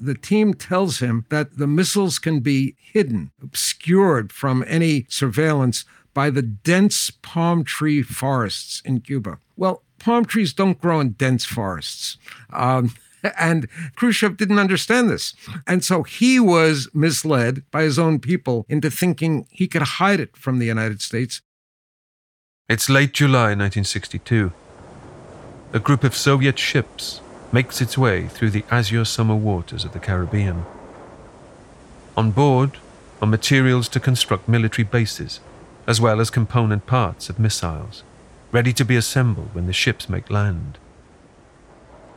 The 0.00 0.14
team 0.14 0.54
tells 0.54 1.00
him 1.00 1.24
that 1.28 1.56
the 1.58 1.66
missiles 1.66 2.18
can 2.18 2.40
be 2.40 2.76
hidden, 2.78 3.32
obscured 3.42 4.32
from 4.32 4.64
any 4.66 5.06
surveillance 5.08 5.84
by 6.14 6.30
the 6.30 6.42
dense 6.42 7.10
palm 7.10 7.64
tree 7.64 8.02
forests 8.02 8.82
in 8.84 9.00
Cuba. 9.00 9.38
Well, 9.56 9.82
palm 9.98 10.24
trees 10.24 10.52
don't 10.52 10.80
grow 10.80 11.00
in 11.00 11.10
dense 11.10 11.44
forests. 11.44 12.18
Um, 12.52 12.94
and 13.38 13.68
Khrushchev 13.96 14.36
didn't 14.36 14.58
understand 14.58 15.10
this. 15.10 15.34
And 15.66 15.84
so 15.84 16.02
he 16.02 16.38
was 16.38 16.88
misled 16.94 17.62
by 17.70 17.82
his 17.82 17.98
own 17.98 18.18
people 18.18 18.66
into 18.68 18.90
thinking 18.90 19.46
he 19.50 19.66
could 19.66 19.82
hide 19.82 20.20
it 20.20 20.36
from 20.36 20.58
the 20.58 20.66
United 20.66 21.02
States. 21.02 21.40
It's 22.68 22.88
late 22.88 23.14
July 23.14 23.54
1962. 23.54 24.52
A 25.70 25.78
group 25.78 26.02
of 26.02 26.16
Soviet 26.16 26.58
ships 26.58 27.20
makes 27.52 27.82
its 27.82 27.98
way 27.98 28.26
through 28.26 28.50
the 28.50 28.64
azure 28.70 29.04
summer 29.04 29.36
waters 29.36 29.84
of 29.84 29.92
the 29.92 29.98
Caribbean. 29.98 30.64
On 32.16 32.30
board 32.30 32.78
are 33.20 33.28
materials 33.28 33.86
to 33.90 34.00
construct 34.00 34.48
military 34.48 34.84
bases 34.84 35.40
as 35.86 36.00
well 36.00 36.20
as 36.20 36.30
component 36.30 36.86
parts 36.86 37.28
of 37.28 37.38
missiles, 37.38 38.02
ready 38.50 38.72
to 38.72 38.84
be 38.84 38.96
assembled 38.96 39.54
when 39.54 39.66
the 39.66 39.72
ships 39.74 40.08
make 40.08 40.30
land. 40.30 40.78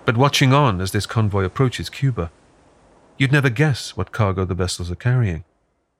But 0.05 0.17
watching 0.17 0.53
on 0.53 0.79
as 0.79 0.91
this 0.91 1.05
convoy 1.05 1.43
approaches 1.43 1.89
Cuba, 1.89 2.31
you'd 3.17 3.31
never 3.33 3.49
guess 3.49 3.97
what 3.97 4.13
cargo 4.13 4.45
the 4.45 4.53
vessels 4.53 4.89
are 4.89 4.95
carrying. 4.95 5.43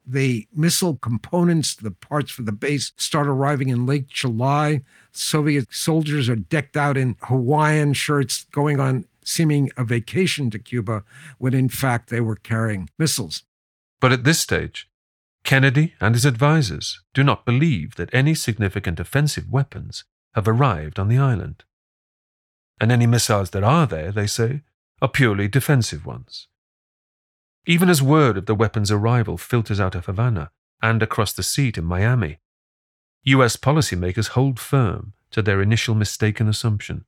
The 0.06 0.48
missile 0.54 0.98
components, 0.98 1.76
the 1.76 1.92
parts 1.92 2.32
for 2.32 2.42
the 2.42 2.52
base, 2.52 2.92
start 2.98 3.28
arriving 3.28 3.70
in 3.70 3.86
late 3.86 4.08
July. 4.08 4.82
Soviet 5.12 5.68
soldiers 5.72 6.28
are 6.28 6.36
decked 6.36 6.76
out 6.76 6.98
in 6.98 7.16
Hawaiian 7.24 7.94
shirts, 7.94 8.46
going 8.52 8.80
on 8.80 9.06
seeming 9.24 9.70
a 9.78 9.84
vacation 9.84 10.50
to 10.50 10.60
Cuba, 10.60 11.04
when 11.38 11.54
in 11.54 11.70
fact 11.70 12.10
they 12.10 12.22
were 12.22 12.36
carrying 12.36 12.90
missiles. 12.98 13.44
But 14.00 14.12
at 14.12 14.24
this 14.24 14.40
stage, 14.40 14.90
Kennedy 15.44 15.94
and 16.00 16.16
his 16.16 16.26
advisers 16.26 17.02
do 17.14 17.24
not 17.24 17.46
believe 17.46 17.96
that 17.96 18.14
any 18.14 18.34
significant 18.34 19.00
offensive 19.00 19.50
weapons 19.50 20.04
have 20.34 20.48
arrived 20.48 21.00
on 21.00 21.08
the 21.08 21.18
island. 21.18 21.64
And 22.80 22.92
any 22.92 23.06
missiles 23.06 23.52
that 23.52 23.64
are 23.64 23.86
there, 23.86 24.12
they 24.12 24.28
say, 24.28 24.62
are 25.02 25.08
purely 25.08 25.48
defensive 25.48 26.06
ones. 26.06 26.48
Even 27.68 27.90
as 27.90 28.02
word 28.02 28.38
of 28.38 28.48
the 28.48 28.56
weapon's 28.56 28.92
arrival 28.92 29.38
filters 29.38 29.80
out 29.80 29.94
of 29.94 30.08
Havana 30.08 30.50
and 30.82 31.04
across 31.04 31.32
the 31.32 31.44
sea 31.44 31.72
to 31.74 31.82
Miami, 31.82 32.40
US 33.24 33.56
policymakers 33.56 34.30
hold 34.30 34.60
firm 34.60 35.14
to 35.30 35.44
their 35.44 35.62
initial 35.62 35.94
mistaken 35.94 36.48
assumption. 36.48 37.06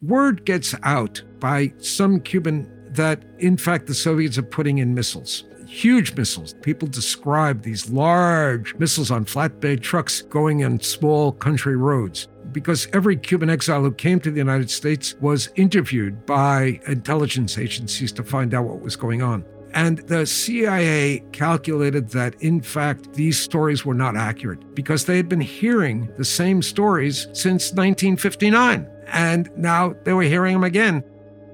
Word 0.00 0.46
gets 0.46 0.74
out 0.82 1.22
by 1.38 1.74
some 1.78 2.20
Cuban 2.20 2.66
that, 2.92 3.22
in 3.38 3.58
fact, 3.58 3.86
the 3.86 3.94
Soviets 3.94 4.38
are 4.38 4.42
putting 4.42 4.78
in 4.78 4.94
missiles 4.94 5.44
huge 5.70 6.16
missiles. 6.16 6.54
People 6.62 6.88
describe 6.88 7.62
these 7.62 7.88
large 7.90 8.74
missiles 8.74 9.10
on 9.10 9.24
flatbed 9.24 9.80
trucks 9.80 10.22
going 10.22 10.64
on 10.64 10.80
small 10.80 11.30
country 11.30 11.76
roads. 11.76 12.26
Because 12.50 12.88
every 12.92 13.16
Cuban 13.16 13.48
exile 13.48 13.82
who 13.82 13.92
came 13.92 14.18
to 14.20 14.32
the 14.32 14.38
United 14.38 14.68
States 14.68 15.14
was 15.20 15.48
interviewed 15.54 16.26
by 16.26 16.80
intelligence 16.88 17.56
agencies 17.56 18.10
to 18.12 18.24
find 18.24 18.52
out 18.52 18.64
what 18.64 18.80
was 18.80 18.96
going 18.96 19.22
on. 19.22 19.44
And 19.72 19.98
the 19.98 20.26
CIA 20.26 21.22
calculated 21.32 22.08
that, 22.10 22.34
in 22.42 22.60
fact, 22.60 23.12
these 23.12 23.38
stories 23.38 23.84
were 23.84 23.94
not 23.94 24.16
accurate 24.16 24.74
because 24.74 25.04
they 25.04 25.16
had 25.16 25.28
been 25.28 25.40
hearing 25.40 26.12
the 26.16 26.24
same 26.24 26.60
stories 26.60 27.28
since 27.32 27.72
1959. 27.72 28.88
And 29.06 29.50
now 29.56 29.94
they 30.04 30.12
were 30.12 30.22
hearing 30.22 30.54
them 30.54 30.64
again. 30.64 31.04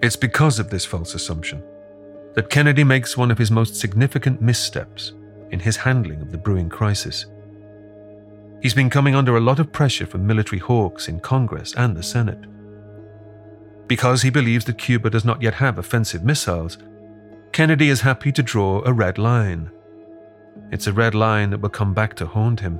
It's 0.03 0.17
because 0.17 0.59
of 0.59 0.71
this 0.71 0.85
false 0.85 1.15
assumption 1.15 1.63
that 2.35 2.51
Kennedy 2.51 2.85
makes 2.85 3.17
one 3.17 3.31
of 3.31 3.39
his 3.39 3.51
most 3.51 3.77
significant 3.77 4.43
missteps 4.43 5.13
in 5.51 5.61
his 5.61 5.77
handling 5.77 6.21
of 6.21 6.33
the 6.33 6.39
brewing 6.39 6.69
crisis. 6.69 7.27
He's 8.63 8.75
been 8.75 8.91
coming 8.91 9.15
under 9.15 9.37
a 9.37 9.41
lot 9.41 9.59
of 9.59 9.73
pressure 9.73 10.07
from 10.07 10.27
military 10.27 10.59
hawks 10.59 11.09
in 11.09 11.21
Congress 11.21 11.75
and 11.77 11.97
the 11.97 12.03
Senate. 12.03 12.45
Because 13.87 14.23
he 14.23 14.31
believes 14.31 14.65
that 14.65 14.79
Cuba 14.79 15.09
does 15.09 15.25
not 15.25 15.41
yet 15.41 15.55
have 15.55 15.79
offensive 15.79 16.25
missiles, 16.25 16.77
Kennedy 17.57 17.89
is 17.89 18.03
happy 18.03 18.33
to 18.33 18.43
draw 18.43 18.83
a 18.85 18.93
red 18.93 19.17
line. 19.17 19.71
It's 20.73 20.87
a 20.87 20.93
red 20.93 21.15
line 21.15 21.49
that 21.49 21.63
will 21.63 21.71
come 21.71 21.95
back 21.95 22.15
to 22.17 22.27
haunt 22.27 22.61
him. 22.61 22.79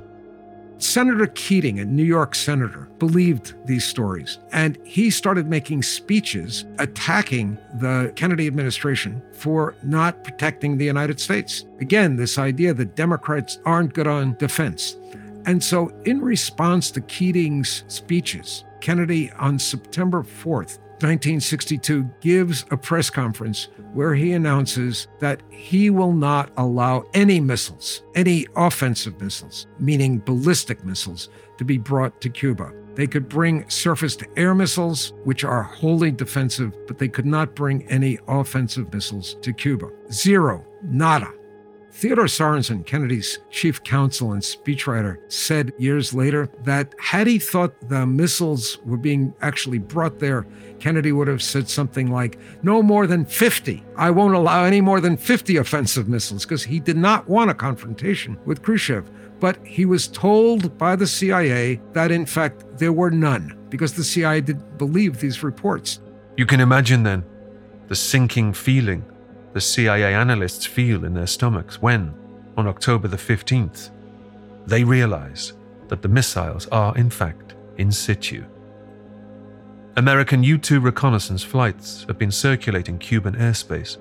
Senator 0.77 1.25
Keating, 1.25 1.79
a 1.79 1.85
New 1.85 2.03
York 2.03 2.35
senator, 2.35 2.87
believed 2.99 3.55
these 3.65 3.83
stories, 3.83 4.37
and 4.51 4.77
he 4.83 5.09
started 5.09 5.47
making 5.47 5.81
speeches 5.81 6.65
attacking 6.77 7.57
the 7.79 8.13
Kennedy 8.15 8.45
administration 8.45 9.19
for 9.33 9.73
not 9.81 10.23
protecting 10.23 10.77
the 10.77 10.85
United 10.85 11.19
States. 11.19 11.65
Again, 11.79 12.15
this 12.15 12.37
idea 12.37 12.71
that 12.75 12.95
Democrats 12.95 13.57
aren't 13.65 13.95
good 13.95 14.05
on 14.05 14.35
defense. 14.35 14.95
And 15.47 15.63
so, 15.63 15.91
in 16.05 16.21
response 16.21 16.91
to 16.91 17.01
Keating's 17.01 17.83
speeches, 17.87 18.63
Kennedy 18.79 19.31
on 19.39 19.57
September 19.57 20.21
4th 20.21 20.77
1962 20.99 22.09
gives 22.21 22.65
a 22.71 22.77
press 22.77 23.09
conference 23.11 23.67
where 23.93 24.15
he 24.15 24.33
announces 24.33 25.07
that 25.19 25.43
he 25.49 25.91
will 25.91 26.11
not 26.11 26.51
allow 26.57 27.05
any 27.13 27.39
missiles, 27.39 28.01
any 28.15 28.47
offensive 28.55 29.21
missiles, 29.21 29.67
meaning 29.79 30.17
ballistic 30.19 30.83
missiles, 30.83 31.29
to 31.59 31.63
be 31.63 31.77
brought 31.77 32.19
to 32.21 32.29
Cuba. 32.29 32.73
They 32.95 33.05
could 33.05 33.29
bring 33.29 33.69
surface 33.69 34.15
to 34.15 34.27
air 34.39 34.55
missiles, 34.55 35.13
which 35.23 35.43
are 35.43 35.61
wholly 35.61 36.09
defensive, 36.09 36.75
but 36.87 36.97
they 36.97 37.07
could 37.07 37.27
not 37.27 37.53
bring 37.53 37.87
any 37.89 38.17
offensive 38.27 38.91
missiles 38.91 39.35
to 39.41 39.53
Cuba. 39.53 39.91
Zero, 40.11 40.65
nada. 40.81 41.31
Theodore 41.97 42.25
Sorensen, 42.25 42.85
Kennedy's 42.85 43.39
chief 43.49 43.81
counsel 43.81 44.33
and 44.33 44.41
speechwriter, 44.43 45.17
said 45.29 45.73
years 45.79 46.13
later 46.13 46.47
that 46.63 46.93
had 46.99 47.25
he 47.25 47.39
thought 47.39 47.73
the 47.89 48.05
missiles 48.05 48.77
were 48.85 48.97
being 48.97 49.33
actually 49.41 49.79
brought 49.79 50.19
there, 50.19 50.45
Kennedy 50.79 51.11
would 51.11 51.27
have 51.27 51.41
said 51.41 51.67
something 51.67 52.11
like, 52.11 52.37
No 52.61 52.83
more 52.83 53.07
than 53.07 53.25
50. 53.25 53.83
I 53.95 54.11
won't 54.11 54.35
allow 54.35 54.63
any 54.63 54.79
more 54.79 55.01
than 55.01 55.17
50 55.17 55.57
offensive 55.57 56.07
missiles, 56.07 56.45
because 56.45 56.63
he 56.63 56.79
did 56.79 56.97
not 56.97 57.27
want 57.27 57.49
a 57.49 57.55
confrontation 57.55 58.37
with 58.45 58.61
Khrushchev. 58.61 59.09
But 59.39 59.57
he 59.65 59.87
was 59.87 60.07
told 60.07 60.77
by 60.77 60.95
the 60.95 61.07
CIA 61.07 61.81
that, 61.93 62.11
in 62.11 62.27
fact, 62.27 62.63
there 62.77 62.93
were 62.93 63.09
none, 63.09 63.57
because 63.69 63.93
the 63.93 64.03
CIA 64.03 64.41
didn't 64.41 64.77
believe 64.77 65.19
these 65.19 65.41
reports. 65.41 65.99
You 66.35 66.45
can 66.45 66.59
imagine 66.59 67.01
then 67.01 67.25
the 67.87 67.95
sinking 67.95 68.53
feeling 68.53 69.03
the 69.57 69.61
CIA 69.61 70.13
analysts 70.13 70.67
feel 70.67 71.03
in 71.03 71.15
their 71.15 71.25
stomachs 71.25 71.81
when, 71.81 72.13
on 72.57 72.67
October 72.67 73.07
the 73.07 73.17
15th, 73.17 73.89
they 74.67 74.83
realize 74.83 75.53
that 75.87 76.03
the 76.03 76.07
missiles 76.07 76.67
are, 76.67 76.95
in 76.95 77.09
fact, 77.09 77.55
in 77.77 77.91
situ. 77.91 78.45
American 79.95 80.43
U 80.43 80.59
2 80.59 80.79
reconnaissance 80.79 81.41
flights 81.41 82.05
have 82.07 82.19
been 82.19 82.29
circulating 82.29 82.99
Cuban 82.99 83.33
airspace, 83.33 83.97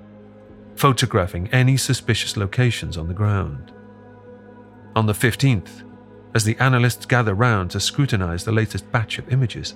photographing 0.74 1.48
any 1.52 1.78
suspicious 1.78 2.36
locations 2.36 2.98
on 2.98 3.08
the 3.08 3.14
ground. 3.14 3.72
On 4.94 5.06
the 5.06 5.14
15th, 5.14 5.84
as 6.34 6.44
the 6.44 6.58
analysts 6.58 7.06
gather 7.06 7.32
round 7.32 7.70
to 7.70 7.80
scrutinize 7.80 8.44
the 8.44 8.52
latest 8.52 8.92
batch 8.92 9.18
of 9.18 9.32
images, 9.32 9.74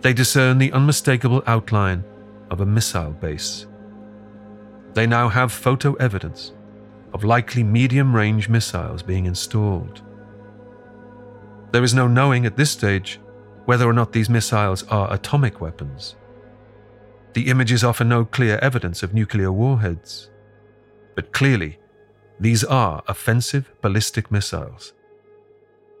they 0.00 0.14
discern 0.14 0.56
the 0.56 0.72
unmistakable 0.72 1.42
outline 1.46 2.02
of 2.50 2.62
a 2.62 2.66
missile 2.66 3.12
base 3.12 3.66
they 4.94 5.06
now 5.06 5.28
have 5.28 5.52
photo 5.52 5.94
evidence 5.94 6.52
of 7.12 7.24
likely 7.24 7.62
medium 7.62 8.14
range 8.14 8.48
missiles 8.48 9.02
being 9.02 9.26
installed. 9.26 10.02
There 11.72 11.84
is 11.84 11.94
no 11.94 12.08
knowing 12.08 12.46
at 12.46 12.56
this 12.56 12.70
stage 12.70 13.20
whether 13.64 13.88
or 13.88 13.92
not 13.92 14.12
these 14.12 14.30
missiles 14.30 14.82
are 14.84 15.12
atomic 15.12 15.60
weapons. 15.60 16.16
The 17.34 17.48
images 17.48 17.84
offer 17.84 18.04
no 18.04 18.24
clear 18.24 18.58
evidence 18.58 19.02
of 19.02 19.14
nuclear 19.14 19.52
warheads, 19.52 20.30
but 21.14 21.32
clearly, 21.32 21.78
these 22.40 22.64
are 22.64 23.02
offensive 23.06 23.70
ballistic 23.82 24.30
missiles. 24.30 24.92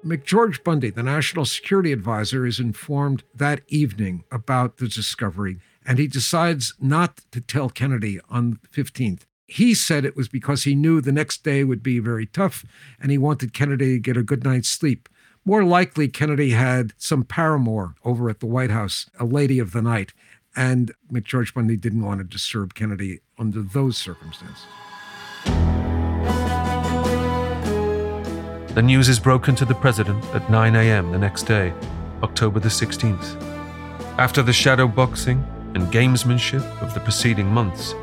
McGeorge 0.04 0.64
Bundy, 0.64 0.90
the 0.90 1.02
National 1.02 1.44
Security 1.44 1.92
Advisor, 1.92 2.46
is 2.46 2.58
informed 2.58 3.22
that 3.34 3.60
evening 3.68 4.24
about 4.32 4.78
the 4.78 4.88
discovery 4.88 5.58
and 5.90 5.98
he 5.98 6.06
decides 6.06 6.72
not 6.78 7.20
to 7.32 7.40
tell 7.40 7.68
Kennedy 7.68 8.20
on 8.30 8.60
the 8.62 8.68
15th. 8.68 9.22
He 9.48 9.74
said 9.74 10.04
it 10.04 10.16
was 10.16 10.28
because 10.28 10.62
he 10.62 10.76
knew 10.76 11.00
the 11.00 11.10
next 11.10 11.42
day 11.42 11.64
would 11.64 11.82
be 11.82 11.98
very 11.98 12.26
tough 12.26 12.64
and 13.02 13.10
he 13.10 13.18
wanted 13.18 13.52
Kennedy 13.52 13.94
to 13.94 13.98
get 13.98 14.16
a 14.16 14.22
good 14.22 14.44
night's 14.44 14.68
sleep. 14.68 15.08
More 15.44 15.64
likely, 15.64 16.06
Kennedy 16.06 16.50
had 16.50 16.92
some 16.96 17.24
paramour 17.24 17.96
over 18.04 18.30
at 18.30 18.38
the 18.38 18.46
White 18.46 18.70
House, 18.70 19.10
a 19.18 19.24
lady 19.24 19.58
of 19.58 19.72
the 19.72 19.82
night, 19.82 20.12
and 20.54 20.92
McGeorge 21.12 21.54
Bundy 21.54 21.76
didn't 21.76 22.04
want 22.04 22.20
to 22.20 22.24
disturb 22.24 22.74
Kennedy 22.74 23.18
under 23.36 23.60
those 23.60 23.98
circumstances. 23.98 24.66
The 28.76 28.82
news 28.84 29.08
is 29.08 29.18
broken 29.18 29.56
to 29.56 29.64
the 29.64 29.74
president 29.74 30.24
at 30.26 30.48
9 30.48 30.76
a.m. 30.76 31.10
the 31.10 31.18
next 31.18 31.48
day, 31.48 31.74
October 32.22 32.60
the 32.60 32.68
16th. 32.68 33.42
After 34.18 34.40
the 34.40 34.52
shadow 34.52 34.86
boxing, 34.86 35.44
and 35.74 35.92
gamesmanship 35.92 36.64
of 36.82 36.94
the 36.94 37.00
preceding 37.00 37.46
months, 37.46 37.94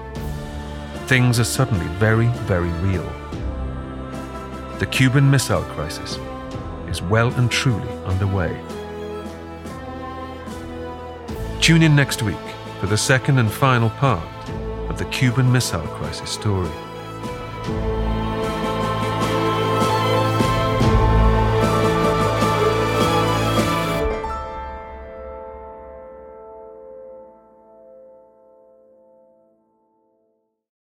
things 1.07 1.39
are 1.39 1.43
suddenly 1.43 1.87
very, 1.95 2.27
very 2.45 2.69
real. 2.81 3.09
The 4.79 4.85
Cuban 4.85 5.29
Missile 5.29 5.63
Crisis 5.63 6.19
is 6.87 7.01
well 7.01 7.33
and 7.35 7.49
truly 7.49 7.89
underway. 8.05 8.59
Tune 11.61 11.83
in 11.83 11.95
next 11.95 12.21
week 12.21 12.35
for 12.79 12.87
the 12.87 12.97
second 12.97 13.39
and 13.39 13.51
final 13.51 13.89
part 13.89 14.23
of 14.89 14.97
the 14.97 15.05
Cuban 15.05 15.51
Missile 15.51 15.87
Crisis 15.87 16.29
story. 16.29 16.71